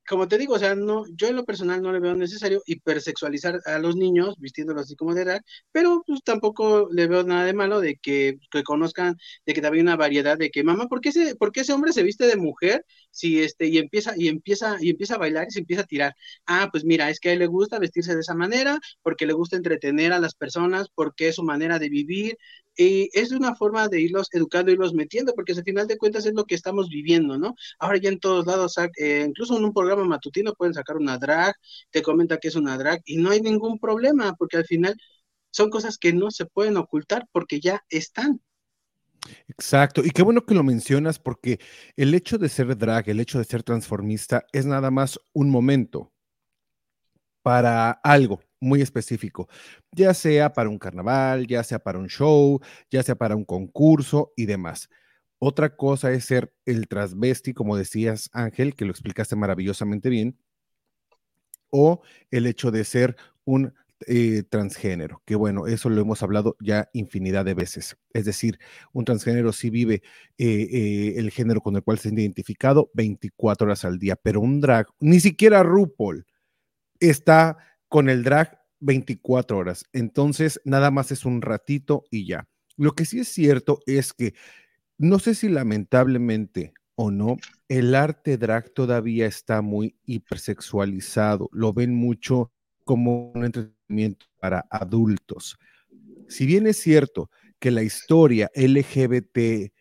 como 0.07 0.27
te 0.27 0.37
digo, 0.37 0.55
o 0.55 0.59
sea, 0.59 0.75
no, 0.75 1.05
yo 1.15 1.27
en 1.27 1.35
lo 1.35 1.45
personal 1.45 1.81
no 1.81 1.91
le 1.91 1.99
veo 1.99 2.15
necesario 2.15 2.61
hipersexualizar 2.65 3.59
a 3.65 3.79
los 3.79 3.95
niños 3.95 4.35
vistiéndolos 4.37 4.83
así 4.83 4.95
como 4.95 5.13
de 5.13 5.23
drag, 5.25 5.41
pero 5.71 6.03
pues 6.05 6.21
tampoco 6.23 6.89
le 6.91 7.07
veo 7.07 7.23
nada 7.23 7.45
de 7.45 7.53
malo 7.53 7.79
de 7.79 7.95
que, 7.97 8.37
que 8.51 8.63
conozcan, 8.63 9.17
de 9.45 9.53
que 9.53 9.61
también 9.61 9.85
una 9.87 9.95
variedad 9.95 10.37
de 10.37 10.49
que, 10.49 10.63
mamá, 10.63 10.87
¿por 10.87 11.01
qué 11.01 11.09
ese, 11.09 11.35
por 11.35 11.51
qué 11.51 11.61
ese 11.61 11.73
hombre 11.73 11.93
se 11.93 12.03
viste 12.03 12.27
de 12.27 12.35
mujer 12.37 12.85
si 13.11 13.41
este, 13.41 13.67
y 13.67 13.77
empieza, 13.77 14.13
y 14.17 14.27
empieza, 14.27 14.77
y 14.79 14.89
empieza 14.89 15.15
a 15.15 15.17
bailar 15.19 15.47
y 15.47 15.51
se 15.51 15.59
empieza 15.59 15.83
a 15.83 15.85
tirar? 15.85 16.15
Ah, 16.45 16.69
pues 16.71 16.83
mira, 16.85 17.09
es 17.09 17.19
que 17.19 17.29
a 17.29 17.33
él 17.33 17.39
le 17.39 17.47
gusta 17.47 17.79
vestirse 17.79 18.13
de 18.15 18.21
esa 18.21 18.35
manera, 18.35 18.79
porque 19.01 19.25
le 19.25 19.33
gusta 19.33 19.55
entretener 19.57 20.13
a 20.13 20.19
las 20.19 20.35
personas, 20.35 20.87
porque 20.93 21.29
es 21.29 21.35
su 21.35 21.43
manera 21.43 21.79
de 21.79 21.89
vivir, 21.89 22.37
y 22.75 23.09
es 23.13 23.31
una 23.31 23.55
forma 23.55 23.87
de 23.87 24.01
irlos 24.01 24.29
educando, 24.31 24.71
irlos 24.71 24.93
metiendo, 24.93 25.33
porque 25.33 25.53
al 25.53 25.63
final 25.63 25.87
de 25.87 25.97
cuentas 25.97 26.25
es 26.25 26.33
lo 26.33 26.45
que 26.45 26.55
estamos 26.55 26.89
viviendo, 26.89 27.37
¿no? 27.37 27.55
Ahora 27.79 27.97
ya 27.97 28.09
en 28.09 28.19
todos 28.19 28.45
lados, 28.45 28.75
eh, 28.97 29.25
incluso 29.27 29.57
en 29.57 29.65
un 29.65 29.73
programa 29.73 30.03
matutino 30.03 30.53
pueden 30.53 30.73
sacar 30.73 30.97
una 30.97 31.17
drag, 31.17 31.55
te 31.91 32.01
comenta 32.01 32.37
que 32.37 32.47
es 32.47 32.55
una 32.55 32.77
drag 32.77 33.01
y 33.05 33.17
no 33.17 33.29
hay 33.29 33.41
ningún 33.41 33.79
problema, 33.79 34.33
porque 34.35 34.57
al 34.57 34.65
final 34.65 34.95
son 35.51 35.69
cosas 35.69 35.97
que 35.97 36.13
no 36.13 36.31
se 36.31 36.45
pueden 36.45 36.77
ocultar 36.77 37.27
porque 37.31 37.59
ya 37.59 37.83
están. 37.89 38.41
Exacto, 39.47 40.01
y 40.03 40.09
qué 40.09 40.21
bueno 40.21 40.45
que 40.45 40.55
lo 40.55 40.63
mencionas 40.63 41.19
porque 41.19 41.59
el 41.95 42.13
hecho 42.13 42.37
de 42.37 42.49
ser 42.49 42.77
drag, 42.77 43.07
el 43.09 43.19
hecho 43.19 43.37
de 43.37 43.45
ser 43.45 43.63
transformista 43.63 44.45
es 44.51 44.65
nada 44.65 44.91
más 44.91 45.19
un 45.31 45.49
momento 45.49 46.11
para 47.41 47.91
algo 47.91 48.41
muy 48.63 48.81
específico, 48.81 49.47
ya 49.91 50.13
sea 50.13 50.53
para 50.53 50.69
un 50.69 50.79
carnaval, 50.79 51.47
ya 51.47 51.63
sea 51.63 51.79
para 51.79 51.99
un 51.99 52.07
show, 52.07 52.59
ya 52.89 53.03
sea 53.03 53.15
para 53.15 53.35
un 53.35 53.45
concurso 53.45 54.33
y 54.35 54.45
demás. 54.45 54.89
Otra 55.39 55.75
cosa 55.75 56.11
es 56.13 56.25
ser 56.25 56.53
el 56.65 56.87
transvesti, 56.87 57.53
como 57.53 57.77
decías 57.77 58.29
Ángel, 58.33 58.75
que 58.75 58.85
lo 58.85 58.91
explicaste 58.91 59.35
maravillosamente 59.35 60.09
bien, 60.09 60.37
o 61.69 62.01
el 62.31 62.47
hecho 62.47 62.71
de 62.71 62.83
ser 62.85 63.17
un 63.43 63.73
eh, 64.07 64.43
transgénero, 64.49 65.21
que 65.25 65.35
bueno, 65.35 65.67
eso 65.67 65.89
lo 65.89 66.01
hemos 66.01 66.23
hablado 66.23 66.55
ya 66.61 66.89
infinidad 66.93 67.45
de 67.45 67.53
veces. 67.53 67.97
Es 68.13 68.25
decir, 68.25 68.59
un 68.93 69.05
transgénero 69.05 69.51
sí 69.53 69.69
vive 69.69 70.01
eh, 70.37 70.67
eh, 70.71 71.13
el 71.17 71.31
género 71.31 71.61
con 71.61 71.75
el 71.75 71.83
cual 71.83 71.99
se 71.99 72.09
ha 72.09 72.13
identificado 72.13 72.91
24 72.93 73.65
horas 73.65 73.85
al 73.85 73.99
día, 73.99 74.15
pero 74.15 74.41
un 74.41 74.61
drag, 74.61 74.87
ni 74.99 75.19
siquiera 75.19 75.63
RuPaul 75.63 76.25
está 76.99 77.57
con 77.93 78.09
el 78.09 78.23
drag 78.23 78.59
24 78.79 79.55
horas. 79.55 79.85
Entonces, 79.93 80.59
nada 80.65 80.89
más 80.89 81.11
es 81.11 81.25
un 81.25 81.43
ratito 81.43 82.05
y 82.09 82.25
ya. 82.25 82.47
Lo 82.75 82.93
que 82.93 83.05
sí 83.05 83.19
es 83.19 83.27
cierto 83.27 83.81
es 83.85 84.13
que, 84.13 84.33
no 84.97 85.19
sé 85.19 85.35
si 85.35 85.47
lamentablemente 85.47 86.73
o 86.95 87.11
no, 87.11 87.37
el 87.67 87.93
arte 87.93 88.39
drag 88.39 88.73
todavía 88.73 89.27
está 89.27 89.61
muy 89.61 89.95
hipersexualizado. 90.05 91.51
Lo 91.51 91.71
ven 91.71 91.93
mucho 91.93 92.51
como 92.83 93.31
un 93.31 93.45
entretenimiento 93.45 94.25
para 94.39 94.65
adultos. 94.71 95.59
Si 96.27 96.47
bien 96.47 96.65
es 96.65 96.77
cierto 96.77 97.29
que 97.59 97.69
la 97.69 97.83
historia 97.83 98.49
LGBT 98.55 99.71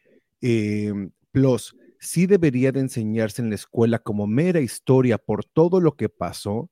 eh, 0.42 0.92
plus 1.30 1.74
sí 1.98 2.26
debería 2.26 2.72
de 2.72 2.80
enseñarse 2.80 3.40
en 3.40 3.48
la 3.48 3.54
escuela 3.54 4.00
como 4.00 4.26
mera 4.26 4.60
historia 4.60 5.16
por 5.16 5.46
todo 5.46 5.80
lo 5.80 5.96
que 5.96 6.10
pasó, 6.10 6.68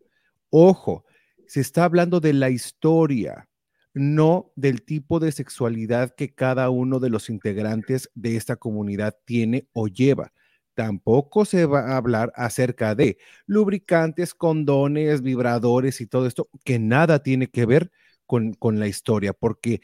ojo, 0.51 1.07
se 1.51 1.59
está 1.59 1.83
hablando 1.83 2.21
de 2.21 2.33
la 2.33 2.49
historia, 2.49 3.49
no 3.93 4.53
del 4.55 4.85
tipo 4.85 5.19
de 5.19 5.33
sexualidad 5.33 6.15
que 6.15 6.33
cada 6.33 6.71
uno 6.71 7.01
de 7.01 7.11
los 7.11 7.29
integrantes 7.29 8.09
de 8.15 8.37
esta 8.37 8.55
comunidad 8.55 9.17
tiene 9.25 9.67
o 9.73 9.89
lleva. 9.89 10.33
Tampoco 10.75 11.45
se 11.45 11.67
va 11.67 11.81
a 11.81 11.97
hablar 11.97 12.33
acerca 12.37 12.95
de 12.95 13.19
lubricantes, 13.47 14.33
condones, 14.33 15.23
vibradores 15.23 16.01
y 16.01 16.07
todo 16.07 16.29
esto, 16.29 16.49
que 16.65 16.79
nada 16.79 17.25
tiene 17.25 17.49
que 17.49 17.67
ver 17.67 17.91
con, 18.27 18.53
con 18.53 18.79
la 18.79 18.87
historia, 18.87 19.33
porque 19.33 19.81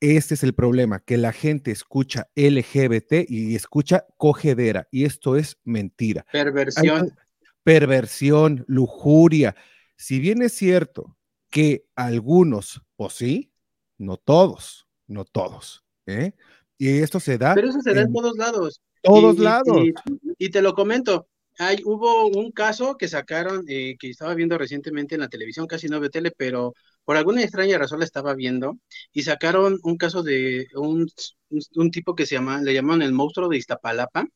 este 0.00 0.34
es 0.34 0.42
el 0.42 0.52
problema, 0.52 1.00
que 1.00 1.16
la 1.16 1.32
gente 1.32 1.70
escucha 1.70 2.28
LGBT 2.34 3.24
y 3.26 3.54
escucha 3.54 4.04
cogedera, 4.18 4.88
y 4.90 5.06
esto 5.06 5.36
es 5.36 5.56
mentira. 5.64 6.26
Hay 6.34 6.42
Perversión. 6.42 7.18
perversión, 7.64 8.64
lujuria. 8.68 9.56
Si 9.98 10.20
bien 10.20 10.42
es 10.42 10.54
cierto 10.54 11.18
que 11.50 11.84
algunos, 11.96 12.82
o 12.96 13.10
sí, 13.10 13.52
no 13.98 14.16
todos, 14.16 14.88
no 15.08 15.26
todos, 15.26 15.84
¿eh? 16.06 16.34
Y 16.78 17.00
esto 17.00 17.20
se 17.20 17.38
da 17.38 17.54
Pero 17.54 17.68
eso 17.70 17.80
se 17.82 17.94
da 17.94 18.02
en 18.02 18.08
en 18.08 18.12
todos 18.12 18.36
lados. 18.36 18.80
todos 19.02 19.36
Y- 19.38 19.42
lados. 19.42 19.88
Y, 20.38 20.46
y 20.46 20.50
te 20.50 20.62
lo 20.62 20.74
comento, 20.74 21.28
hay, 21.58 21.78
hubo 21.84 22.26
un 22.28 22.52
caso 22.52 22.96
que 22.96 23.08
sacaron, 23.08 23.64
eh, 23.68 23.96
que 23.98 24.10
estaba 24.10 24.34
viendo 24.34 24.56
recientemente 24.58 25.16
en 25.16 25.22
la 25.22 25.28
televisión, 25.28 25.66
casi 25.66 25.88
no 25.88 25.98
veo 26.00 26.10
tele, 26.10 26.30
pero 26.36 26.74
por 27.04 27.16
alguna 27.16 27.42
extraña 27.42 27.78
razón 27.78 27.98
la 28.00 28.04
estaba 28.06 28.34
viendo, 28.34 28.78
y 29.12 29.22
sacaron 29.22 29.78
un 29.82 29.96
caso 29.96 30.22
de 30.22 30.68
un, 30.76 31.08
un, 31.50 31.60
un 31.76 31.90
tipo 31.90 32.14
que 32.14 32.26
se 32.26 32.36
llama, 32.36 32.62
le 32.62 32.74
llaman 32.74 33.02
el 33.02 33.12
monstruo 33.12 33.48
de 33.48 33.56
Iztapalapa, 33.58 34.26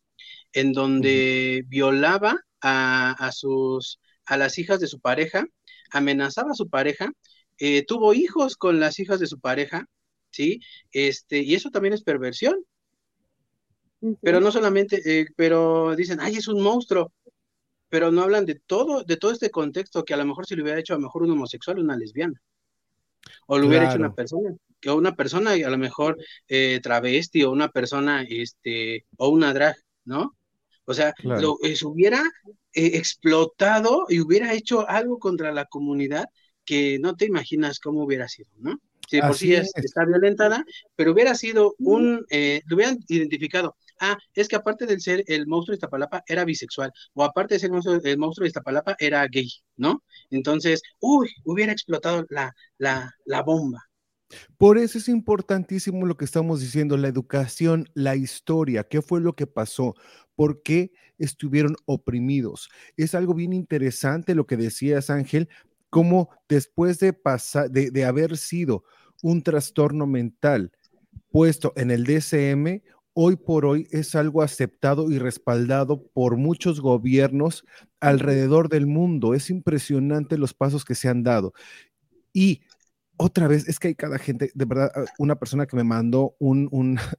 en 0.53 0.73
donde 0.73 1.65
violaba 1.69 2.37
a, 2.61 3.13
a 3.13 3.33
sus, 3.33 4.01
a 4.27 4.37
las 4.37 4.59
hijas 4.59 4.81
de 4.81 4.87
su 4.87 5.01
pareja, 5.01 5.47
amenazaba 5.91 6.53
a 6.53 6.55
su 6.55 6.68
pareja, 6.68 7.12
eh, 7.59 7.85
tuvo 7.85 8.14
hijos 8.14 8.57
con 8.57 8.81
las 8.81 8.99
hijas 8.99 9.20
de 9.20 9.27
su 9.27 9.39
pareja, 9.41 9.87
¿sí? 10.31 10.61
Este, 10.91 11.39
y 11.39 11.55
eso 11.55 11.70
también 11.70 11.95
es 11.95 12.03
perversión. 12.03 12.57
Pero 14.20 14.41
no 14.41 14.51
solamente, 14.51 15.01
eh, 15.05 15.27
pero 15.37 15.95
dicen, 15.95 16.18
ay, 16.20 16.35
es 16.35 16.49
un 16.49 16.61
monstruo, 16.61 17.12
pero 17.89 18.11
no 18.11 18.23
hablan 18.23 18.47
de 18.47 18.57
todo, 18.66 19.05
de 19.05 19.16
todo 19.16 19.31
este 19.31 19.51
contexto 19.51 20.05
que 20.05 20.14
a 20.14 20.16
lo 20.16 20.25
mejor 20.25 20.45
si 20.45 20.57
lo 20.57 20.64
hubiera 20.64 20.81
hecho 20.81 20.95
a 20.95 20.97
lo 20.97 21.03
mejor 21.03 21.23
un 21.23 21.31
homosexual, 21.31 21.79
una 21.79 21.97
lesbiana, 21.97 22.41
o 23.47 23.59
lo 23.59 23.68
hubiera 23.68 23.85
hecho 23.85 23.99
una 23.99 24.12
persona, 24.12 24.57
que 24.81 24.91
una 24.91 25.14
persona 25.14 25.53
a 25.53 25.70
lo 25.70 25.79
mejor 25.79 26.16
eh, 26.49 26.81
travesti 26.83 27.45
o 27.45 27.53
una 27.53 27.68
persona, 27.68 28.25
este, 28.29 29.05
o 29.18 29.29
una 29.29 29.55
drag, 29.55 29.77
¿no? 30.05 30.37
O 30.85 30.95
sea, 30.95 31.12
Claro. 31.12 31.41
lo, 31.41 31.59
eh, 31.62 31.77
se 31.77 31.87
hubiera 31.87 32.23
eh, 32.75 32.93
explotado 32.95 34.07
y 34.09 34.20
hubiera 34.20 34.53
hecho 34.55 34.89
algo 34.89 35.18
contra 35.18 35.53
la 35.53 35.66
comunidad 35.66 36.27
que 36.64 36.99
no 36.99 37.16
te 37.16 37.27
imaginas 37.27 37.81
cómo 37.81 38.05
hubiera 38.05 38.29
sido, 38.29 38.51
¿no? 38.59 38.79
Si 39.09 39.20
por 39.20 39.35
sí 39.35 39.55
es. 39.55 39.70
está 39.75 40.05
violentada, 40.07 40.64
pero 40.97 41.12
hubiera 41.12 41.35
sido 41.35 41.75
un, 41.79 42.25
eh, 42.31 42.62
lo 42.66 42.77
hubieran 42.77 42.99
identificado, 43.09 43.77
ah, 44.01 44.16
es 44.35 44.49
que 44.49 44.57
aparte 44.57 44.87
de 44.87 44.99
ser 45.01 45.23
el 45.27 45.47
monstruo 45.47 45.73
de 45.73 45.77
Iztapalapa 45.77 46.23
era 46.27 46.45
bisexual, 46.45 46.93
o 47.12 47.25
aparte 47.25 47.55
de 47.55 47.61
ser 47.61 47.66
el 47.66 47.73
monstruo, 47.73 48.01
el 48.03 48.18
monstruo 48.18 48.45
de 48.45 48.49
Iztapalapa 48.49 48.97
era 48.99 49.27
gay, 49.27 49.51
¿no? 49.77 50.03
Entonces, 50.31 50.83
uy, 51.01 51.29
hubiera 51.45 51.73
explotado 51.73 52.25
la, 52.31 52.55
la, 52.79 53.12
la 53.27 53.43
bomba. 53.43 53.83
Por 54.59 54.78
eso 54.78 54.99
es 54.99 55.09
importantísimo 55.09 56.07
lo 56.07 56.16
que 56.16 56.24
estamos 56.24 56.61
diciendo, 56.61 56.97
la 56.97 57.09
educación, 57.09 57.89
la 57.95 58.16
historia, 58.16 58.85
qué 58.85 59.03
fue 59.03 59.20
lo 59.20 59.35
que 59.35 59.47
pasó, 59.47 59.95
por 60.35 60.62
qué 60.62 60.93
estuvieron 61.18 61.76
oprimidos. 61.85 62.70
Es 62.97 63.14
algo 63.14 63.35
bien 63.35 63.53
interesante 63.53 64.35
lo 64.35 64.47
que 64.47 64.57
decías, 64.57 65.11
Ángel, 65.11 65.49
cómo 65.91 66.30
después 66.49 66.99
de 66.99 67.12
pasar, 67.12 67.70
de, 67.70 67.91
de 67.91 68.05
haber 68.05 68.37
sido 68.37 68.85
un 69.22 69.43
trastorno 69.43 70.07
mental, 70.07 70.72
puesto 71.30 71.72
en 71.76 71.91
el 71.91 72.05
DSM, 72.05 72.83
hoy 73.14 73.37
por 73.37 73.66
hoy 73.66 73.89
es 73.91 74.14
algo 74.14 74.43
aceptado 74.43 75.11
y 75.11 75.18
respaldado 75.18 76.07
por 76.12 76.37
muchos 76.37 76.80
gobiernos 76.80 77.64
alrededor 78.01 78.68
del 78.68 78.87
mundo. 78.87 79.35
Es 79.35 79.51
impresionante 79.51 80.39
los 80.39 80.55
pasos 80.55 80.85
que 80.85 80.95
se 80.95 81.09
han 81.09 81.22
dado. 81.22 81.53
Y 82.33 82.62
otra 83.23 83.49
vez, 83.49 83.68
es 83.68 83.79
que 83.79 83.89
hay 83.89 83.95
cada 83.95 84.18
gente, 84.18 84.51
de 84.55 84.64
verdad, 84.64 84.91
ah, 84.95 85.05
una 85.18 85.37
persona 85.37 85.66
que 85.66 85.77
me 85.77 85.85
mandó 85.85 86.37
un, 86.39 86.68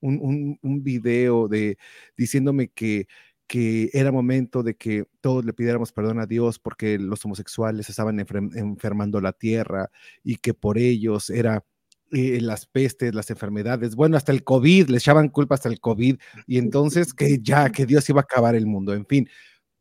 un, 0.00 0.20
un, 0.20 0.58
un, 0.62 0.82
video 0.82 1.48
de 1.48 1.78
diciéndome 2.16 2.68
que 2.68 3.08
que 3.48 3.90
era 3.92 4.10
momento 4.12 4.62
de 4.62 4.74
que 4.76 5.04
todos 5.20 5.44
le 5.44 5.52
pidiéramos 5.52 5.92
perdón 5.92 6.18
a 6.20 6.26
Dios 6.26 6.58
porque 6.58 6.98
los 6.98 7.24
homosexuales 7.24 7.88
estaban 7.88 8.18
enfer- 8.18 8.56
enfermando 8.56 9.20
la 9.20 9.32
tierra 9.32 9.90
y 10.24 10.36
que 10.36 10.52
por 10.54 10.78
ellos 10.78 11.30
era 11.30 11.64
eh, 12.12 12.40
las 12.40 12.66
pestes, 12.66 13.14
las 13.14 13.30
enfermedades, 13.30 13.96
bueno, 13.96 14.16
hasta 14.16 14.32
el 14.32 14.44
COVID, 14.44 14.88
le 14.88 14.98
echaban 14.98 15.28
culpa 15.28 15.54
hasta 15.56 15.68
el 15.68 15.80
COVID 15.80 16.16
y 16.46 16.58
entonces 16.58 17.14
que 17.14 17.38
ya, 17.42 17.70
que 17.70 17.86
Dios 17.86 18.08
iba 18.10 18.20
a 18.20 18.24
acabar 18.24 18.54
el 18.56 18.66
mundo, 18.66 18.94
en 18.94 19.06
fin, 19.06 19.28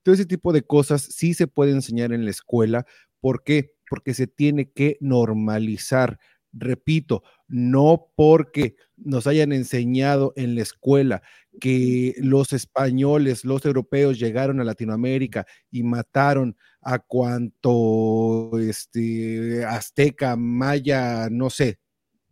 todo 0.04 0.16
ese 0.16 0.26
tipo 0.28 0.54
de 0.54 0.64
cosas 0.64 1.02
sí 1.04 1.34
se 1.34 1.48
puede 1.48 1.72
enseñar 1.72 2.14
en 2.14 2.26
la 2.26 2.32
escuela. 2.32 2.86
¿Por 3.22 3.44
qué? 3.44 3.75
Porque 3.90 4.14
se 4.14 4.28
tiene 4.28 4.72
que 4.72 4.98
normalizar. 5.02 6.20
Repito, 6.54 7.24
no 7.48 8.08
porque 8.16 8.76
nos 8.98 9.28
hayan 9.28 9.52
enseñado 9.52 10.34
en 10.38 10.56
la 10.56 10.62
escuela 10.62 11.22
que 11.60 12.16
los 12.18 12.54
españoles, 12.54 13.44
los 13.46 13.66
europeos 13.66 14.20
llegaron 14.20 14.60
a 14.62 14.64
Latinoamérica 14.64 15.46
y 15.72 15.84
mataron 15.84 16.56
a 16.82 17.00
cuanto 17.00 18.52
este, 18.60 19.66
azteca, 19.66 20.36
maya, 20.36 21.30
no 21.30 21.50
sé. 21.50 21.80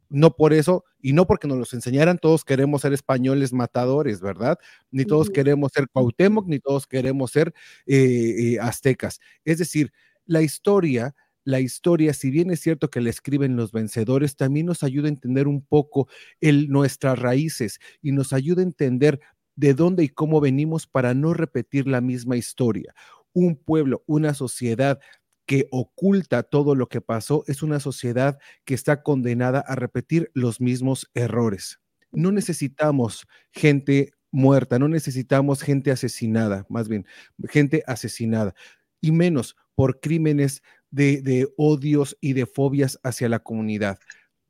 No 0.10 0.36
por 0.36 0.54
eso, 0.54 0.86
y 1.02 1.14
no 1.14 1.26
porque 1.28 1.48
nos 1.48 1.58
los 1.58 1.74
enseñaran, 1.74 2.20
todos 2.20 2.46
queremos 2.46 2.82
ser 2.84 2.94
españoles 2.94 3.52
matadores, 3.52 4.22
¿verdad? 4.22 4.60
Ni 4.92 5.06
todos 5.06 5.30
queremos 5.32 5.72
ser 5.74 5.88
Cuauhtémoc, 5.90 6.48
ni 6.48 6.60
todos 6.60 6.86
queremos 6.88 7.32
ser 7.32 7.54
eh, 7.88 8.54
eh, 8.56 8.60
aztecas. 8.62 9.20
Es 9.44 9.58
decir, 9.58 9.92
la 10.26 10.42
historia 10.44 11.16
la 11.46 11.60
historia, 11.60 12.14
si 12.14 12.32
bien 12.32 12.52
es 12.52 12.62
cierto 12.62 12.90
que 12.90 13.02
la 13.02 13.10
escriben 13.10 13.56
los 13.56 13.72
vencedores, 13.72 14.36
también 14.36 14.66
nos 14.66 14.84
ayuda 14.84 15.08
a 15.08 15.10
entender 15.10 15.48
un 15.48 15.62
poco 15.62 16.08
el, 16.42 16.70
nuestras 16.70 17.20
raíces 17.20 17.80
y 18.02 18.12
nos 18.12 18.34
ayuda 18.34 18.62
a 18.62 18.66
entender 18.66 19.20
de 19.56 19.74
dónde 19.74 20.04
y 20.04 20.10
cómo 20.10 20.42
venimos 20.42 20.88
para 20.88 21.14
no 21.14 21.34
repetir 21.34 21.88
la 21.88 22.02
misma 22.02 22.38
historia. 22.38 22.94
Un 23.34 23.56
pueblo, 23.56 24.04
una 24.08 24.34
sociedad 24.34 25.00
que 25.46 25.68
oculta 25.72 26.44
todo 26.44 26.76
lo 26.76 26.88
que 26.88 27.02
pasó 27.02 27.44
es 27.48 27.64
una 27.64 27.80
sociedad 27.80 28.40
que 28.66 28.74
está 28.74 29.04
condenada 29.04 29.60
a 29.60 29.76
repetir 29.76 30.32
los 30.34 30.62
mismos 30.62 31.10
errores. 31.14 31.80
No 32.12 32.32
necesitamos 32.32 33.28
gente 33.52 34.14
muerta, 34.32 34.80
no 34.80 34.88
necesitamos 34.88 35.62
gente 35.62 35.92
asesinada, 35.92 36.66
más 36.70 36.88
bien, 36.88 37.06
gente 37.50 37.84
asesinada, 37.86 38.56
y 39.02 39.12
menos 39.12 39.56
por 39.76 40.00
crímenes 40.00 40.62
de, 40.94 41.48
odios 41.58 42.18
y 42.22 42.34
de 42.34 42.46
fobias 42.46 43.00
hacia 43.04 43.30
la 43.30 43.40
comunidad. 43.40 44.00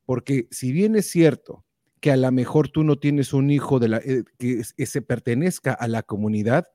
Porque 0.06 0.48
si 0.52 0.72
bien 0.72 0.96
es 0.96 1.10
cierto 1.10 1.66
que 2.02 2.12
a 2.12 2.18
lo 2.18 2.32
mejor 2.32 2.68
tú 2.68 2.84
no 2.84 2.98
tienes 2.98 3.34
un 3.34 3.50
hijo 3.50 3.80
de 3.80 3.88
la, 3.88 3.98
eh, 3.98 4.24
que, 4.38 4.62
que, 4.76 4.86
se 4.86 5.02
pertenezca 5.02 5.74
a 5.74 5.88
la 5.88 6.04
comunidad, 6.04 6.68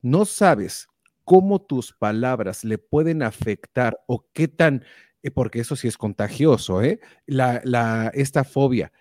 no 0.00 0.24
sabes 0.24 0.88
cómo 1.24 1.60
tus 1.60 1.92
palabras 1.92 2.64
le 2.64 2.78
pueden 2.78 3.22
afectar 3.22 4.00
o 4.06 4.26
qué 4.32 4.48
tan, 4.48 4.84
eh, 5.22 5.30
porque 5.30 5.60
eso 5.60 5.76
sí 5.76 5.86
es 5.86 5.98
contagioso, 5.98 6.82
¿eh? 6.82 7.00
La, 7.26 7.60
la, 7.64 8.10
esta 8.14 8.44
fobia 8.44 8.92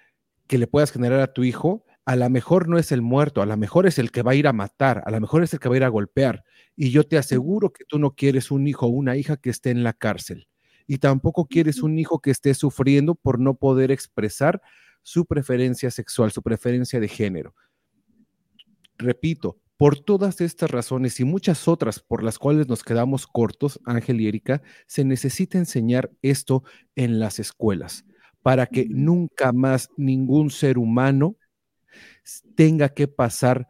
que 0.47 0.57
le 0.57 0.67
puedas 0.67 0.91
generar 0.91 1.21
a 1.21 1.31
tu 1.31 1.45
hijo, 1.45 1.85
a 2.09 2.15
lo 2.15 2.27
mejor 2.27 2.67
no 2.67 2.79
es 2.79 2.91
el 2.91 3.03
muerto, 3.03 3.43
a 3.43 3.45
lo 3.45 3.55
mejor 3.55 3.85
es 3.85 3.99
el 3.99 4.09
que 4.09 4.23
va 4.23 4.31
a 4.31 4.35
ir 4.35 4.47
a 4.47 4.51
matar, 4.51 5.03
a 5.05 5.11
lo 5.11 5.21
mejor 5.21 5.43
es 5.43 5.53
el 5.53 5.59
que 5.59 5.69
va 5.69 5.75
a 5.75 5.77
ir 5.77 5.83
a 5.83 5.89
golpear. 5.89 6.43
Y 6.75 6.89
yo 6.89 7.03
te 7.03 7.19
aseguro 7.19 7.71
que 7.71 7.85
tú 7.85 7.99
no 7.99 8.15
quieres 8.15 8.49
un 8.49 8.67
hijo 8.67 8.87
o 8.87 8.89
una 8.89 9.15
hija 9.15 9.37
que 9.37 9.51
esté 9.51 9.69
en 9.69 9.83
la 9.83 9.93
cárcel. 9.93 10.47
Y 10.87 10.97
tampoco 10.97 11.45
quieres 11.45 11.83
un 11.83 11.99
hijo 11.99 12.17
que 12.17 12.31
esté 12.31 12.55
sufriendo 12.55 13.13
por 13.13 13.39
no 13.39 13.53
poder 13.53 13.91
expresar 13.91 14.59
su 15.03 15.27
preferencia 15.27 15.91
sexual, 15.91 16.31
su 16.31 16.41
preferencia 16.41 16.99
de 16.99 17.09
género. 17.09 17.53
Repito, 18.97 19.59
por 19.77 19.99
todas 19.99 20.41
estas 20.41 20.71
razones 20.71 21.19
y 21.19 21.25
muchas 21.25 21.67
otras 21.67 21.99
por 21.99 22.23
las 22.23 22.39
cuales 22.39 22.67
nos 22.67 22.81
quedamos 22.81 23.27
cortos, 23.27 23.79
Ángel 23.85 24.19
y 24.19 24.27
Erika, 24.29 24.63
se 24.87 25.05
necesita 25.05 25.59
enseñar 25.59 26.09
esto 26.23 26.63
en 26.95 27.19
las 27.19 27.37
escuelas 27.37 28.03
para 28.41 28.65
que 28.65 28.87
nunca 28.89 29.51
más 29.51 29.89
ningún 29.95 30.49
ser 30.49 30.79
humano 30.79 31.35
tenga 32.55 32.89
que 32.89 33.07
pasar 33.07 33.67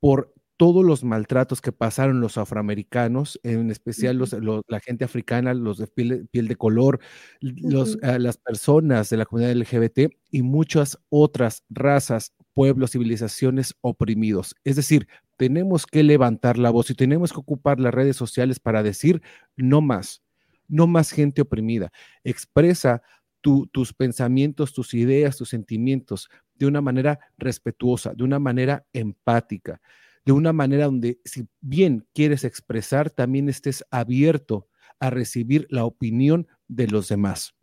por 0.00 0.32
todos 0.62 0.84
los 0.84 1.02
maltratos 1.02 1.60
que 1.60 1.72
pasaron 1.72 2.20
los 2.20 2.38
afroamericanos, 2.38 3.40
en 3.42 3.70
especial 3.72 4.16
los, 4.16 4.32
los, 4.32 4.62
la 4.68 4.78
gente 4.78 5.04
africana, 5.04 5.54
los 5.54 5.78
de 5.78 5.88
piel, 5.88 6.28
piel 6.30 6.46
de 6.46 6.54
color, 6.54 7.00
los, 7.40 7.96
uh, 7.96 8.18
las 8.18 8.36
personas 8.36 9.10
de 9.10 9.16
la 9.16 9.24
comunidad 9.24 9.56
LGBT 9.56 10.12
y 10.30 10.42
muchas 10.42 10.98
otras 11.08 11.64
razas, 11.68 12.32
pueblos, 12.54 12.92
civilizaciones 12.92 13.74
oprimidos. 13.80 14.54
Es 14.62 14.76
decir, 14.76 15.08
tenemos 15.36 15.84
que 15.84 16.04
levantar 16.04 16.58
la 16.58 16.70
voz 16.70 16.90
y 16.90 16.94
tenemos 16.94 17.32
que 17.32 17.40
ocupar 17.40 17.80
las 17.80 17.92
redes 17.92 18.16
sociales 18.16 18.60
para 18.60 18.84
decir 18.84 19.20
no 19.56 19.80
más, 19.80 20.22
no 20.68 20.86
más 20.86 21.10
gente 21.10 21.42
oprimida. 21.42 21.90
Expresa 22.22 23.02
tu, 23.40 23.66
tus 23.66 23.92
pensamientos, 23.92 24.72
tus 24.72 24.94
ideas, 24.94 25.36
tus 25.36 25.48
sentimientos 25.48 26.28
de 26.64 26.68
una 26.68 26.80
manera 26.80 27.18
respetuosa, 27.38 28.14
de 28.14 28.22
una 28.22 28.38
manera 28.38 28.86
empática, 28.92 29.80
de 30.24 30.32
una 30.32 30.52
manera 30.52 30.84
donde 30.84 31.18
si 31.24 31.48
bien 31.60 32.06
quieres 32.14 32.44
expresar, 32.44 33.10
también 33.10 33.48
estés 33.48 33.84
abierto 33.90 34.68
a 35.00 35.10
recibir 35.10 35.66
la 35.70 35.84
opinión 35.84 36.46
de 36.68 36.86
los 36.86 37.08
demás, 37.08 37.54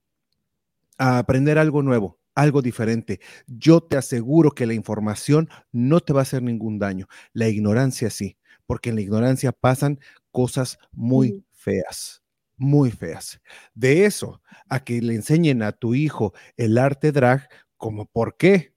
a 0.97 1.17
aprender 1.17 1.57
algo 1.57 1.81
nuevo, 1.81 2.19
algo 2.35 2.61
diferente. 2.61 3.21
Yo 3.47 3.79
te 3.79 3.95
aseguro 3.95 4.51
que 4.51 4.65
la 4.65 4.73
información 4.73 5.47
no 5.71 6.01
te 6.01 6.11
va 6.11 6.19
a 6.19 6.23
hacer 6.23 6.43
ningún 6.43 6.77
daño, 6.77 7.07
la 7.31 7.47
ignorancia 7.47 8.09
sí, 8.09 8.37
porque 8.65 8.89
en 8.89 8.95
la 8.95 9.01
ignorancia 9.01 9.53
pasan 9.53 9.99
cosas 10.31 10.77
muy 10.91 11.45
feas 11.51 12.21
muy 12.59 12.91
feas. 12.91 13.39
De 13.73 14.05
eso 14.05 14.41
a 14.67 14.83
que 14.83 15.01
le 15.01 15.15
enseñen 15.15 15.63
a 15.63 15.71
tu 15.71 15.95
hijo 15.95 16.33
el 16.57 16.77
arte 16.77 17.13
drag, 17.13 17.47
como 17.77 18.05
por 18.05 18.37
qué. 18.37 18.75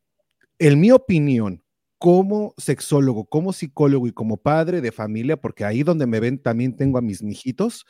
En 0.63 0.79
mi 0.79 0.93
opinión, 0.93 1.65
como 1.99 2.55
sexólogo, 2.57 3.25
como 3.25 3.53
psicólogo 3.53 4.07
y 4.07 4.13
como 4.13 4.37
padre 4.37 4.81
de 4.81 4.93
familia, 4.93 5.37
porque 5.37 5.65
ahí 5.65 5.83
donde 5.83 6.07
me 6.07 6.21
ven 6.21 6.39
también 6.39 6.77
tengo 6.77 6.99
a 6.99 7.03
mis 7.03 7.21
mijitos, 7.21 7.85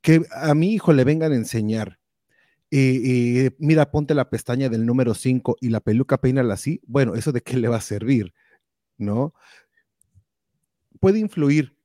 que 0.00 0.22
a 0.34 0.54
mi 0.54 0.72
hijo 0.72 0.94
le 0.94 1.04
vengan 1.04 1.32
a 1.32 1.36
enseñar. 1.36 1.98
Eh, 2.70 3.02
eh, 3.04 3.50
mira, 3.58 3.90
ponte 3.90 4.14
la 4.14 4.30
pestaña 4.30 4.70
del 4.70 4.86
número 4.86 5.12
5 5.12 5.58
y 5.60 5.68
la 5.68 5.80
peluca 5.80 6.16
peínala 6.16 6.54
así. 6.54 6.80
Bueno, 6.86 7.16
¿eso 7.16 7.32
de 7.32 7.42
qué 7.42 7.58
le 7.58 7.68
va 7.68 7.76
a 7.76 7.82
servir? 7.82 8.32
¿No? 8.96 9.34
Puede 11.00 11.18
influir 11.18 11.76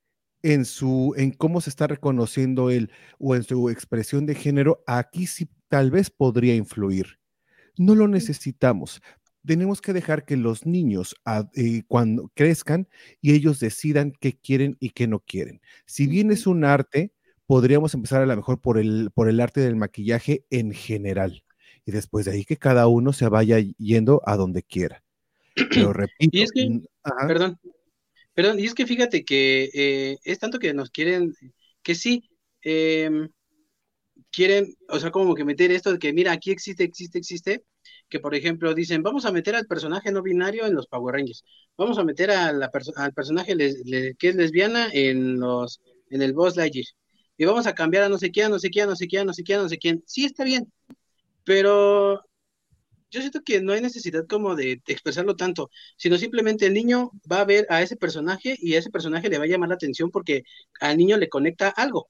en 0.44 0.64
su 0.64 1.14
en 1.18 1.32
cómo 1.32 1.60
se 1.60 1.72
está 1.72 1.88
reconociendo 1.88 2.70
él 2.70 2.90
o 3.18 3.36
en 3.36 3.44
su 3.44 3.70
expresión 3.70 4.26
de 4.26 4.36
género, 4.36 4.82
aquí 4.88 5.28
sí 5.28 5.50
tal 5.68 5.92
vez 5.92 6.10
podría 6.10 6.56
influir. 6.56 7.20
No 7.78 7.96
lo 7.96 8.08
necesitamos. 8.08 9.02
Tenemos 9.50 9.82
que 9.82 9.94
dejar 9.94 10.26
que 10.26 10.38
los 10.38 10.68
niños 10.68 11.16
eh, 11.56 11.82
cuando 11.88 12.32
crezcan 12.36 12.88
y 13.20 13.34
ellos 13.34 13.60
decidan 13.60 14.14
qué 14.22 14.38
quieren 14.38 14.78
y 14.80 14.92
qué 14.92 15.08
no 15.08 15.22
quieren. 15.22 15.60
Si 15.88 16.06
bien 16.06 16.30
es 16.30 16.46
un 16.46 16.64
arte, 16.64 17.14
podríamos 17.48 17.96
empezar 17.96 18.22
a 18.22 18.28
lo 18.28 18.36
mejor 18.36 18.62
por 18.62 18.78
el, 18.78 19.10
por 19.12 19.28
el 19.28 19.40
arte 19.40 19.62
del 19.62 19.76
maquillaje 19.76 20.46
en 20.52 20.72
general. 20.72 21.44
Y 21.84 21.92
después 21.92 22.28
de 22.28 22.34
ahí 22.34 22.46
que 22.46 22.58
cada 22.58 22.86
uno 22.86 23.12
se 23.12 23.28
vaya 23.28 23.58
yendo 23.80 24.22
a 24.24 24.36
donde 24.36 24.62
quiera. 24.62 25.04
Pero 25.56 25.94
repito. 25.94 26.30
Y 26.38 26.44
es 26.44 26.52
que, 26.52 26.82
ajá. 27.02 27.26
perdón, 27.26 27.60
Perdón, 28.36 28.60
y 28.60 28.68
es 28.68 28.76
que 28.76 28.86
fíjate 28.86 29.26
que 29.26 29.72
eh, 29.74 30.20
es 30.26 30.38
tanto 30.38 30.60
que 30.60 30.76
nos 30.76 30.92
quieren, 30.92 31.34
que 31.82 31.96
sí, 31.96 32.30
eh, 32.64 33.10
quieren, 34.32 34.76
o 34.90 35.00
sea, 35.00 35.10
como 35.10 35.34
que 35.34 35.44
meter 35.44 35.72
esto 35.72 35.92
de 35.92 35.98
que, 35.98 36.14
mira, 36.14 36.34
aquí 36.34 36.52
existe, 36.52 36.84
existe, 36.84 37.18
existe, 37.18 37.64
que 38.10 38.20
por 38.20 38.36
ejemplo 38.36 38.74
dicen, 38.74 39.04
vamos 39.04 39.26
a 39.26 39.32
meter 39.32 39.56
al 39.56 39.68
personaje 39.68 40.12
no 40.12 40.22
binario 40.22 40.66
en 40.66 40.76
los 40.76 40.88
Power 40.88 41.16
Rangers, 41.16 41.44
vamos 41.78 41.98
a 41.98 42.04
meter 42.04 42.32
al 42.32 42.70
personaje 43.14 43.56
les, 43.56 43.84
que 44.18 44.30
es 44.30 44.36
lesbiana 44.36 44.90
en 44.92 45.40
los, 45.40 45.82
en 46.10 46.22
el 46.22 46.34
Boss 46.34 46.56
Lightyear, 46.58 46.86
y 47.38 47.46
vamos 47.46 47.68
a 47.68 47.76
cambiar 47.76 48.04
a 48.04 48.10
no 48.10 48.18
sé 48.18 48.32
quién, 48.32 48.52
no 48.52 48.60
sé 48.60 48.70
quién, 48.70 48.88
no 48.90 48.96
sé 48.96 49.08
quién, 49.08 49.26
no 49.26 49.34
sé 49.34 49.44
quién, 49.44 49.62
no 49.62 49.70
sé 49.70 49.78
quién, 49.78 50.04
sí 50.06 50.26
está 50.26 50.44
bien, 50.44 50.72
pero 51.44 52.22
yo 53.12 53.22
siento 53.22 53.42
que 53.44 53.62
no 53.62 53.74
hay 53.74 53.82
necesidad 53.82 54.26
como 54.28 54.56
de, 54.56 54.82
de, 54.86 54.94
expresarlo 54.94 55.36
tanto, 55.36 55.70
sino 55.98 56.18
simplemente 56.18 56.66
el 56.68 56.74
niño 56.74 57.12
va 57.32 57.42
a 57.42 57.46
ver 57.46 57.66
a 57.70 57.82
ese 57.82 57.96
personaje 57.96 58.56
y 58.60 58.76
a 58.76 58.80
ese 58.80 58.92
personaje 58.92 59.30
le 59.30 59.38
va 59.38 59.46
a 59.46 59.48
llamar 59.48 59.70
la 59.70 59.76
atención 59.76 60.12
porque 60.12 60.44
al 60.80 60.98
niño 60.98 61.18
le 61.18 61.30
conecta 61.30 61.70
algo, 61.70 62.10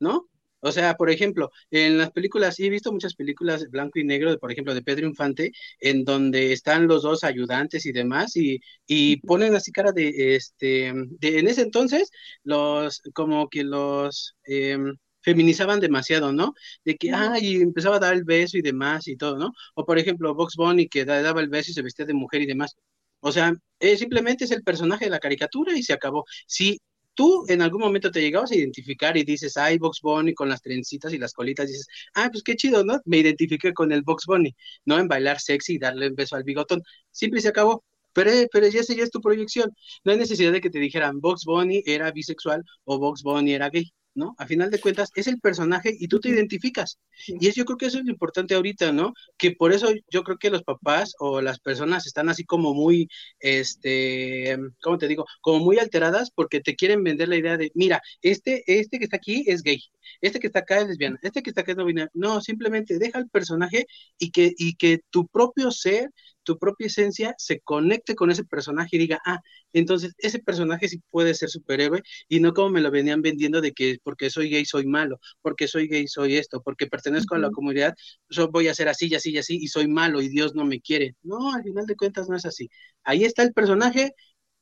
¿no? 0.00 0.28
O 0.64 0.72
sea, 0.72 0.94
por 0.94 1.10
ejemplo, 1.10 1.50
en 1.70 1.98
las 1.98 2.10
películas, 2.12 2.56
sí 2.56 2.66
he 2.66 2.70
visto 2.70 2.92
muchas 2.92 3.14
películas 3.14 3.68
blanco 3.70 3.98
y 3.98 4.04
negro, 4.04 4.36
por 4.38 4.50
ejemplo, 4.52 4.74
de 4.74 4.82
Pedro 4.82 5.06
Infante, 5.06 5.52
en 5.80 6.04
donde 6.04 6.52
están 6.52 6.86
los 6.88 7.02
dos 7.02 7.24
ayudantes 7.24 7.86
y 7.86 7.92
demás, 7.92 8.36
y, 8.36 8.60
y 8.86 9.18
ponen 9.18 9.54
así 9.54 9.72
cara 9.72 9.92
de, 9.92 10.36
este, 10.36 10.92
de, 11.20 11.38
en 11.38 11.48
ese 11.48 11.62
entonces, 11.62 12.10
los, 12.44 13.02
como 13.14 13.48
que 13.48 13.64
los 13.64 14.34
em, 14.44 14.96
feminizaban 15.22 15.80
demasiado, 15.80 16.32
¿no? 16.32 16.54
De 16.84 16.96
que, 16.96 17.10
ah, 17.12 17.36
y 17.40 17.56
empezaba 17.56 17.96
a 17.96 17.98
dar 18.00 18.14
el 18.14 18.24
beso 18.24 18.58
y 18.58 18.62
demás 18.62 19.06
y 19.08 19.16
todo, 19.16 19.38
¿no? 19.38 19.52
O 19.74 19.84
por 19.84 19.98
ejemplo, 19.98 20.34
Box 20.34 20.56
Bunny 20.56 20.88
que 20.88 21.04
da- 21.04 21.22
daba 21.22 21.40
el 21.40 21.48
beso 21.48 21.70
y 21.70 21.74
se 21.74 21.82
vestía 21.82 22.06
de 22.06 22.14
mujer 22.14 22.42
y 22.42 22.46
demás. 22.46 22.74
O 23.20 23.32
sea, 23.32 23.52
eh, 23.80 23.96
simplemente 23.96 24.44
es 24.44 24.50
el 24.50 24.62
personaje 24.62 25.06
de 25.06 25.10
la 25.10 25.18
caricatura 25.20 25.76
y 25.76 25.82
se 25.82 25.92
acabó. 25.94 26.24
Si 26.46 26.78
tú 27.14 27.44
en 27.48 27.62
algún 27.62 27.80
momento 27.80 28.10
te 28.10 28.20
llegabas 28.20 28.52
a 28.52 28.56
identificar 28.56 29.16
y 29.16 29.24
dices, 29.24 29.56
ay, 29.56 29.78
Box 29.78 30.00
Bunny 30.02 30.34
con 30.34 30.48
las 30.48 30.62
trencitas 30.62 31.12
y 31.12 31.18
las 31.18 31.32
colitas, 31.32 31.68
dices, 31.68 31.86
ah, 32.14 32.28
pues 32.30 32.42
qué 32.42 32.56
chido, 32.56 32.84
¿no? 32.84 33.00
Me 33.04 33.18
identifiqué 33.18 33.72
con 33.72 33.92
el 33.92 34.02
Box 34.02 34.26
Bunny, 34.26 34.54
¿no? 34.84 34.98
En 34.98 35.08
bailar 35.08 35.40
sexy 35.40 35.74
y 35.74 35.78
darle 35.78 36.08
un 36.08 36.14
beso 36.14 36.36
al 36.36 36.44
bigotón. 36.44 36.82
Simple 37.10 37.40
y 37.40 37.42
se 37.42 37.48
acabó. 37.48 37.84
Pero, 38.12 38.30
eh, 38.30 38.48
pero 38.52 38.68
ya 38.68 38.80
esa 38.80 38.94
ya 38.94 39.02
es 39.04 39.10
tu 39.10 39.20
proyección. 39.20 39.70
No 40.04 40.12
hay 40.12 40.18
necesidad 40.18 40.52
de 40.52 40.60
que 40.60 40.70
te 40.70 40.78
dijeran 40.78 41.20
Box 41.20 41.44
Bunny 41.44 41.82
era 41.86 42.10
bisexual 42.12 42.64
o 42.84 42.98
Box 42.98 43.22
Bunny 43.22 43.54
era 43.54 43.70
gay. 43.70 43.92
¿No? 44.14 44.34
A 44.38 44.46
final 44.46 44.70
de 44.70 44.80
cuentas, 44.80 45.10
es 45.16 45.26
el 45.26 45.40
personaje 45.40 45.94
y 45.98 46.06
tú 46.08 46.20
te 46.20 46.28
identificas. 46.28 46.98
Y 47.26 47.48
es, 47.48 47.56
yo 47.56 47.64
creo 47.64 47.76
que 47.76 47.86
eso 47.86 47.98
es 47.98 48.04
lo 48.04 48.12
importante 48.12 48.54
ahorita, 48.54 48.92
¿no? 48.92 49.12
Que 49.36 49.52
por 49.52 49.72
eso 49.72 49.88
yo 50.08 50.22
creo 50.22 50.38
que 50.38 50.50
los 50.50 50.62
papás 50.62 51.14
o 51.18 51.40
las 51.40 51.58
personas 51.58 52.06
están 52.06 52.28
así 52.28 52.44
como 52.44 52.74
muy, 52.74 53.08
este, 53.40 54.56
¿cómo 54.82 54.98
te 54.98 55.08
digo? 55.08 55.24
Como 55.40 55.64
muy 55.64 55.78
alteradas 55.78 56.30
porque 56.30 56.60
te 56.60 56.76
quieren 56.76 57.02
vender 57.02 57.28
la 57.28 57.36
idea 57.36 57.56
de, 57.56 57.72
mira, 57.74 58.00
este, 58.22 58.62
este 58.66 58.98
que 58.98 59.04
está 59.04 59.16
aquí 59.16 59.44
es 59.46 59.62
gay, 59.62 59.80
este 60.20 60.40
que 60.40 60.46
está 60.46 60.60
acá 60.60 60.80
es 60.80 60.88
lesbiana, 60.88 61.18
este 61.22 61.42
que 61.42 61.50
está 61.50 61.62
acá 61.62 61.72
es 61.72 61.78
no 61.78 61.84
binario. 61.84 62.10
No, 62.14 62.40
simplemente 62.40 62.98
deja 62.98 63.18
el 63.18 63.28
personaje 63.28 63.86
y 64.18 64.30
que, 64.30 64.52
y 64.56 64.76
que 64.76 65.00
tu 65.10 65.26
propio 65.26 65.70
ser, 65.70 66.10
tu 66.44 66.58
propia 66.58 66.86
esencia 66.88 67.34
se 67.38 67.60
conecte 67.60 68.14
con 68.14 68.30
ese 68.30 68.44
personaje 68.44 68.96
y 68.96 68.98
diga, 69.00 69.20
ah, 69.26 69.40
entonces 69.72 70.14
ese 70.18 70.38
personaje 70.40 70.88
sí 70.88 71.00
puede 71.10 71.34
ser 71.34 71.50
superhéroe 71.50 72.02
y 72.28 72.40
no 72.40 72.52
como 72.54 72.70
me 72.70 72.80
lo 72.80 72.90
venían 72.90 73.22
vendiendo 73.22 73.60
de 73.60 73.72
que 73.72 73.98
porque 74.02 74.30
soy 74.30 74.50
gay 74.50 74.64
soy 74.64 74.86
malo, 74.86 75.18
porque 75.42 75.68
soy 75.68 75.88
gay 75.88 76.06
soy 76.08 76.36
esto, 76.36 76.62
porque 76.62 76.86
pertenezco 76.86 77.34
a 77.34 77.38
la 77.38 77.50
comunidad, 77.50 77.94
yo 78.28 78.48
voy 78.50 78.68
a 78.68 78.74
ser 78.74 78.88
así 78.88 79.08
y 79.08 79.14
así 79.14 79.30
y 79.32 79.38
así 79.38 79.56
y 79.60 79.68
soy 79.68 79.88
malo 79.88 80.20
y 80.20 80.28
Dios 80.28 80.54
no 80.54 80.64
me 80.64 80.80
quiere. 80.80 81.16
No, 81.22 81.52
al 81.52 81.62
final 81.62 81.86
de 81.86 81.96
cuentas 81.96 82.28
no 82.28 82.36
es 82.36 82.44
así. 82.46 82.68
Ahí 83.04 83.24
está 83.24 83.42
el 83.42 83.52
personaje, 83.52 84.12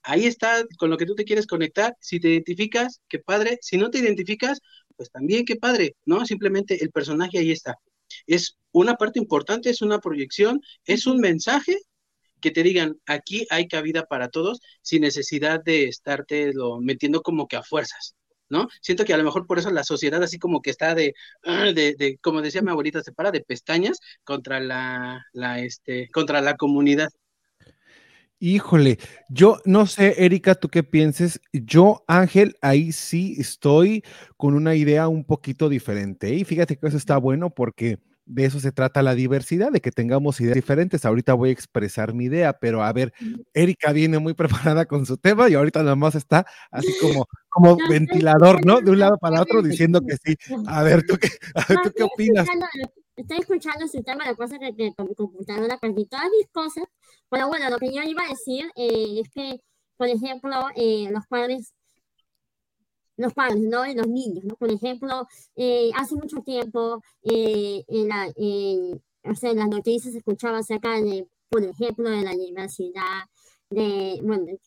ahí 0.02 0.26
está 0.26 0.64
con 0.78 0.90
lo 0.90 0.96
que 0.98 1.06
tú 1.06 1.14
te 1.14 1.24
quieres 1.24 1.46
conectar. 1.46 1.96
Si 2.00 2.20
te 2.20 2.28
identificas, 2.30 3.00
qué 3.08 3.18
padre. 3.18 3.58
Si 3.62 3.76
no 3.76 3.90
te 3.90 3.98
identificas, 3.98 4.60
pues 4.96 5.10
también 5.10 5.44
qué 5.44 5.56
padre, 5.56 5.96
¿no? 6.04 6.26
Simplemente 6.26 6.82
el 6.82 6.90
personaje 6.90 7.38
ahí 7.38 7.52
está. 7.52 7.76
Es 8.26 8.56
una 8.72 8.94
parte 8.96 9.18
importante, 9.18 9.70
es 9.70 9.82
una 9.82 9.98
proyección, 10.00 10.60
es 10.84 11.06
un 11.06 11.18
mensaje 11.20 11.76
que 12.40 12.50
te 12.50 12.62
digan, 12.62 12.98
aquí 13.06 13.46
hay 13.50 13.68
cabida 13.68 14.04
para 14.06 14.28
todos 14.28 14.60
sin 14.82 15.02
necesidad 15.02 15.62
de 15.64 15.84
estarte 15.84 16.52
lo 16.52 16.80
metiendo 16.80 17.22
como 17.22 17.46
que 17.48 17.56
a 17.56 17.62
fuerzas, 17.62 18.16
¿no? 18.48 18.68
Siento 18.82 19.04
que 19.04 19.14
a 19.14 19.16
lo 19.16 19.24
mejor 19.24 19.46
por 19.46 19.58
eso 19.58 19.70
la 19.70 19.84
sociedad 19.84 20.22
así 20.22 20.38
como 20.38 20.60
que 20.60 20.70
está 20.70 20.94
de, 20.94 21.14
ah, 21.44 21.72
de, 21.72 21.94
de 21.94 22.18
como 22.18 22.42
decía 22.42 22.62
mi 22.62 22.70
abuelita, 22.70 23.02
se 23.02 23.12
para 23.12 23.30
de 23.30 23.42
pestañas 23.42 23.98
contra 24.24 24.60
la, 24.60 25.24
la, 25.32 25.60
este, 25.60 26.08
contra 26.10 26.40
la 26.40 26.56
comunidad. 26.56 27.08
Híjole, 28.44 28.98
yo 29.28 29.60
no 29.64 29.86
sé, 29.86 30.16
Erika, 30.24 30.56
tú 30.56 30.68
qué 30.68 30.82
pienses. 30.82 31.40
Yo, 31.52 32.02
Ángel, 32.08 32.56
ahí 32.60 32.90
sí 32.90 33.36
estoy 33.38 34.02
con 34.36 34.54
una 34.54 34.74
idea 34.74 35.06
un 35.06 35.22
poquito 35.22 35.68
diferente. 35.68 36.26
¿eh? 36.26 36.34
Y 36.34 36.44
fíjate 36.44 36.76
que 36.76 36.88
eso 36.88 36.96
está 36.96 37.18
bueno 37.18 37.50
porque 37.50 38.00
de 38.24 38.44
eso 38.44 38.60
se 38.60 38.72
trata 38.72 39.02
la 39.02 39.14
diversidad, 39.14 39.72
de 39.72 39.80
que 39.80 39.90
tengamos 39.90 40.40
ideas 40.40 40.54
diferentes. 40.54 41.04
Ahorita 41.04 41.34
voy 41.34 41.50
a 41.50 41.52
expresar 41.52 42.14
mi 42.14 42.24
idea, 42.24 42.52
pero 42.54 42.82
a 42.82 42.92
ver, 42.92 43.12
Erika 43.54 43.92
viene 43.92 44.18
muy 44.18 44.34
preparada 44.74 44.86
con 44.86 45.06
su 45.06 45.16
tema 45.16 45.48
y 45.48 45.54
ahorita 45.54 45.82
nada 45.82 45.96
más 45.96 46.14
está 46.14 46.46
así 46.70 46.92
como, 47.00 47.26
como 47.48 47.76
No, 47.76 47.88
ventilador, 47.88 48.64
¿no? 48.64 48.80
De 48.80 48.90
un 48.90 48.98
lado 48.98 49.18
para 49.18 49.42
otro 49.42 49.62
diciendo 49.62 50.00
que 50.00 50.16
sí. 50.16 50.36
A 50.66 50.82
ver, 50.82 51.04
¿tú 51.06 51.16
qué, 51.16 51.28
a 51.54 51.64
ver, 51.68 51.78
¿tú 51.82 51.92
qué 51.96 52.02
opinas? 52.02 52.48
estoy 53.16 53.38
escuchando 53.38 53.86
su 53.88 54.02
tema, 54.02 54.24
la 54.24 54.34
cosa 54.34 54.58
que, 54.58 54.74
que 54.74 54.94
con 54.94 55.08
mi 55.08 55.14
computadora 55.14 55.78
perdí 55.78 56.06
todas 56.06 56.26
mis 56.30 56.48
cosas. 56.50 56.84
Pero 57.28 57.48
bueno, 57.48 57.70
lo 57.70 57.78
que 57.78 57.92
yo 57.92 58.02
iba 58.02 58.22
a 58.24 58.28
decir 58.28 58.70
eh, 58.76 59.20
es 59.20 59.28
que, 59.30 59.60
por 59.96 60.08
ejemplo, 60.08 60.50
eh, 60.76 61.08
los 61.10 61.26
padres, 61.26 61.74
los 63.16 63.32
padres, 63.34 63.60
¿no? 63.62 63.86
Y 63.86 63.94
los 63.94 64.08
niños, 64.08 64.44
¿no? 64.44 64.56
Por 64.56 64.70
ejemplo, 64.70 65.26
eh, 65.56 65.90
hace 65.96 66.14
mucho 66.16 66.38
tiempo, 66.42 67.02
eh, 67.24 67.84
en 67.88 68.08
la, 68.08 68.28
o 69.24 69.34
sea, 69.34 69.50
en 69.50 69.58
las 69.58 69.68
noticias 69.68 70.12
se 70.12 70.18
escuchaba 70.18 70.58
acerca 70.58 71.00
de, 71.00 71.26
por 71.48 71.62
ejemplo, 71.62 72.10
de 72.10 72.22
la 72.22 72.32
diversidad, 72.34 73.22
de, 73.70 74.18
bueno, 74.22 74.44
de, 74.46 74.58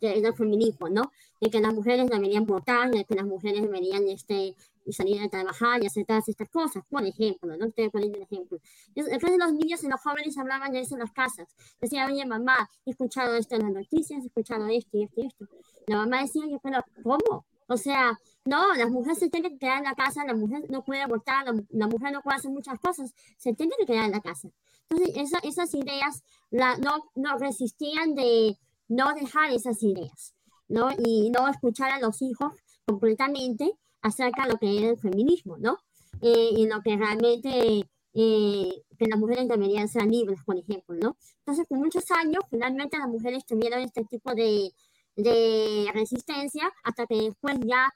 de- 0.00 0.20
del 0.20 0.34
feminismo, 0.34 0.88
¿no? 0.88 1.10
De 1.40 1.50
que 1.50 1.60
las 1.60 1.74
mujeres 1.74 2.08
deberían 2.08 2.46
votar, 2.46 2.90
de 2.90 3.04
que 3.04 3.14
las 3.14 3.26
mujeres 3.26 3.62
deberían, 3.62 4.08
este, 4.08 4.54
salir 4.90 5.22
a 5.22 5.28
trabajar 5.28 5.82
y 5.82 5.86
hacer 5.86 6.04
todas 6.06 6.28
estas 6.28 6.48
cosas, 6.50 6.82
por 6.90 7.04
ejemplo, 7.04 7.56
¿no? 7.56 7.66
Estoy 7.66 7.88
poniendo 7.90 8.18
un 8.18 8.24
ejemplo. 8.24 8.58
Entonces 8.94 9.38
los 9.38 9.52
niños 9.54 9.82
y 9.82 9.88
los 9.88 10.00
jóvenes 10.00 10.36
hablaban 10.36 10.72
de 10.72 10.80
eso 10.80 10.94
en 10.94 11.00
las 11.00 11.12
casas. 11.12 11.48
Decían, 11.80 12.10
oye, 12.12 12.24
mamá, 12.26 12.68
he 12.84 12.90
escuchado 12.90 13.34
esto 13.36 13.54
en 13.56 13.62
las 13.62 13.72
noticias, 13.72 14.22
he 14.22 14.26
escuchado 14.26 14.66
esto 14.68 14.98
y 14.98 15.04
esto 15.04 15.20
y 15.22 15.26
esto. 15.26 15.46
La 15.86 15.96
mamá 15.96 16.22
decía, 16.22 16.42
yo, 16.46 16.58
pero 16.62 16.84
¿cómo? 17.02 17.46
O 17.66 17.76
sea, 17.76 18.18
no, 18.44 18.74
las 18.74 18.90
mujeres 18.90 19.18
se 19.18 19.30
tienen 19.30 19.52
que 19.52 19.58
quedar 19.58 19.78
en 19.78 19.84
la 19.84 19.94
casa, 19.94 20.24
la 20.24 20.34
mujer 20.34 20.64
no 20.70 20.84
puede 20.84 21.06
votar, 21.06 21.44
la, 21.46 21.54
la 21.70 21.86
mujer 21.86 22.12
no 22.12 22.20
puede 22.22 22.36
hacer 22.36 22.50
muchas 22.50 22.78
cosas, 22.78 23.14
se 23.38 23.54
tiene 23.54 23.72
que 23.78 23.86
quedar 23.86 24.04
en 24.04 24.12
la 24.12 24.20
casa. 24.20 24.48
Entonces, 24.88 25.16
esa, 25.16 25.38
esas 25.38 25.74
ideas 25.74 26.22
la, 26.50 26.76
no, 26.76 27.10
no 27.14 27.38
resistían 27.38 28.14
de 28.14 28.58
no 28.88 29.14
dejar 29.14 29.50
esas 29.52 29.82
ideas, 29.82 30.34
¿no? 30.68 30.90
Y 31.04 31.30
no 31.30 31.48
escuchar 31.48 31.90
a 31.90 32.00
los 32.00 32.20
hijos 32.22 32.52
completamente 32.86 33.72
acerca 34.02 34.42
de 34.44 34.52
lo 34.52 34.58
que 34.58 34.78
era 34.78 34.90
el 34.90 34.98
feminismo, 34.98 35.56
¿no? 35.58 35.78
Eh, 36.20 36.50
y 36.56 36.66
lo 36.66 36.80
que 36.82 36.96
realmente 36.96 37.88
eh, 38.14 38.82
que 38.98 39.06
las 39.06 39.18
mujeres 39.18 39.48
deberían 39.48 39.88
ser 39.88 40.06
libres, 40.06 40.38
por 40.44 40.56
ejemplo, 40.56 40.94
¿no? 40.94 41.16
Entonces, 41.38 41.66
por 41.66 41.78
muchos 41.78 42.04
años, 42.12 42.44
finalmente 42.50 42.98
las 42.98 43.08
mujeres 43.08 43.44
tuvieron 43.44 43.80
este 43.80 44.04
tipo 44.04 44.34
de, 44.34 44.72
de 45.16 45.90
resistencia 45.92 46.70
hasta 46.82 47.06
que 47.06 47.16
después 47.16 47.56
ya 47.64 47.92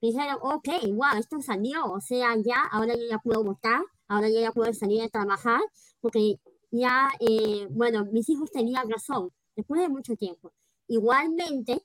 dijeron, 0.00 0.38
ok, 0.40 0.68
wow, 0.92 1.18
esto 1.18 1.40
salió, 1.40 1.84
o 1.86 2.00
sea, 2.00 2.36
ya, 2.36 2.62
ahora 2.70 2.94
yo 2.94 3.04
ya 3.08 3.18
puedo 3.18 3.44
votar, 3.44 3.82
ahora 4.08 4.28
yo 4.28 4.40
ya 4.40 4.52
puedo 4.52 4.72
salir 4.72 5.02
a 5.02 5.08
trabajar, 5.08 5.60
porque 6.00 6.36
ya, 6.70 7.10
eh, 7.20 7.66
bueno, 7.70 8.06
mis 8.06 8.28
hijos 8.28 8.50
tenían 8.50 8.88
razón, 8.88 9.30
después 9.56 9.80
de 9.80 9.88
mucho 9.88 10.16
tiempo. 10.16 10.52
Igualmente, 10.88 11.82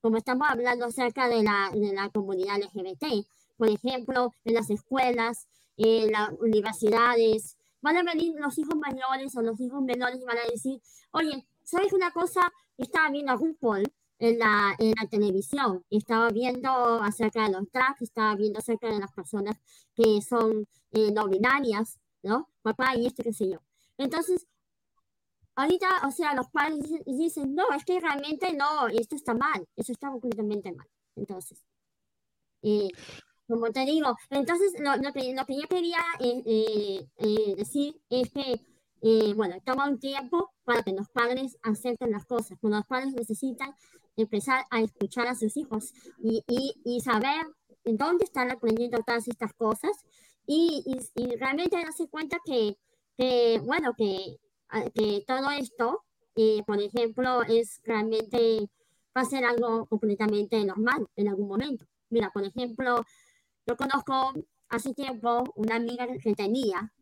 como 0.00 0.16
estamos 0.18 0.48
hablando 0.48 0.86
acerca 0.86 1.28
de 1.28 1.42
la, 1.42 1.70
de 1.72 1.92
la 1.92 2.10
comunidad 2.10 2.58
LGBT, 2.58 3.26
por 3.56 3.68
ejemplo, 3.68 4.34
en 4.44 4.54
las 4.54 4.70
escuelas, 4.70 5.48
en 5.76 6.12
las 6.12 6.30
universidades, 6.40 7.56
van 7.80 7.96
a 7.96 8.02
venir 8.02 8.34
los 8.38 8.58
hijos 8.58 8.76
mayores 8.76 9.34
o 9.36 9.42
los 9.42 9.58
hijos 9.60 9.82
menores 9.82 10.20
y 10.20 10.24
van 10.24 10.38
a 10.38 10.50
decir, 10.50 10.80
oye, 11.12 11.46
¿sabes 11.62 11.92
una 11.92 12.10
cosa? 12.12 12.52
Estaba 12.76 13.10
viendo 13.10 13.32
a 13.32 13.36
RuPaul 13.36 13.84
en 14.18 14.38
la, 14.38 14.74
en 14.78 14.94
la 15.00 15.08
televisión, 15.08 15.84
estaba 15.90 16.30
viendo 16.30 16.70
acerca 17.02 17.44
de 17.44 17.52
los 17.52 17.70
drags, 17.72 18.02
estaba 18.02 18.34
viendo 18.36 18.58
acerca 18.58 18.88
de 18.88 18.98
las 18.98 19.12
personas 19.12 19.56
que 19.94 20.20
son 20.22 20.66
eh, 20.92 21.10
no 21.12 21.28
binarias, 21.28 21.98
¿no? 22.22 22.48
Papá 22.62 22.96
y 22.96 23.06
esto, 23.06 23.22
qué 23.22 23.32
sé 23.32 23.48
yo. 23.48 23.58
Entonces, 23.96 24.46
ahorita, 25.54 26.06
o 26.06 26.10
sea, 26.10 26.34
los 26.34 26.48
padres 26.50 26.80
dicen, 27.06 27.54
no, 27.54 27.70
es 27.76 27.84
que 27.84 28.00
realmente 28.00 28.52
no, 28.54 28.88
esto 28.88 29.16
está 29.16 29.34
mal, 29.34 29.66
eso 29.76 29.92
está 29.92 30.10
completamente 30.10 30.72
mal. 30.72 30.86
Entonces, 31.16 31.64
eh, 32.62 32.88
como 33.48 33.70
te 33.72 33.84
digo, 33.84 34.14
entonces 34.30 34.74
lo, 34.78 34.96
lo 34.96 35.12
que, 35.12 35.34
lo 35.34 35.46
que 35.46 35.56
yo 35.56 35.66
quería 35.68 35.98
eh, 36.20 36.42
eh, 36.44 37.08
eh, 37.16 37.54
decir 37.56 38.00
es 38.10 38.30
que, 38.30 38.60
eh, 39.00 39.32
bueno, 39.34 39.56
toma 39.64 39.88
un 39.88 39.98
tiempo 39.98 40.52
para 40.64 40.82
que 40.82 40.92
los 40.92 41.08
padres 41.08 41.56
acepten 41.62 42.10
las 42.10 42.26
cosas. 42.26 42.58
Cuando 42.60 42.76
los 42.78 42.86
padres 42.86 43.14
necesitan 43.14 43.74
empezar 44.22 44.64
a 44.70 44.80
escuchar 44.80 45.26
a 45.26 45.34
sus 45.34 45.56
hijos 45.56 45.92
y, 46.18 46.42
y, 46.46 46.74
y 46.84 47.00
saber 47.00 47.46
en 47.84 47.96
dónde 47.96 48.24
están 48.24 48.50
aprendiendo 48.50 48.98
todas 49.06 49.26
estas 49.28 49.52
cosas 49.54 49.92
y, 50.46 50.82
y, 51.14 51.36
realmente 51.36 51.76
darse 51.76 52.08
cuenta 52.08 52.38
que, 52.44 52.76
bueno, 53.64 53.92
que, 53.96 54.38
ah, 54.70 54.84
que 54.94 55.22
todo 55.26 55.50
esto, 55.50 56.04
eh, 56.36 56.62
por 56.66 56.80
ejemplo, 56.80 57.42
es 57.42 57.80
realmente, 57.84 58.70
va 59.16 59.22
a 59.22 59.24
ser 59.26 59.44
algo 59.44 59.86
completamente 59.86 60.64
normal 60.64 61.06
en 61.16 61.28
algún 61.28 61.48
momento. 61.48 61.86
Mira, 62.08 62.30
por 62.30 62.44
ejemplo, 62.44 63.04
yo 63.66 63.76
conozco 63.76 64.32
hace 64.70 64.94
tiempo 64.94 65.44
una 65.56 65.76
amiga 65.76 66.06
que 66.22 66.34
tenía, 66.34 66.92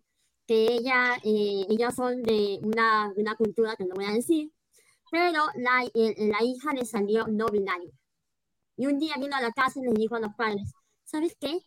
que 0.46 0.66
ella, 0.74 1.16
eh, 1.24 1.66
ellos 1.68 1.94
son 1.94 2.22
de 2.22 2.58
una, 2.62 3.12
una 3.16 3.36
cultura 3.36 3.76
que 3.76 3.84
no 3.84 3.94
voy 3.94 4.06
a 4.06 4.12
decir, 4.12 4.52
pero 5.10 5.44
la, 5.56 5.84
eh, 5.94 6.14
la 6.28 6.42
hija 6.44 6.72
le 6.74 6.84
salió 6.84 7.26
no 7.26 7.46
binaria. 7.46 7.90
Y 8.76 8.86
un 8.86 8.98
día 8.98 9.14
vino 9.18 9.36
a 9.36 9.42
la 9.42 9.52
casa 9.52 9.80
y 9.80 9.84
le 9.84 9.92
dijo 9.92 10.16
a 10.16 10.20
los 10.20 10.34
padres, 10.34 10.72
¿sabes 11.04 11.36
qué? 11.40 11.60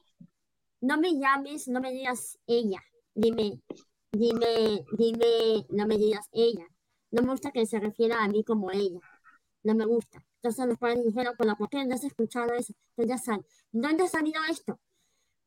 no 0.81 0.97
me 0.97 1.13
llames, 1.17 1.67
no 1.67 1.81
me 1.81 1.91
digas 1.91 2.37
ella, 2.47 2.81
dime, 3.13 3.61
dime, 4.11 4.85
dime, 4.97 5.65
no 5.69 5.87
me 5.87 5.97
digas 5.97 6.27
ella. 6.31 6.65
No 7.11 7.23
me 7.23 7.31
gusta 7.31 7.51
que 7.51 7.65
se 7.65 7.79
refiera 7.79 8.23
a 8.23 8.27
mí 8.27 8.43
como 8.43 8.71
ella, 8.71 8.99
no 9.63 9.75
me 9.75 9.85
gusta. 9.85 10.23
Entonces 10.35 10.67
los 10.67 10.77
padres 10.77 11.03
dijeron, 11.05 11.35
¿por 11.37 11.69
qué 11.69 11.85
no 11.85 11.95
has 11.95 12.03
escuchado 12.03 12.53
eso? 12.53 12.73
Entonces 12.91 13.09
ya 13.09 13.17
saben, 13.17 13.45
¿dónde 13.71 14.03
ha 14.03 14.07
salido 14.07 14.41
esto? 14.49 14.79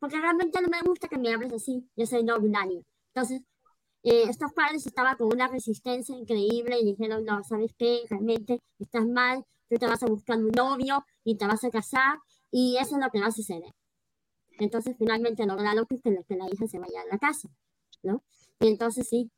Porque 0.00 0.20
realmente 0.20 0.60
no 0.60 0.68
me 0.68 0.82
gusta 0.82 1.08
que 1.08 1.18
me 1.18 1.32
hables 1.32 1.52
así, 1.52 1.88
yo 1.96 2.06
soy 2.06 2.24
no 2.24 2.40
binario. 2.40 2.84
Entonces, 3.14 3.42
eh, 4.02 4.24
estos 4.28 4.52
padres 4.52 4.86
estaban 4.86 5.16
con 5.16 5.28
una 5.28 5.48
resistencia 5.48 6.16
increíble 6.16 6.78
y 6.80 6.84
dijeron, 6.84 7.24
no, 7.24 7.42
¿sabes 7.44 7.72
qué? 7.78 8.00
Realmente 8.08 8.60
estás 8.78 9.06
mal, 9.06 9.44
tú 9.68 9.76
te 9.76 9.86
vas 9.86 10.02
a 10.02 10.06
buscar 10.06 10.38
un 10.38 10.50
novio 10.50 11.04
y 11.24 11.36
te 11.36 11.46
vas 11.46 11.64
a 11.64 11.70
casar 11.70 12.18
y 12.50 12.76
eso 12.78 12.96
es 12.96 13.04
lo 13.04 13.10
que 13.10 13.20
va 13.20 13.26
a 13.26 13.32
suceder. 13.32 13.72
Entonces 14.58 14.96
finalmente 14.98 15.46
lograron 15.46 15.86
que, 15.86 15.98
que 16.00 16.36
la 16.36 16.48
hija 16.52 16.66
se 16.66 16.78
vaya 16.78 17.00
a 17.02 17.06
la 17.06 17.18
casa, 17.18 17.48
¿no? 18.02 18.22
Y 18.60 18.68
entonces 18.68 19.08
sí, 19.08 19.30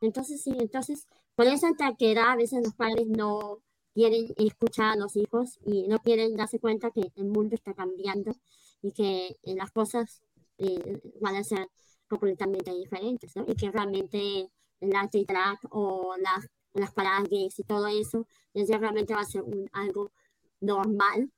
entonces 0.00 0.42
sí, 0.42 0.52
entonces 0.58 1.06
por 1.34 1.46
esa 1.46 1.72
terquedad 1.72 2.32
a 2.32 2.36
veces 2.36 2.62
los 2.62 2.74
padres 2.74 3.06
no 3.08 3.62
quieren 3.94 4.32
escuchar 4.36 4.92
a 4.92 4.96
los 4.96 5.16
hijos 5.16 5.58
y 5.64 5.88
no 5.88 5.98
quieren 5.98 6.36
darse 6.36 6.58
cuenta 6.58 6.90
que 6.90 7.10
el 7.16 7.26
mundo 7.26 7.54
está 7.54 7.74
cambiando 7.74 8.32
y 8.82 8.92
que 8.92 9.38
eh, 9.42 9.54
las 9.56 9.70
cosas 9.72 10.22
eh, 10.58 11.00
van 11.20 11.36
a 11.36 11.44
ser 11.44 11.68
completamente 12.10 12.74
diferentes, 12.74 13.34
¿no? 13.36 13.44
Y 13.46 13.54
que 13.54 13.70
realmente 13.70 14.50
el 14.80 14.94
arte 14.94 15.18
y 15.18 15.24
drag 15.24 15.58
o 15.70 16.16
las, 16.18 16.48
las 16.74 16.92
paradas 16.92 17.28
gays 17.28 17.58
y 17.58 17.64
todo 17.64 17.86
eso, 17.86 18.26
eso 18.54 18.78
realmente 18.78 19.14
va 19.14 19.20
a 19.20 19.24
ser 19.24 19.42
un, 19.42 19.68
algo 19.72 20.10
normal 20.60 21.30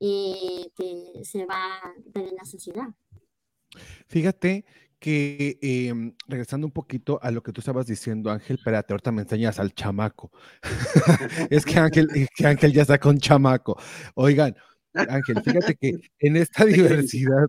eh, 0.00 0.70
que 0.76 1.24
se 1.24 1.44
va 1.46 1.76
a 1.76 1.94
ver 2.14 2.28
en 2.28 2.36
la 2.36 2.44
sociedad. 2.44 2.88
Fíjate 4.08 4.64
que 4.98 5.58
em, 5.62 6.14
regresando 6.28 6.66
un 6.66 6.72
poquito 6.72 7.18
a 7.22 7.30
lo 7.30 7.42
que 7.42 7.52
tú 7.52 7.60
estabas 7.60 7.86
diciendo, 7.86 8.30
Ángel, 8.30 8.56
espérate, 8.56 8.92
ahorita 8.92 9.12
me 9.12 9.22
enseñas 9.22 9.58
al 9.58 9.72
chamaco. 9.72 10.30
es 11.50 11.64
que 11.64 11.78
Ángel, 11.78 12.08
que 12.34 12.46
Ángel 12.46 12.72
ya 12.72 12.82
está 12.82 12.98
con 12.98 13.18
chamaco. 13.18 13.80
Oigan, 14.14 14.54
Ángel, 14.92 15.42
fíjate 15.42 15.74
que 15.76 15.92
en 16.18 16.36
esta 16.36 16.64
diversidad, 16.64 17.46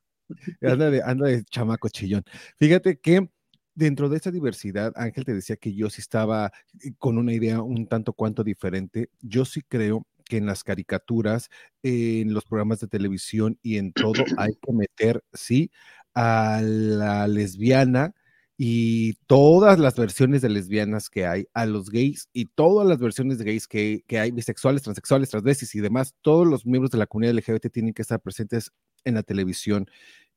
anda 0.62 0.90
de, 0.90 1.02
anda 1.04 1.28
de 1.28 1.44
chamaco 1.44 1.90
chillón, 1.90 2.24
fíjate 2.58 3.00
que 3.00 3.30
dentro 3.76 4.10
de 4.10 4.18
esta 4.18 4.32
diversidad, 4.32 4.94
Ángel 4.96 5.26
te 5.26 5.34
decía 5.34 5.56
que 5.56 5.74
yo 5.74 5.90
sí 5.90 6.02
estaba 6.02 6.52
eh, 6.84 6.92
con 6.98 7.18
una 7.18 7.34
idea 7.34 7.62
un 7.62 7.88
tanto 7.88 8.14
cuanto 8.14 8.44
diferente. 8.44 9.10
Yo 9.22 9.46
sí 9.46 9.62
creo 9.68 10.06
que 10.26 10.38
en 10.38 10.46
las 10.46 10.64
caricaturas, 10.64 11.50
en 11.84 12.34
los 12.34 12.46
programas 12.46 12.80
de 12.80 12.88
televisión 12.88 13.58
y 13.62 13.78
en 13.78 13.94
todo 13.94 14.14
hay 14.38 14.54
que 14.62 14.74
meter, 14.74 15.24
sí, 15.34 15.72
a 16.14 16.62
la 16.62 17.28
lesbiana 17.28 18.14
y 18.58 19.14
todas 19.26 19.80
las 19.80 19.96
versiones 19.96 20.42
de 20.42 20.50
lesbianas 20.50 21.10
que 21.10 21.26
hay, 21.26 21.48
a 21.54 21.66
los 21.66 21.90
gays 21.90 22.30
y 22.32 22.46
todas 22.46 22.88
las 22.88 23.00
versiones 23.00 23.40
de 23.40 23.46
gays 23.46 23.68
que, 23.68 24.04
que 24.08 24.20
hay, 24.20 24.32
bisexuales, 24.32 24.84
transexuales, 24.84 25.30
transvestis 25.30 25.74
y 25.74 25.80
demás, 25.80 26.16
todos 26.22 26.48
los 26.48 26.66
miembros 26.66 26.92
de 26.92 27.00
la 27.00 27.08
comunidad 27.08 27.34
LGBT 27.34 27.72
tienen 27.72 27.94
que 27.94 28.04
estar 28.04 28.20
presentes 28.22 28.72
en 29.04 29.16
la 29.16 29.24
televisión. 29.24 29.88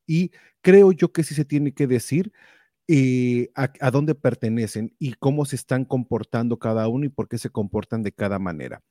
Y 0.07 0.31
creo 0.61 0.91
yo 0.91 1.11
que 1.11 1.23
sí 1.23 1.35
se 1.35 1.45
tiene 1.45 1.73
que 1.73 1.87
decir 1.87 2.31
eh, 2.87 3.49
a, 3.55 3.71
a, 3.81 3.91
dónde 3.91 4.15
pertenecen 4.15 4.95
y 4.99 5.13
cómo 5.13 5.45
se 5.45 5.55
están 5.55 5.85
comportando 5.85 6.59
cada 6.59 6.87
uno 6.87 7.05
y 7.05 7.09
por 7.09 7.27
qué 7.27 7.37
se 7.37 7.49
comportan 7.49 8.03
de 8.03 8.11
cada 8.11 8.39
manera 8.39 8.81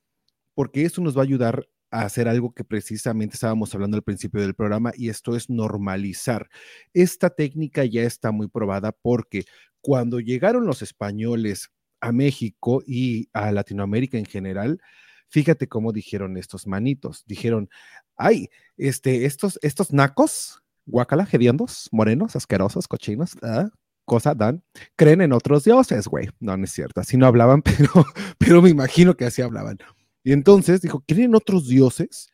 porque 0.55 0.85
eso 0.85 1.03
nos 1.03 1.17
va 1.17 1.21
a 1.21 1.25
ayudar 1.25 1.69
a 1.91 2.03
hacer 2.03 2.29
algo 2.29 2.53
que 2.53 2.65
precisamente 2.65 3.35
estábamos 3.35 3.75
hablando 3.75 3.97
al 3.97 4.03
principio 4.03 4.41
del 4.41 4.55
programa 4.55 4.93
y 4.97 5.09
esto 5.11 5.37
es 5.37 5.51
normalizar. 5.51 6.49
Esta 6.93 7.31
técnica 7.31 7.85
ya 7.85 8.03
está 8.03 8.33
muy 8.33 8.49
probada 8.49 8.93
porque 8.93 9.45
cuando 9.81 10.19
llegaron 10.21 10.67
los 10.67 10.83
españoles 10.83 11.71
a 12.01 12.13
México 12.13 12.83
y 12.87 13.29
a 13.33 13.53
Latinoamérica 13.53 14.19
en 14.19 14.27
general, 14.27 14.81
fíjate 15.29 15.69
cómo 15.69 15.93
dijeron 15.93 16.37
estos 16.37 16.67
manitos. 16.67 17.25
Dijeron, 17.27 17.69
ay, 18.17 18.49
este, 18.77 19.25
estos, 19.25 19.59
estos 19.63 19.93
nacos, 19.93 20.64
guacala, 20.87 21.29
hediondos, 21.31 21.89
morenos, 21.93 22.37
asquerosos, 22.37 22.89
cochinos, 22.89 23.37
¿ah? 23.43 23.69
cosa 24.05 24.35
dan, 24.35 24.63
creen 24.97 25.23
en 25.23 25.33
otros 25.33 25.65
dioses, 25.65 26.07
güey. 26.07 26.29
No, 26.41 26.57
no 26.57 26.65
es 26.65 26.73
cierto, 26.73 27.01
así 27.01 27.17
no 27.17 27.27
hablaban, 27.27 27.63
pero, 27.63 27.91
pero 28.39 28.63
me 28.63 28.71
imagino 28.71 29.17
que 29.17 29.25
así 29.25 29.43
hablaban. 29.43 29.79
Y 30.23 30.33
entonces 30.33 30.81
dijo, 30.81 31.05
¿creen 31.07 31.35
otros 31.35 31.69
dioses? 31.69 32.31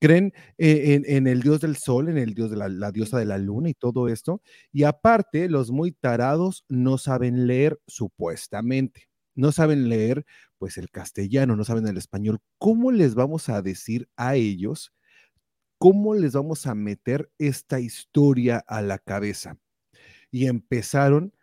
¿Creen 0.00 0.32
eh, 0.58 1.00
en, 1.06 1.26
el 1.28 1.42
dios 1.42 1.60
del 1.60 1.76
sol, 1.76 2.08
en 2.08 2.18
el 2.18 2.34
dios 2.34 2.50
de 2.50 2.56
la, 2.56 2.90
diosa 2.90 3.18
de 3.18 3.24
la 3.24 3.38
luna 3.38 3.68
y 3.68 3.74
todo 3.74 4.08
esto? 4.08 4.42
Y 4.72 4.82
aparte, 4.82 5.48
los 5.48 5.70
muy 5.70 5.92
tarados 5.92 6.64
no 6.68 6.98
saben 6.98 7.46
leer 7.46 7.80
supuestamente. 7.86 9.08
No 9.34 9.52
saben 9.52 9.88
leer, 9.88 10.24
pues, 10.58 10.76
el 10.76 10.90
castellano, 10.90 11.56
no 11.56 11.64
saben 11.64 11.86
el 11.86 11.96
español. 11.98 12.40
¿Cómo 12.58 12.90
les 12.90 13.14
vamos 13.14 13.48
a 13.48 13.62
decir 13.62 14.08
a 14.16 14.34
ellos? 14.34 14.92
¿Cómo 15.82 16.14
les 16.14 16.34
vamos 16.34 16.68
a 16.68 16.76
meter 16.76 17.32
esta 17.38 17.80
historia 17.80 18.62
a 18.68 18.82
la 18.82 18.98
cabeza? 18.98 19.58
Y 20.30 20.46
empezaron 20.46 21.34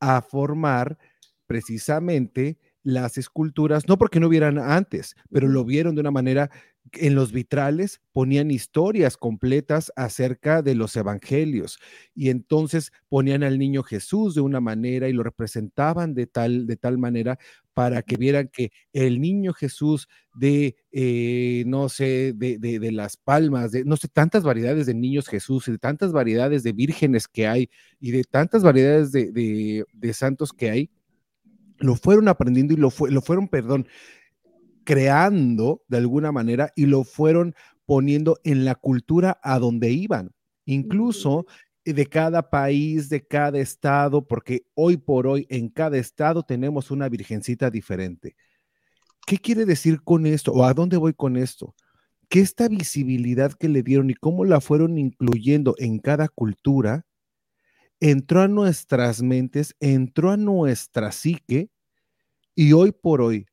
a 0.00 0.22
formar 0.22 0.98
precisamente 1.46 2.58
las 2.82 3.16
esculturas, 3.16 3.86
no 3.86 3.96
porque 3.96 4.18
no 4.18 4.26
hubieran 4.26 4.58
antes, 4.58 5.14
pero 5.30 5.46
lo 5.46 5.64
vieron 5.64 5.94
de 5.94 6.00
una 6.00 6.10
manera, 6.10 6.50
en 6.94 7.14
los 7.14 7.30
vitrales 7.30 8.00
ponían 8.10 8.50
historias 8.50 9.16
completas 9.16 9.92
acerca 9.94 10.62
de 10.62 10.74
los 10.74 10.96
evangelios 10.96 11.78
y 12.12 12.30
entonces 12.30 12.90
ponían 13.08 13.44
al 13.44 13.56
niño 13.56 13.84
Jesús 13.84 14.34
de 14.34 14.40
una 14.40 14.60
manera 14.60 15.08
y 15.08 15.12
lo 15.12 15.22
representaban 15.22 16.12
de 16.12 16.26
tal, 16.26 16.66
de 16.66 16.76
tal 16.76 16.98
manera 16.98 17.38
para 17.76 18.00
que 18.00 18.16
vieran 18.16 18.48
que 18.50 18.72
el 18.94 19.20
niño 19.20 19.52
Jesús 19.52 20.08
de, 20.34 20.76
eh, 20.92 21.62
no 21.66 21.90
sé, 21.90 22.32
de, 22.34 22.56
de, 22.58 22.90
las 22.90 23.18
palmas, 23.18 23.70
de 23.70 23.84
no 23.84 23.98
sé, 23.98 24.08
tantas 24.08 24.44
variedades 24.44 24.86
de 24.86 24.94
niños 24.94 25.28
Jesús 25.28 25.68
y 25.68 25.72
de 25.72 25.78
tantas 25.78 26.10
variedades 26.10 26.62
de 26.62 26.72
vírgenes 26.72 27.28
que 27.28 27.46
hay 27.46 27.68
y 28.00 28.12
de 28.12 28.24
tantas 28.24 28.62
variedades 28.62 29.12
de, 29.12 29.84
de 29.92 30.14
santos 30.14 30.54
que 30.54 30.70
hay, 30.70 30.90
lo 31.76 31.96
fueron 31.96 32.28
aprendiendo 32.28 32.72
y 32.72 32.78
lo, 32.78 32.88
fue, 32.88 33.10
lo 33.10 33.20
fueron, 33.20 33.46
perdón, 33.46 33.86
creando 34.84 35.82
de 35.86 35.98
alguna 35.98 36.32
manera 36.32 36.72
y 36.76 36.86
lo 36.86 37.04
fueron 37.04 37.54
poniendo 37.84 38.40
en 38.42 38.64
la 38.64 38.74
cultura 38.74 39.38
a 39.42 39.58
donde 39.58 39.90
iban. 39.90 40.30
Incluso 40.64 41.44
de 41.92 42.06
cada 42.06 42.50
país, 42.50 43.08
de 43.08 43.24
cada 43.26 43.58
estado, 43.58 44.26
porque 44.26 44.66
hoy 44.74 44.96
por 44.96 45.26
hoy 45.26 45.46
en 45.48 45.68
cada 45.68 45.98
estado 45.98 46.42
tenemos 46.42 46.90
una 46.90 47.08
virgencita 47.08 47.70
diferente. 47.70 48.36
¿Qué 49.26 49.38
quiere 49.38 49.64
decir 49.64 50.02
con 50.02 50.26
esto? 50.26 50.52
¿O 50.52 50.64
a 50.64 50.74
dónde 50.74 50.96
voy 50.96 51.14
con 51.14 51.36
esto? 51.36 51.74
Que 52.28 52.40
esta 52.40 52.68
visibilidad 52.68 53.52
que 53.52 53.68
le 53.68 53.82
dieron 53.82 54.10
y 54.10 54.14
cómo 54.14 54.44
la 54.44 54.60
fueron 54.60 54.98
incluyendo 54.98 55.74
en 55.78 55.98
cada 55.98 56.28
cultura, 56.28 57.06
entró 58.00 58.42
a 58.42 58.48
nuestras 58.48 59.22
mentes, 59.22 59.74
entró 59.80 60.30
a 60.30 60.36
nuestra 60.36 61.12
psique 61.12 61.70
y 62.54 62.72
hoy 62.72 62.92
por 62.92 63.20
hoy 63.20 63.46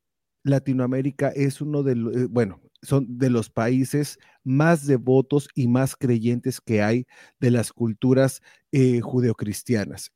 Latinoamérica 0.44 1.30
es 1.30 1.62
uno 1.62 1.84
de 1.84 1.96
los, 1.96 2.16
eh, 2.16 2.28
bueno, 2.30 2.63
son 2.84 3.18
de 3.18 3.30
los 3.30 3.50
países 3.50 4.20
más 4.44 4.86
devotos 4.86 5.50
y 5.56 5.68
más 5.68 5.96
creyentes 5.96 6.62
que 6.62 6.82
hay 6.82 7.06
de 7.40 7.52
las 7.52 7.74
culturas 7.74 8.42
eh, 8.72 9.02
judeocristianas. 9.02 10.12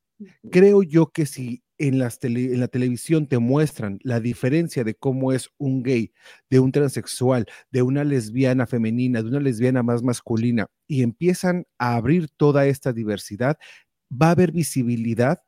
Creo 0.51 0.82
yo 0.84 1.11
que 1.11 1.26
si 1.26 1.63
en, 1.78 1.99
las 1.99 2.18
en 2.24 2.59
la 2.59 2.68
televisión 2.68 3.28
te 3.28 3.38
muestran 3.38 3.99
la 4.01 4.20
diferencia 4.20 4.84
de 4.84 4.95
cómo 4.95 5.32
es 5.32 5.49
un 5.57 5.84
gay, 5.84 6.11
de 6.49 6.59
un 6.59 6.72
transexual, 6.72 7.45
de 7.72 7.84
una 7.84 8.03
lesbiana 8.03 8.65
femenina, 8.65 9.22
de 9.22 9.30
una 9.30 9.39
lesbiana 9.39 9.84
más 9.84 10.01
masculina, 10.01 10.68
y 10.88 11.03
empiezan 11.03 11.65
a 11.78 11.95
abrir 11.95 12.30
toda 12.36 12.65
esta 12.65 12.93
diversidad, 12.93 13.57
va 14.11 14.30
a 14.30 14.32
haber 14.32 14.51
visibilidad 14.51 15.39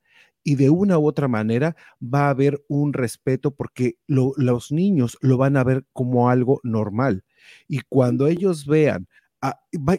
y 0.44 0.56
de 0.56 0.70
una 0.70 0.98
u 0.98 1.08
otra 1.08 1.28
manera 1.28 1.76
va 2.02 2.28
a 2.28 2.30
haber 2.32 2.64
un 2.68 2.94
respeto 2.94 3.52
porque 3.52 3.96
los 4.08 4.72
niños 4.72 5.18
lo 5.22 5.38
van 5.38 5.58
a 5.58 5.64
ver 5.64 5.86
como 5.94 6.30
algo 6.30 6.60
normal. 6.64 7.24
Y 7.68 7.82
cuando 7.90 8.28
ellos 8.28 8.66
vean, 8.66 9.08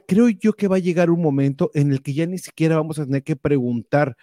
creo 0.07 0.28
yo 0.28 0.53
que 0.53 0.68
va 0.68 0.76
a 0.76 0.80
llegar 0.80 1.11
un 1.11 1.22
momento 1.22 1.70
en 1.74 1.93
el 1.93 2.03
que 2.03 2.14
ya 2.14 2.26
ni 2.26 2.38
siquiera 2.38 2.76
vamos 2.76 2.99
a 2.99 3.05
tener 3.07 3.22
que 3.22 3.36
preguntar 3.36 4.16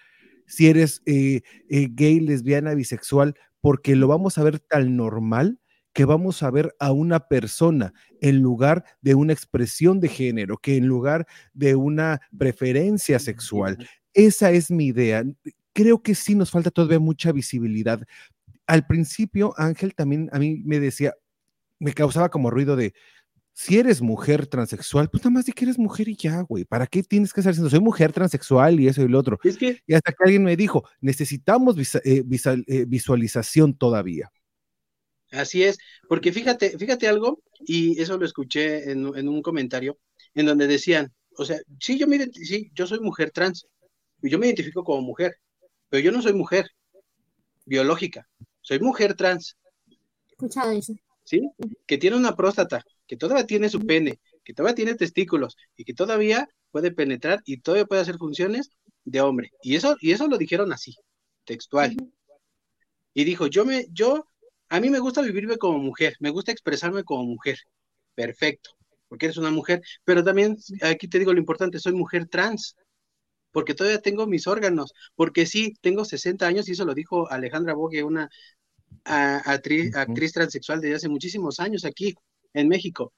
si 0.46 0.68
eres 0.68 1.02
eh, 1.06 1.42
eh, 1.70 1.90
gay, 1.92 2.20
lesbiana, 2.20 2.74
bisexual, 2.74 3.36
porque 3.62 3.96
lo 3.96 4.08
vamos 4.08 4.38
a 4.38 4.44
ver 4.44 4.60
tan 4.60 4.96
normal 4.96 5.60
que 5.94 6.06
vamos 6.06 6.44
a 6.44 6.52
ver 6.52 6.76
a 6.80 6.92
una 6.92 7.28
persona 7.28 7.92
en 8.22 8.40
lugar 8.40 8.86
de 9.02 9.16
una 9.16 9.34
expresión 9.34 10.00
de 10.00 10.10
género, 10.10 10.58
que 10.58 10.78
en 10.78 10.86
lugar 10.88 11.26
de 11.54 11.76
una 11.76 12.22
preferencia 12.38 13.18
sexual. 13.18 13.78
Esa 14.14 14.52
es 14.52 14.70
mi 14.70 14.86
idea. 14.88 15.24
Creo 15.78 16.02
que 16.02 16.16
sí 16.16 16.36
nos 16.36 16.52
falta 16.52 16.72
todavía 16.72 17.00
mucha 17.00 17.32
visibilidad. 17.32 18.02
Al 18.68 18.88
principio, 18.88 19.54
Ángel 19.58 19.96
también 19.96 20.30
a 20.34 20.40
mí 20.40 20.62
me 20.66 20.80
decía, 20.80 21.14
me 21.80 21.94
causaba 21.94 22.30
como 22.30 22.52
ruido 22.52 22.76
de, 22.78 22.94
Si 23.54 23.78
eres 23.80 24.02
mujer 24.02 24.48
transexual, 24.48 25.10
pues 25.12 25.24
nada 25.24 25.32
más 25.36 25.46
di 25.46 25.54
que 25.54 25.66
eres 25.66 25.80
mujer 25.80 26.08
y 26.10 26.16
ya, 26.18 26.42
güey. 26.42 26.66
¿Para 26.66 26.88
qué 26.88 27.04
tienes 27.04 27.34
que 27.34 27.42
estar 27.42 27.54
diciendo, 27.54 27.70
soy 27.72 27.82
mujer 27.82 28.14
transexual 28.14 28.80
y 28.80 28.88
eso 28.90 29.02
y 29.04 29.10
lo 29.10 29.20
otro? 29.20 29.40
Es 29.44 29.58
que, 29.58 29.82
Y 29.88 29.96
hasta 29.96 30.12
que 30.14 30.18
alguien 30.26 30.44
me 30.46 30.58
dijo, 30.58 30.84
necesitamos 31.02 31.76
visa- 31.78 32.02
eh, 32.06 32.24
visa- 32.26 32.56
eh, 32.68 32.86
visualización 32.88 33.76
todavía. 33.78 34.32
así 35.32 35.64
es, 35.64 35.78
porque 36.08 36.32
fíjate, 36.32 36.78
fíjate 36.78 37.08
algo, 37.08 37.42
y 37.66 38.00
eso 38.02 38.18
lo 38.18 38.26
escuché 38.26 38.92
en, 38.92 39.06
en 39.16 39.28
un 39.30 39.42
comentario, 39.42 40.00
en 40.34 40.46
donde 40.46 40.68
decían, 40.68 41.14
o 41.38 41.46
sea, 41.46 41.58
sí, 41.80 41.98
yo 42.00 42.08
me 42.08 42.26
sí, 42.32 42.72
yo 42.74 42.88
soy 42.88 43.00
mujer 43.00 43.32
trans, 43.32 43.68
y 44.22 44.30
yo 44.30 44.40
me 44.40 44.48
identifico 44.48 44.84
como 44.84 45.02
mujer, 45.02 45.36
pero 45.90 46.04
yo 46.04 46.12
no 46.12 46.22
soy 46.22 46.34
mujer 46.34 46.70
biológica, 47.66 48.28
soy 48.62 48.80
mujer 48.80 49.16
trans, 49.16 49.58
escuchado 50.30 50.72
eso. 50.72 50.94
¿sí? 51.24 51.50
Que 51.86 51.98
tiene 51.98 52.16
una 52.16 52.36
próstata, 52.36 52.84
que 53.06 53.18
todavía 53.18 53.46
tiene 53.46 53.70
su 53.70 53.86
pene, 53.86 54.20
que 54.44 54.54
todavía 54.54 54.76
tiene 54.76 54.96
testículos 54.96 55.58
y 55.76 55.84
que 55.84 55.94
todavía 55.94 56.48
puede 56.72 56.92
penetrar 56.92 57.42
y 57.46 57.58
todavía 57.58 57.86
puede 57.86 58.02
hacer 58.02 58.18
funciones 58.18 58.70
de 59.04 59.22
hombre. 59.22 59.52
Y 59.62 59.76
eso, 59.76 59.98
y 60.00 60.12
eso 60.12 60.28
lo 60.28 60.38
dijeron 60.38 60.72
así, 60.72 60.96
textual. 61.44 61.96
Y 63.14 63.24
dijo, 63.24 63.48
yo 63.48 63.66
me, 63.66 63.88
yo, 63.92 64.28
a 64.70 64.80
mí 64.80 64.90
me 64.90 65.00
gusta 65.00 65.22
vivirme 65.22 65.58
como 65.58 65.80
mujer, 65.80 66.16
me 66.20 66.30
gusta 66.30 66.52
expresarme 66.52 67.04
como 67.04 67.24
mujer. 67.24 67.58
Perfecto, 68.16 68.72
porque 69.08 69.26
eres 69.28 69.38
una 69.38 69.52
mujer, 69.52 69.82
pero 70.04 70.24
también 70.24 70.58
aquí 70.82 71.08
te 71.08 71.20
digo 71.20 71.34
lo 71.34 71.40
importante, 71.40 71.80
soy 71.80 71.94
mujer 71.94 72.28
trans, 72.28 72.76
porque 73.58 73.74
todavía 73.76 74.02
tengo 74.02 74.28
mis 74.28 74.48
órganos, 74.48 74.94
porque 75.16 75.46
sí, 75.48 75.74
tengo 75.82 76.06
60 76.06 76.48
años 76.48 76.70
y 76.70 76.74
eso 76.74 76.86
lo 76.86 76.94
dijo 76.94 77.30
Alejandra 77.32 77.74
Bogue, 77.74 78.04
una 78.04 78.30
a- 79.06 79.38
actriz, 79.52 80.34
transexual 80.34 80.82
desde 80.82 80.96
hace 80.96 81.10
muchísimos 81.10 81.60
años 81.60 81.86
aquí 81.86 82.16
en 82.54 82.68
México. 82.68 83.14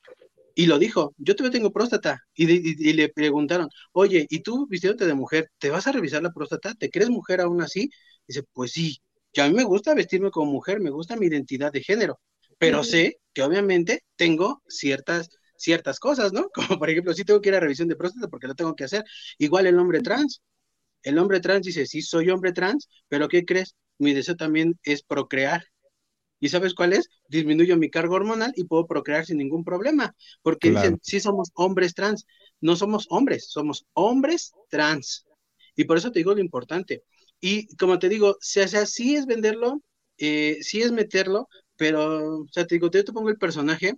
Y 0.56 0.68
lo 0.68 0.80
dijo, 0.80 1.14
yo 1.18 1.36
todavía 1.36 1.58
tengo 1.60 1.72
próstata. 1.74 2.20
Y, 2.36 2.46
de- 2.48 2.56
y- 2.56 2.90
y 2.90 2.94
le 2.94 3.10
preguntaron, 3.10 3.70
oye, 3.94 4.28
¿y 4.30 4.42
tú 4.42 4.68
vistiéndote 4.70 5.06
de 5.08 5.14
mujer, 5.16 5.50
te 5.60 5.70
vas 5.72 5.88
a 5.88 5.92
revisar 5.94 6.24
la 6.24 6.32
próstata? 6.34 6.74
¿Te 6.76 6.90
crees 6.90 7.10
mujer 7.10 7.42
aún 7.42 7.62
así? 7.62 7.90
Dice, 8.28 8.44
pues 8.54 8.72
sí, 8.74 9.00
yo 9.34 9.44
a 9.44 9.50
mí 9.50 9.56
me 9.56 9.64
gusta 9.64 9.94
vestirme 9.96 10.32
como 10.32 10.52
mujer, 10.52 10.80
me 10.82 10.92
gusta 10.92 11.16
mi 11.18 11.28
identidad 11.28 11.72
de 11.72 11.84
género, 11.84 12.20
pero 12.58 12.84
sé 12.84 13.20
que 13.34 13.44
obviamente 13.44 14.04
tengo 14.18 14.62
ciertas, 14.68 15.30
ciertas 15.60 16.00
cosas, 16.00 16.34
¿no? 16.34 16.50
Como 16.54 16.80
por 16.80 16.90
ejemplo, 16.90 17.14
sí 17.14 17.26
tengo 17.26 17.42
que 17.42 17.50
ir 17.50 17.56
a 17.56 17.62
revisión 17.62 17.88
de 17.90 17.96
próstata 17.98 18.28
porque 18.30 18.48
lo 18.48 18.56
tengo 18.56 18.76
que 18.76 18.86
hacer. 18.86 19.06
Igual 19.40 19.68
el 19.68 19.80
hombre 19.80 20.02
trans. 20.02 20.42
El 21.04 21.20
hombre 21.20 21.40
trans 21.42 21.66
dice, 21.68 21.86
sí, 21.88 22.02
soy 22.02 22.30
hombre 22.32 22.54
trans, 22.54 22.90
pero 23.10 23.28
¿qué 23.30 23.46
crees? 23.46 23.76
Mi 24.00 24.14
deseo 24.14 24.36
también 24.38 24.80
es 24.84 25.04
procrear. 25.04 25.64
¿Y 26.40 26.50
sabes 26.50 26.74
cuál 26.74 26.94
es? 26.94 27.10
Disminuyo 27.28 27.78
mi 27.78 27.90
carga 27.90 28.16
hormonal 28.16 28.54
y 28.56 28.64
puedo 28.66 28.88
procrear 28.88 29.26
sin 29.26 29.38
ningún 29.38 29.64
problema, 29.66 30.16
porque 30.42 30.70
Claro. 30.70 30.72
dicen, 30.72 31.00
sí 31.04 31.20
somos 31.20 31.52
hombres 31.56 31.94
trans, 31.94 32.26
no 32.62 32.76
somos 32.76 33.08
hombres, 33.10 33.50
somos 33.50 33.86
hombres 33.94 34.54
trans. 34.70 35.26
Y 35.76 35.84
por 35.86 35.98
eso 35.98 36.12
te 36.12 36.20
digo 36.20 36.34
lo 36.34 36.40
importante. 36.42 37.04
Y 37.42 37.76
como 37.78 38.00
te 38.00 38.10
digo, 38.10 38.38
si, 38.42 38.60
o 38.62 38.68
sea, 38.68 38.86
sí 38.86 39.16
es 39.16 39.26
venderlo, 39.26 39.82
eh, 40.18 40.58
sí 40.62 40.82
es 40.82 40.92
meterlo, 40.92 41.48
pero, 41.76 42.42
o 42.42 42.48
sea, 42.52 42.66
te 42.68 42.76
digo, 42.76 42.90
yo 42.92 43.04
te 43.04 43.14
pongo 43.14 43.30
el 43.30 43.38
personaje, 43.38 43.96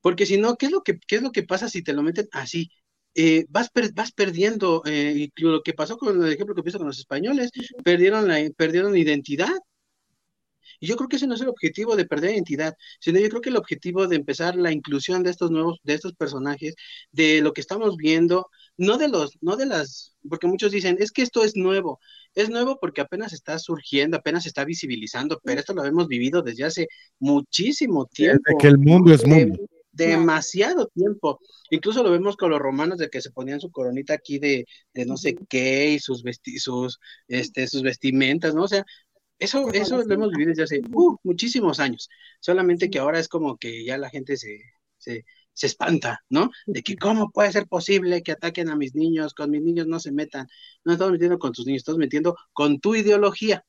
porque 0.00 0.26
si 0.26 0.38
no, 0.38 0.56
¿qué 0.56 0.66
es 0.66 0.72
lo 0.72 0.82
que, 0.82 0.98
qué 1.06 1.16
es 1.16 1.22
lo 1.22 1.32
que 1.32 1.42
pasa 1.44 1.68
si 1.68 1.82
te 1.82 1.92
lo 1.92 2.02
meten 2.02 2.28
así? 2.32 2.70
Eh, 3.14 3.46
vas, 3.48 3.70
per- 3.70 3.92
vas 3.94 4.12
perdiendo, 4.12 4.82
eh, 4.86 5.30
y 5.36 5.42
lo 5.42 5.62
que 5.62 5.74
pasó 5.74 5.96
con 5.98 6.22
el 6.24 6.32
ejemplo 6.32 6.54
que 6.54 6.62
puse 6.62 6.78
con 6.78 6.86
los 6.86 6.98
españoles, 6.98 7.50
perdieron 7.84 8.28
la, 8.28 8.38
perdieron 8.56 8.96
identidad. 8.96 9.48
Y 10.80 10.86
yo 10.86 10.96
creo 10.96 11.08
que 11.08 11.16
ese 11.16 11.26
no 11.26 11.34
es 11.34 11.40
el 11.40 11.48
objetivo 11.48 11.96
de 11.96 12.04
perder 12.06 12.32
identidad, 12.32 12.74
sino 13.00 13.18
yo 13.18 13.28
creo 13.28 13.40
que 13.40 13.48
el 13.50 13.56
objetivo 13.56 14.06
de 14.06 14.16
empezar 14.16 14.56
la 14.56 14.72
inclusión 14.72 15.22
de 15.22 15.30
estos 15.30 15.50
nuevos, 15.50 15.78
de 15.82 15.94
estos 15.94 16.14
personajes, 16.14 16.74
de 17.12 17.40
lo 17.42 17.52
que 17.52 17.60
estamos 17.60 17.96
viendo, 17.96 18.46
no 18.76 18.96
de 18.98 19.08
los, 19.08 19.32
no 19.40 19.56
de 19.56 19.66
las, 19.66 20.14
porque 20.28 20.46
muchos 20.46 20.70
dicen, 20.70 20.96
es 21.00 21.10
que 21.10 21.22
esto 21.22 21.42
es 21.42 21.56
nuevo, 21.56 22.00
es 22.34 22.48
nuevo 22.50 22.78
porque 22.80 23.00
apenas 23.00 23.32
está 23.32 23.58
surgiendo, 23.58 24.16
apenas 24.16 24.44
se 24.44 24.50
está 24.50 24.64
visibilizando, 24.64 25.40
pero 25.42 25.60
esto 25.60 25.74
lo 25.74 25.84
hemos 25.84 26.06
vivido 26.06 26.42
desde 26.42 26.64
hace 26.64 26.86
muchísimo 27.18 28.06
tiempo. 28.06 28.42
Desde 28.44 28.58
que 28.58 28.68
el 28.68 28.78
mundo 28.78 29.12
es 29.12 29.22
de- 29.22 29.46
mundo. 29.46 29.66
Demasiado 29.92 30.86
tiempo. 30.88 31.40
Incluso 31.70 32.02
lo 32.02 32.10
vemos 32.10 32.36
con 32.36 32.50
los 32.50 32.60
romanos 32.60 32.98
de 32.98 33.08
que 33.08 33.20
se 33.20 33.30
ponían 33.30 33.60
su 33.60 33.70
coronita 33.70 34.14
aquí 34.14 34.38
de, 34.38 34.66
de 34.94 35.06
no 35.06 35.16
sé 35.16 35.36
qué 35.48 35.92
y 35.92 35.98
sus, 35.98 36.22
vesti 36.22 36.58
sus, 36.58 36.98
este, 37.26 37.66
sus 37.66 37.82
vestimentas, 37.82 38.54
¿no? 38.54 38.64
O 38.64 38.68
sea, 38.68 38.84
eso, 39.38 39.70
eso 39.72 40.02
lo 40.02 40.14
hemos 40.14 40.30
vivido 40.30 40.50
desde 40.50 40.62
hace 40.64 40.80
uh, 40.92 41.16
muchísimos 41.22 41.80
años. 41.80 42.08
Solamente 42.40 42.90
que 42.90 42.98
ahora 42.98 43.18
es 43.18 43.28
como 43.28 43.56
que 43.56 43.84
ya 43.84 43.96
la 43.98 44.10
gente 44.10 44.36
se, 44.36 44.60
se, 44.96 45.24
se 45.52 45.66
espanta, 45.66 46.24
¿no? 46.28 46.50
De 46.66 46.82
que 46.82 46.96
cómo 46.96 47.30
puede 47.30 47.52
ser 47.52 47.66
posible 47.66 48.22
que 48.22 48.32
ataquen 48.32 48.68
a 48.68 48.76
mis 48.76 48.94
niños, 48.94 49.34
con 49.34 49.50
mis 49.50 49.62
niños 49.62 49.86
no 49.86 50.00
se 50.00 50.12
metan. 50.12 50.48
No 50.84 50.92
estamos 50.92 51.12
metiendo 51.12 51.38
con 51.38 51.52
tus 51.52 51.66
niños, 51.66 51.80
estamos 51.80 51.98
metiendo 51.98 52.36
con 52.52 52.80
tu 52.80 52.94
ideología. 52.94 53.64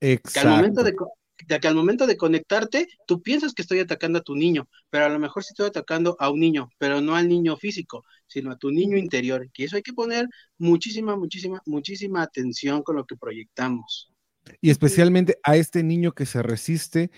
Que 0.00 0.20
al 0.40 0.48
momento 0.48 0.80
Exacto. 0.80 1.04
de, 1.04 1.10
de 1.46 1.60
que 1.60 1.68
al 1.68 1.74
momento 1.74 2.06
de 2.06 2.16
conectarte, 2.16 2.88
tú 3.06 3.22
piensas 3.22 3.52
que 3.52 3.62
estoy 3.62 3.80
atacando 3.80 4.18
a 4.18 4.22
tu 4.22 4.34
niño, 4.34 4.68
pero 4.90 5.06
a 5.06 5.08
lo 5.08 5.18
mejor 5.18 5.42
sí 5.42 5.50
estoy 5.52 5.66
atacando 5.66 6.16
a 6.18 6.30
un 6.30 6.40
niño, 6.40 6.70
pero 6.78 7.00
no 7.00 7.16
al 7.16 7.28
niño 7.28 7.56
físico, 7.56 8.04
sino 8.26 8.52
a 8.52 8.56
tu 8.56 8.70
niño 8.70 8.96
interior. 8.96 9.48
Que 9.52 9.64
eso 9.64 9.76
hay 9.76 9.82
que 9.82 9.92
poner 9.92 10.26
muchísima, 10.58 11.16
muchísima, 11.16 11.60
muchísima 11.66 12.22
atención 12.22 12.82
con 12.82 12.96
lo 12.96 13.04
que 13.04 13.16
proyectamos. 13.16 14.12
Y 14.60 14.70
especialmente 14.70 15.38
a 15.42 15.56
este 15.56 15.82
niño 15.82 16.12
que 16.12 16.26
se 16.26 16.42
resiste 16.42 17.10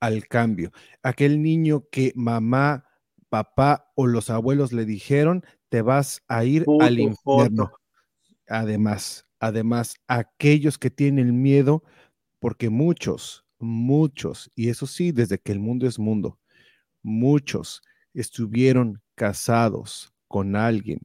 al 0.00 0.26
cambio, 0.26 0.72
aquel 1.02 1.42
niño 1.42 1.84
que 1.90 2.12
mamá, 2.14 2.86
papá 3.28 3.90
o 3.94 4.06
los 4.06 4.30
abuelos 4.30 4.72
le 4.72 4.84
dijeron, 4.84 5.44
te 5.68 5.82
vas 5.82 6.22
a 6.26 6.44
ir 6.44 6.64
Puto 6.64 6.84
al 6.84 6.98
infierno. 6.98 7.72
Además, 8.48 9.26
además, 9.38 9.94
aquellos 10.08 10.78
que 10.78 10.90
tienen 10.90 11.40
miedo, 11.42 11.84
porque 12.40 12.70
muchos, 12.70 13.44
muchos, 13.60 14.50
y 14.54 14.70
eso 14.70 14.86
sí, 14.86 15.12
desde 15.12 15.38
que 15.38 15.52
el 15.52 15.60
mundo 15.60 15.86
es 15.86 15.98
mundo, 15.98 16.38
muchos 17.02 17.82
estuvieron 18.14 19.02
casados 19.14 20.12
con 20.28 20.56
alguien 20.56 21.00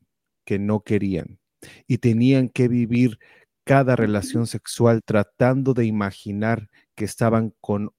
que 0.46 0.60
no 0.60 0.82
querían 0.82 1.40
y 1.88 1.98
tenían 2.00 2.50
que 2.50 2.68
vivir 2.68 3.20
cada 3.64 3.96
relación 3.96 4.48
sexual 4.48 5.02
tratando 5.04 5.74
de 5.74 5.86
imaginar 5.86 6.70
que 6.96 7.06
estaban 7.06 7.54
con 7.62 7.92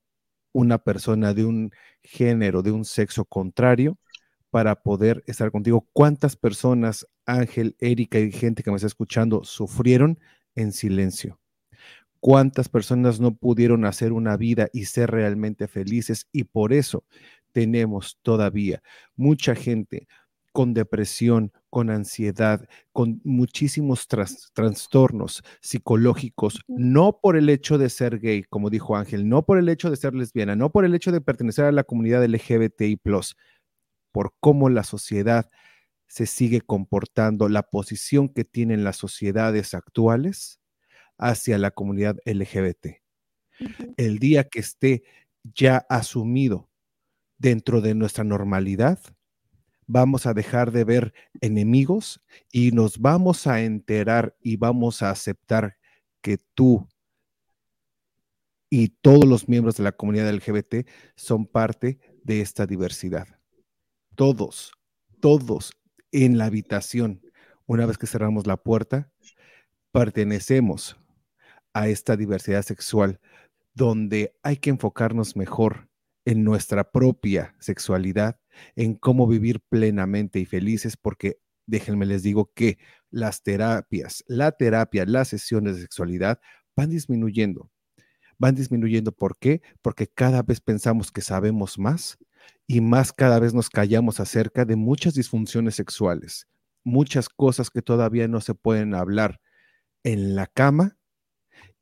una 0.52 0.78
persona 0.78 1.34
de 1.34 1.44
un 1.44 1.72
género, 2.02 2.62
de 2.62 2.70
un 2.72 2.84
sexo 2.84 3.24
contrario, 3.24 3.98
para 4.50 4.76
poder 4.82 5.22
estar 5.26 5.50
contigo. 5.50 5.86
¿Cuántas 5.92 6.36
personas, 6.36 7.06
Ángel, 7.26 7.76
Erika 7.80 8.18
y 8.18 8.32
gente 8.32 8.62
que 8.62 8.70
me 8.70 8.76
está 8.76 8.86
escuchando, 8.86 9.44
sufrieron 9.44 10.18
en 10.54 10.72
silencio? 10.72 11.38
¿Cuántas 12.26 12.68
personas 12.68 13.20
no 13.20 13.36
pudieron 13.36 13.84
hacer 13.84 14.12
una 14.12 14.36
vida 14.36 14.66
y 14.72 14.86
ser 14.86 15.12
realmente 15.12 15.68
felices? 15.68 16.26
Y 16.32 16.42
por 16.42 16.72
eso 16.72 17.04
tenemos 17.52 18.18
todavía 18.20 18.82
mucha 19.14 19.54
gente 19.54 20.08
con 20.50 20.74
depresión, 20.74 21.52
con 21.70 21.88
ansiedad, 21.88 22.68
con 22.90 23.20
muchísimos 23.22 24.08
tras- 24.08 24.50
trastornos 24.54 25.44
psicológicos, 25.60 26.62
no 26.66 27.20
por 27.22 27.36
el 27.36 27.48
hecho 27.48 27.78
de 27.78 27.90
ser 27.90 28.18
gay, 28.18 28.42
como 28.42 28.70
dijo 28.70 28.96
Ángel, 28.96 29.28
no 29.28 29.46
por 29.46 29.58
el 29.58 29.68
hecho 29.68 29.88
de 29.88 29.94
ser 29.94 30.12
lesbiana, 30.12 30.56
no 30.56 30.72
por 30.72 30.84
el 30.84 30.96
hecho 30.96 31.12
de 31.12 31.20
pertenecer 31.20 31.66
a 31.66 31.70
la 31.70 31.84
comunidad 31.84 32.24
LGBTI, 32.24 32.96
por 34.10 34.32
cómo 34.40 34.68
la 34.68 34.82
sociedad 34.82 35.48
se 36.08 36.26
sigue 36.26 36.60
comportando, 36.60 37.48
la 37.48 37.62
posición 37.62 38.28
que 38.28 38.44
tienen 38.44 38.82
las 38.82 38.96
sociedades 38.96 39.74
actuales 39.74 40.58
hacia 41.18 41.58
la 41.58 41.70
comunidad 41.70 42.16
LGBT. 42.24 43.02
El 43.96 44.18
día 44.18 44.44
que 44.44 44.60
esté 44.60 45.04
ya 45.54 45.86
asumido 45.88 46.68
dentro 47.38 47.80
de 47.80 47.94
nuestra 47.94 48.24
normalidad, 48.24 48.98
vamos 49.86 50.26
a 50.26 50.34
dejar 50.34 50.72
de 50.72 50.84
ver 50.84 51.14
enemigos 51.40 52.22
y 52.52 52.72
nos 52.72 52.98
vamos 52.98 53.46
a 53.46 53.62
enterar 53.62 54.36
y 54.40 54.56
vamos 54.56 55.02
a 55.02 55.10
aceptar 55.10 55.76
que 56.20 56.38
tú 56.54 56.88
y 58.68 58.88
todos 58.88 59.24
los 59.26 59.48
miembros 59.48 59.76
de 59.76 59.84
la 59.84 59.92
comunidad 59.92 60.32
LGBT 60.32 60.88
son 61.14 61.46
parte 61.46 62.00
de 62.24 62.40
esta 62.40 62.66
diversidad. 62.66 63.28
Todos, 64.16 64.72
todos 65.20 65.72
en 66.10 66.36
la 66.36 66.46
habitación, 66.46 67.22
una 67.66 67.86
vez 67.86 67.96
que 67.96 68.06
cerramos 68.06 68.46
la 68.46 68.56
puerta, 68.56 69.10
pertenecemos 69.92 70.98
a 71.76 71.88
esta 71.88 72.16
diversidad 72.16 72.62
sexual 72.62 73.20
donde 73.74 74.34
hay 74.42 74.56
que 74.56 74.70
enfocarnos 74.70 75.36
mejor 75.36 75.90
en 76.24 76.42
nuestra 76.42 76.90
propia 76.90 77.54
sexualidad, 77.60 78.40
en 78.76 78.94
cómo 78.94 79.26
vivir 79.26 79.60
plenamente 79.68 80.40
y 80.40 80.46
felices, 80.46 80.96
porque 80.96 81.38
déjenme 81.66 82.06
les 82.06 82.22
digo 82.22 82.50
que 82.54 82.78
las 83.10 83.42
terapias, 83.42 84.24
la 84.26 84.52
terapia, 84.52 85.04
las 85.04 85.28
sesiones 85.28 85.76
de 85.76 85.82
sexualidad 85.82 86.40
van 86.74 86.88
disminuyendo. 86.88 87.70
Van 88.38 88.54
disminuyendo, 88.54 89.12
¿por 89.12 89.36
qué? 89.38 89.60
Porque 89.82 90.06
cada 90.06 90.42
vez 90.42 90.62
pensamos 90.62 91.12
que 91.12 91.20
sabemos 91.20 91.78
más, 91.78 92.16
y 92.66 92.80
más 92.80 93.12
cada 93.12 93.38
vez 93.38 93.52
nos 93.52 93.68
callamos 93.68 94.18
acerca 94.18 94.64
de 94.64 94.76
muchas 94.76 95.12
disfunciones 95.12 95.74
sexuales, 95.74 96.48
muchas 96.84 97.28
cosas 97.28 97.68
que 97.68 97.82
todavía 97.82 98.28
no 98.28 98.40
se 98.40 98.54
pueden 98.54 98.94
hablar 98.94 99.40
en 100.04 100.34
la 100.34 100.46
cama 100.46 100.96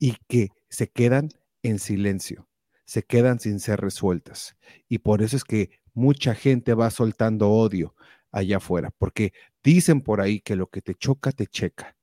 y 0.04 0.18
que 0.28 0.50
se 0.68 0.90
quedan 0.90 1.30
en 1.62 1.78
silencio, 1.78 2.46
se 2.84 3.04
quedan 3.04 3.40
sin 3.40 3.58
ser 3.58 3.80
resueltas. 3.80 4.54
Y 4.86 4.98
por 4.98 5.22
eso 5.22 5.34
es 5.34 5.44
que 5.44 5.80
mucha 5.94 6.34
gente 6.34 6.74
va 6.74 6.90
soltando 6.90 7.50
odio 7.50 7.94
allá 8.30 8.58
afuera, 8.58 8.90
porque 8.98 9.32
dicen 9.62 10.02
por 10.02 10.20
ahí 10.20 10.40
que 10.40 10.56
lo 10.56 10.66
que 10.66 10.82
te 10.82 10.94
choca, 10.94 11.32
te 11.32 11.46
checa. 11.46 11.96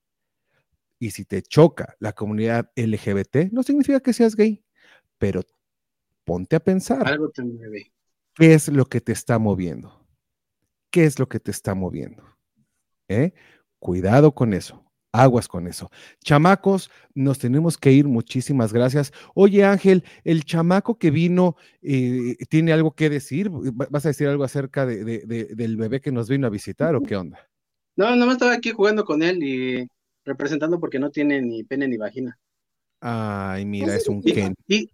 Y 0.98 1.12
si 1.12 1.26
te 1.26 1.44
choca 1.44 1.96
la 2.00 2.14
comunidad 2.14 2.72
LGBT, 2.76 3.52
no 3.52 3.62
significa 3.62 4.00
que 4.00 4.14
seas 4.14 4.36
gay, 4.36 4.66
pero 5.20 5.44
ponte 6.24 6.56
a 6.56 6.60
pensar. 6.60 7.08
Algo 7.08 7.30
te 7.30 7.44
mueve. 7.44 7.94
¿Qué 8.34 8.56
es 8.56 8.68
lo 8.68 8.86
que 8.86 9.00
te 9.00 9.12
está 9.12 9.38
moviendo? 9.38 10.08
¿Qué 10.90 11.06
es 11.06 11.20
lo 11.20 11.30
que 11.30 11.40
te 11.40 11.52
está 11.52 11.76
moviendo? 11.76 12.24
¿Eh? 13.10 13.34
Cuidado 13.78 14.34
con 14.34 14.56
eso. 14.56 14.91
Aguas 15.14 15.48
con 15.50 15.68
eso. 15.68 15.92
Chamacos, 16.24 16.90
nos 17.14 17.38
tenemos 17.38 17.78
que 17.78 17.92
ir. 17.92 18.08
Muchísimas 18.08 18.72
gracias. 18.72 19.12
Oye, 19.36 19.66
Ángel, 19.66 20.06
el 20.24 20.46
chamaco 20.46 20.98
que 20.98 21.12
vino 21.12 21.58
eh, 21.82 22.38
tiene 22.50 22.72
algo 22.72 22.96
que 22.96 23.10
decir. 23.10 23.50
¿Vas 23.52 24.06
a 24.06 24.10
decir 24.10 24.28
algo 24.28 24.46
acerca 24.46 24.86
de, 24.86 25.04
de- 25.04 25.20
de- 25.26 25.56
del 25.56 25.76
bebé 25.76 26.00
que 26.00 26.12
nos 26.14 26.30
vino 26.30 26.48
a 26.48 26.50
visitar 26.50 26.96
o 26.96 27.02
qué 27.02 27.18
onda? 27.18 27.40
No, 27.98 28.16
nomás 28.16 28.36
estaba 28.36 28.54
aquí 28.54 28.72
jugando 28.72 29.04
con 29.04 29.22
él 29.22 29.44
y 29.44 29.86
representando 30.24 30.80
porque 30.80 31.00
no 31.00 31.12
tiene 31.12 31.42
ni 31.42 31.64
pene 31.64 31.88
ni 31.90 31.98
vagina. 31.98 32.38
Ay, 33.02 33.66
mira, 33.66 33.96
es 33.96 34.08
un 34.08 34.22
Y, 34.24 34.34
Ken. 34.34 34.54
y, 34.68 34.90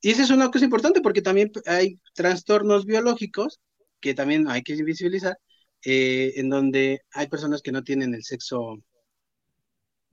y 0.00 0.10
esa 0.10 0.22
es 0.22 0.30
una 0.30 0.50
cosa 0.50 0.64
importante 0.64 1.00
porque 1.00 1.22
también 1.22 1.50
hay 1.66 1.98
trastornos 2.14 2.86
biológicos 2.86 3.58
que 3.98 4.14
también 4.14 4.48
hay 4.48 4.62
que 4.62 4.80
visibilizar, 4.82 5.36
eh, 5.84 6.34
en 6.36 6.50
donde 6.50 7.00
hay 7.12 7.26
personas 7.26 7.62
que 7.62 7.72
no 7.72 7.82
tienen 7.82 8.14
el 8.14 8.22
sexo 8.22 8.76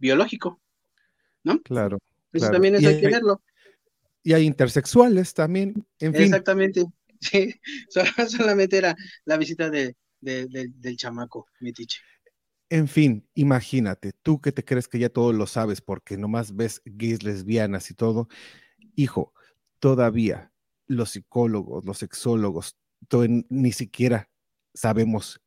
biológico. 0.03 0.59
Claro. 1.63 1.97
Eso 2.31 2.39
Claro. 2.45 2.53
también 2.53 2.75
eso 2.75 2.83
Y 2.83 2.93
hay 2.93 3.01
que 3.01 3.07
verlo. 3.07 3.41
Y 4.23 4.33
hay 4.33 4.45
intersexuales 4.45 5.33
también. 5.33 5.85
En 5.99 6.13
fin, 6.13 6.23
Exactamente. 6.23 6.85
Sí, 7.21 7.53
so- 7.89 8.01
solamente 8.27 8.77
era 8.77 8.95
la 9.23 9.37
visita 9.37 9.69
de, 9.69 9.95
de- 10.19 10.45
del- 10.47 10.73
del 10.81 10.97
chamaco, 10.97 11.47
Mitiche. 11.61 11.99
En 12.69 12.89
fin, 12.89 13.25
imagínate, 13.33 14.11
tú 14.23 14.41
que 14.41 14.51
te 14.51 14.65
crees 14.65 14.89
que 14.89 14.99
ya 14.99 15.07
todo 15.09 15.31
lo 15.31 15.47
sabes 15.47 15.79
porque 15.79 16.17
nomás 16.17 16.53
ves 16.55 16.81
gays, 16.83 17.23
lesbianas 17.23 17.89
y 17.91 17.93
todo. 17.93 18.27
Hijo, 18.95 19.33
todavía 19.79 20.51
los 20.87 21.11
psicólogos, 21.11 21.85
los 21.85 21.99
sexólogos, 21.99 22.75
ni 23.49 23.71
siquiera 23.71 24.29
sabemos 24.73 25.39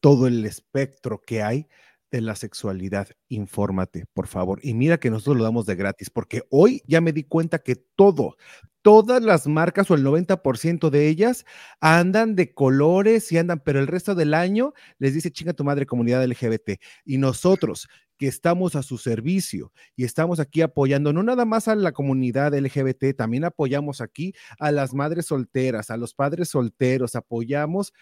todo 0.00 0.26
el 0.28 0.44
espectro 0.46 1.20
que 1.20 1.42
hay 1.42 1.68
de 2.12 2.20
la 2.20 2.36
sexualidad. 2.36 3.08
Infórmate, 3.28 4.04
por 4.12 4.28
favor. 4.28 4.60
Y 4.62 4.74
mira 4.74 5.00
que 5.00 5.10
nosotros 5.10 5.38
lo 5.38 5.44
damos 5.44 5.66
de 5.66 5.74
gratis, 5.74 6.10
porque 6.10 6.42
hoy 6.50 6.82
ya 6.86 7.00
me 7.00 7.12
di 7.12 7.24
cuenta 7.24 7.58
que 7.58 7.74
todo, 7.74 8.36
todas 8.82 9.22
las 9.22 9.48
marcas 9.48 9.90
o 9.90 9.94
el 9.94 10.04
90% 10.04 10.90
de 10.90 11.08
ellas 11.08 11.46
andan 11.80 12.36
de 12.36 12.52
colores 12.52 13.32
y 13.32 13.38
andan, 13.38 13.60
pero 13.64 13.80
el 13.80 13.86
resto 13.86 14.14
del 14.14 14.34
año 14.34 14.74
les 14.98 15.14
dice 15.14 15.32
chinga 15.32 15.54
tu 15.54 15.64
madre 15.64 15.86
comunidad 15.86 16.24
LGBT. 16.24 16.78
Y 17.04 17.16
nosotros 17.16 17.88
que 18.18 18.28
estamos 18.28 18.76
a 18.76 18.82
su 18.82 18.98
servicio 18.98 19.72
y 19.96 20.04
estamos 20.04 20.38
aquí 20.38 20.60
apoyando 20.60 21.12
no 21.12 21.22
nada 21.22 21.44
más 21.44 21.66
a 21.66 21.74
la 21.74 21.92
comunidad 21.92 22.54
LGBT, 22.54 23.16
también 23.16 23.44
apoyamos 23.44 24.00
aquí 24.00 24.34
a 24.58 24.70
las 24.70 24.94
madres 24.94 25.26
solteras, 25.26 25.90
a 25.90 25.96
los 25.96 26.14
padres 26.14 26.50
solteros, 26.50 27.16
apoyamos 27.16 27.92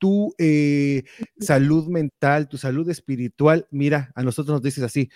tu 0.00 0.34
eh, 0.38 1.04
salud 1.38 1.86
mental, 1.88 2.48
tu 2.48 2.56
salud 2.56 2.88
espiritual. 2.90 3.68
Mira, 3.70 4.10
a 4.16 4.22
nosotros 4.22 4.54
nos 4.54 4.62
dices 4.62 4.82
así, 4.82 5.10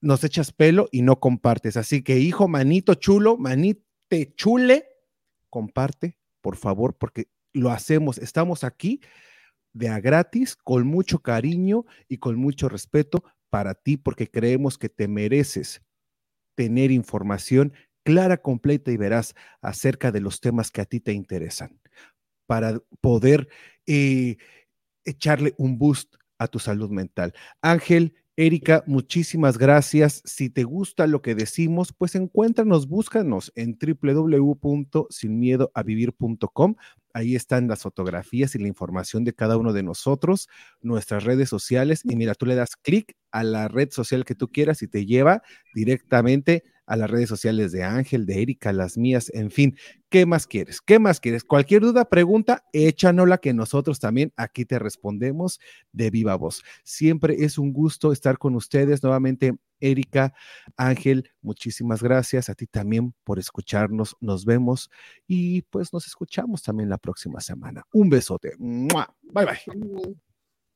nos 0.00 0.24
echas 0.24 0.50
pelo 0.50 0.88
y 0.90 1.02
no 1.02 1.20
compartes. 1.20 1.76
Así 1.76 2.02
que, 2.02 2.18
hijo, 2.18 2.48
manito 2.48 2.94
chulo, 2.94 3.36
manite 3.36 4.34
chule, 4.34 4.86
comparte, 5.50 6.18
por 6.40 6.56
favor, 6.56 6.96
porque 6.96 7.28
lo 7.52 7.70
hacemos. 7.70 8.18
Estamos 8.18 8.64
aquí 8.64 9.00
de 9.74 9.88
a 9.90 10.00
gratis, 10.00 10.56
con 10.56 10.86
mucho 10.86 11.20
cariño 11.20 11.84
y 12.08 12.16
con 12.16 12.36
mucho 12.36 12.68
respeto 12.68 13.24
para 13.50 13.74
ti, 13.74 13.98
porque 13.98 14.30
creemos 14.30 14.78
que 14.78 14.88
te 14.88 15.06
mereces 15.06 15.82
tener 16.54 16.90
información 16.90 17.74
clara, 18.04 18.38
completa 18.38 18.90
y 18.90 18.96
veraz 18.96 19.34
acerca 19.60 20.12
de 20.12 20.20
los 20.20 20.40
temas 20.40 20.70
que 20.70 20.80
a 20.80 20.86
ti 20.86 21.00
te 21.00 21.12
interesan, 21.12 21.78
para 22.46 22.80
poder 23.00 23.48
eh, 23.86 24.36
echarle 25.04 25.54
un 25.58 25.78
boost 25.78 26.16
a 26.38 26.48
tu 26.48 26.58
salud 26.58 26.90
mental. 26.90 27.32
Ángel, 27.62 28.14
Erika, 28.36 28.82
muchísimas 28.88 29.58
gracias. 29.58 30.20
Si 30.24 30.50
te 30.50 30.64
gusta 30.64 31.06
lo 31.06 31.22
que 31.22 31.36
decimos, 31.36 31.94
pues 31.96 32.16
encuéntranos, 32.16 32.88
búscanos 32.88 33.52
en 33.54 33.78
www.sinmiedoavivir.com. 33.78 36.74
Ahí 37.12 37.36
están 37.36 37.68
las 37.68 37.82
fotografías 37.82 38.56
y 38.56 38.58
la 38.58 38.66
información 38.66 39.22
de 39.22 39.34
cada 39.34 39.56
uno 39.56 39.72
de 39.72 39.84
nosotros, 39.84 40.48
nuestras 40.80 41.22
redes 41.22 41.48
sociales. 41.48 42.00
Y 42.02 42.16
mira, 42.16 42.34
tú 42.34 42.46
le 42.46 42.56
das 42.56 42.74
clic 42.74 43.16
a 43.30 43.44
la 43.44 43.68
red 43.68 43.92
social 43.92 44.24
que 44.24 44.34
tú 44.34 44.48
quieras 44.48 44.82
y 44.82 44.88
te 44.88 45.06
lleva 45.06 45.44
directamente 45.72 46.64
a 46.86 46.96
las 46.96 47.10
redes 47.10 47.28
sociales 47.28 47.72
de 47.72 47.84
Ángel, 47.84 48.26
de 48.26 48.42
Erika, 48.42 48.72
las 48.72 48.96
mías, 48.98 49.30
en 49.34 49.50
fin. 49.50 49.76
¿Qué 50.08 50.26
más 50.26 50.46
quieres? 50.46 50.80
¿Qué 50.80 50.98
más 50.98 51.20
quieres? 51.20 51.44
Cualquier 51.44 51.82
duda, 51.82 52.04
pregunta, 52.04 52.64
échanosla 52.72 53.38
que 53.38 53.52
nosotros 53.52 53.98
también 53.98 54.32
aquí 54.36 54.64
te 54.64 54.78
respondemos 54.78 55.60
de 55.92 56.10
viva 56.10 56.36
voz. 56.36 56.62
Siempre 56.84 57.44
es 57.44 57.58
un 57.58 57.72
gusto 57.72 58.12
estar 58.12 58.38
con 58.38 58.54
ustedes 58.54 59.02
nuevamente. 59.02 59.54
Erika, 59.80 60.32
Ángel, 60.76 61.30
muchísimas 61.42 62.02
gracias 62.02 62.48
a 62.48 62.54
ti 62.54 62.66
también 62.66 63.12
por 63.24 63.38
escucharnos. 63.38 64.16
Nos 64.20 64.44
vemos 64.44 64.90
y 65.26 65.62
pues 65.62 65.92
nos 65.92 66.06
escuchamos 66.06 66.62
también 66.62 66.88
la 66.88 66.98
próxima 66.98 67.40
semana. 67.40 67.82
Un 67.92 68.08
besote. 68.08 68.54
Bye 68.58 69.44
bye. 69.44 70.24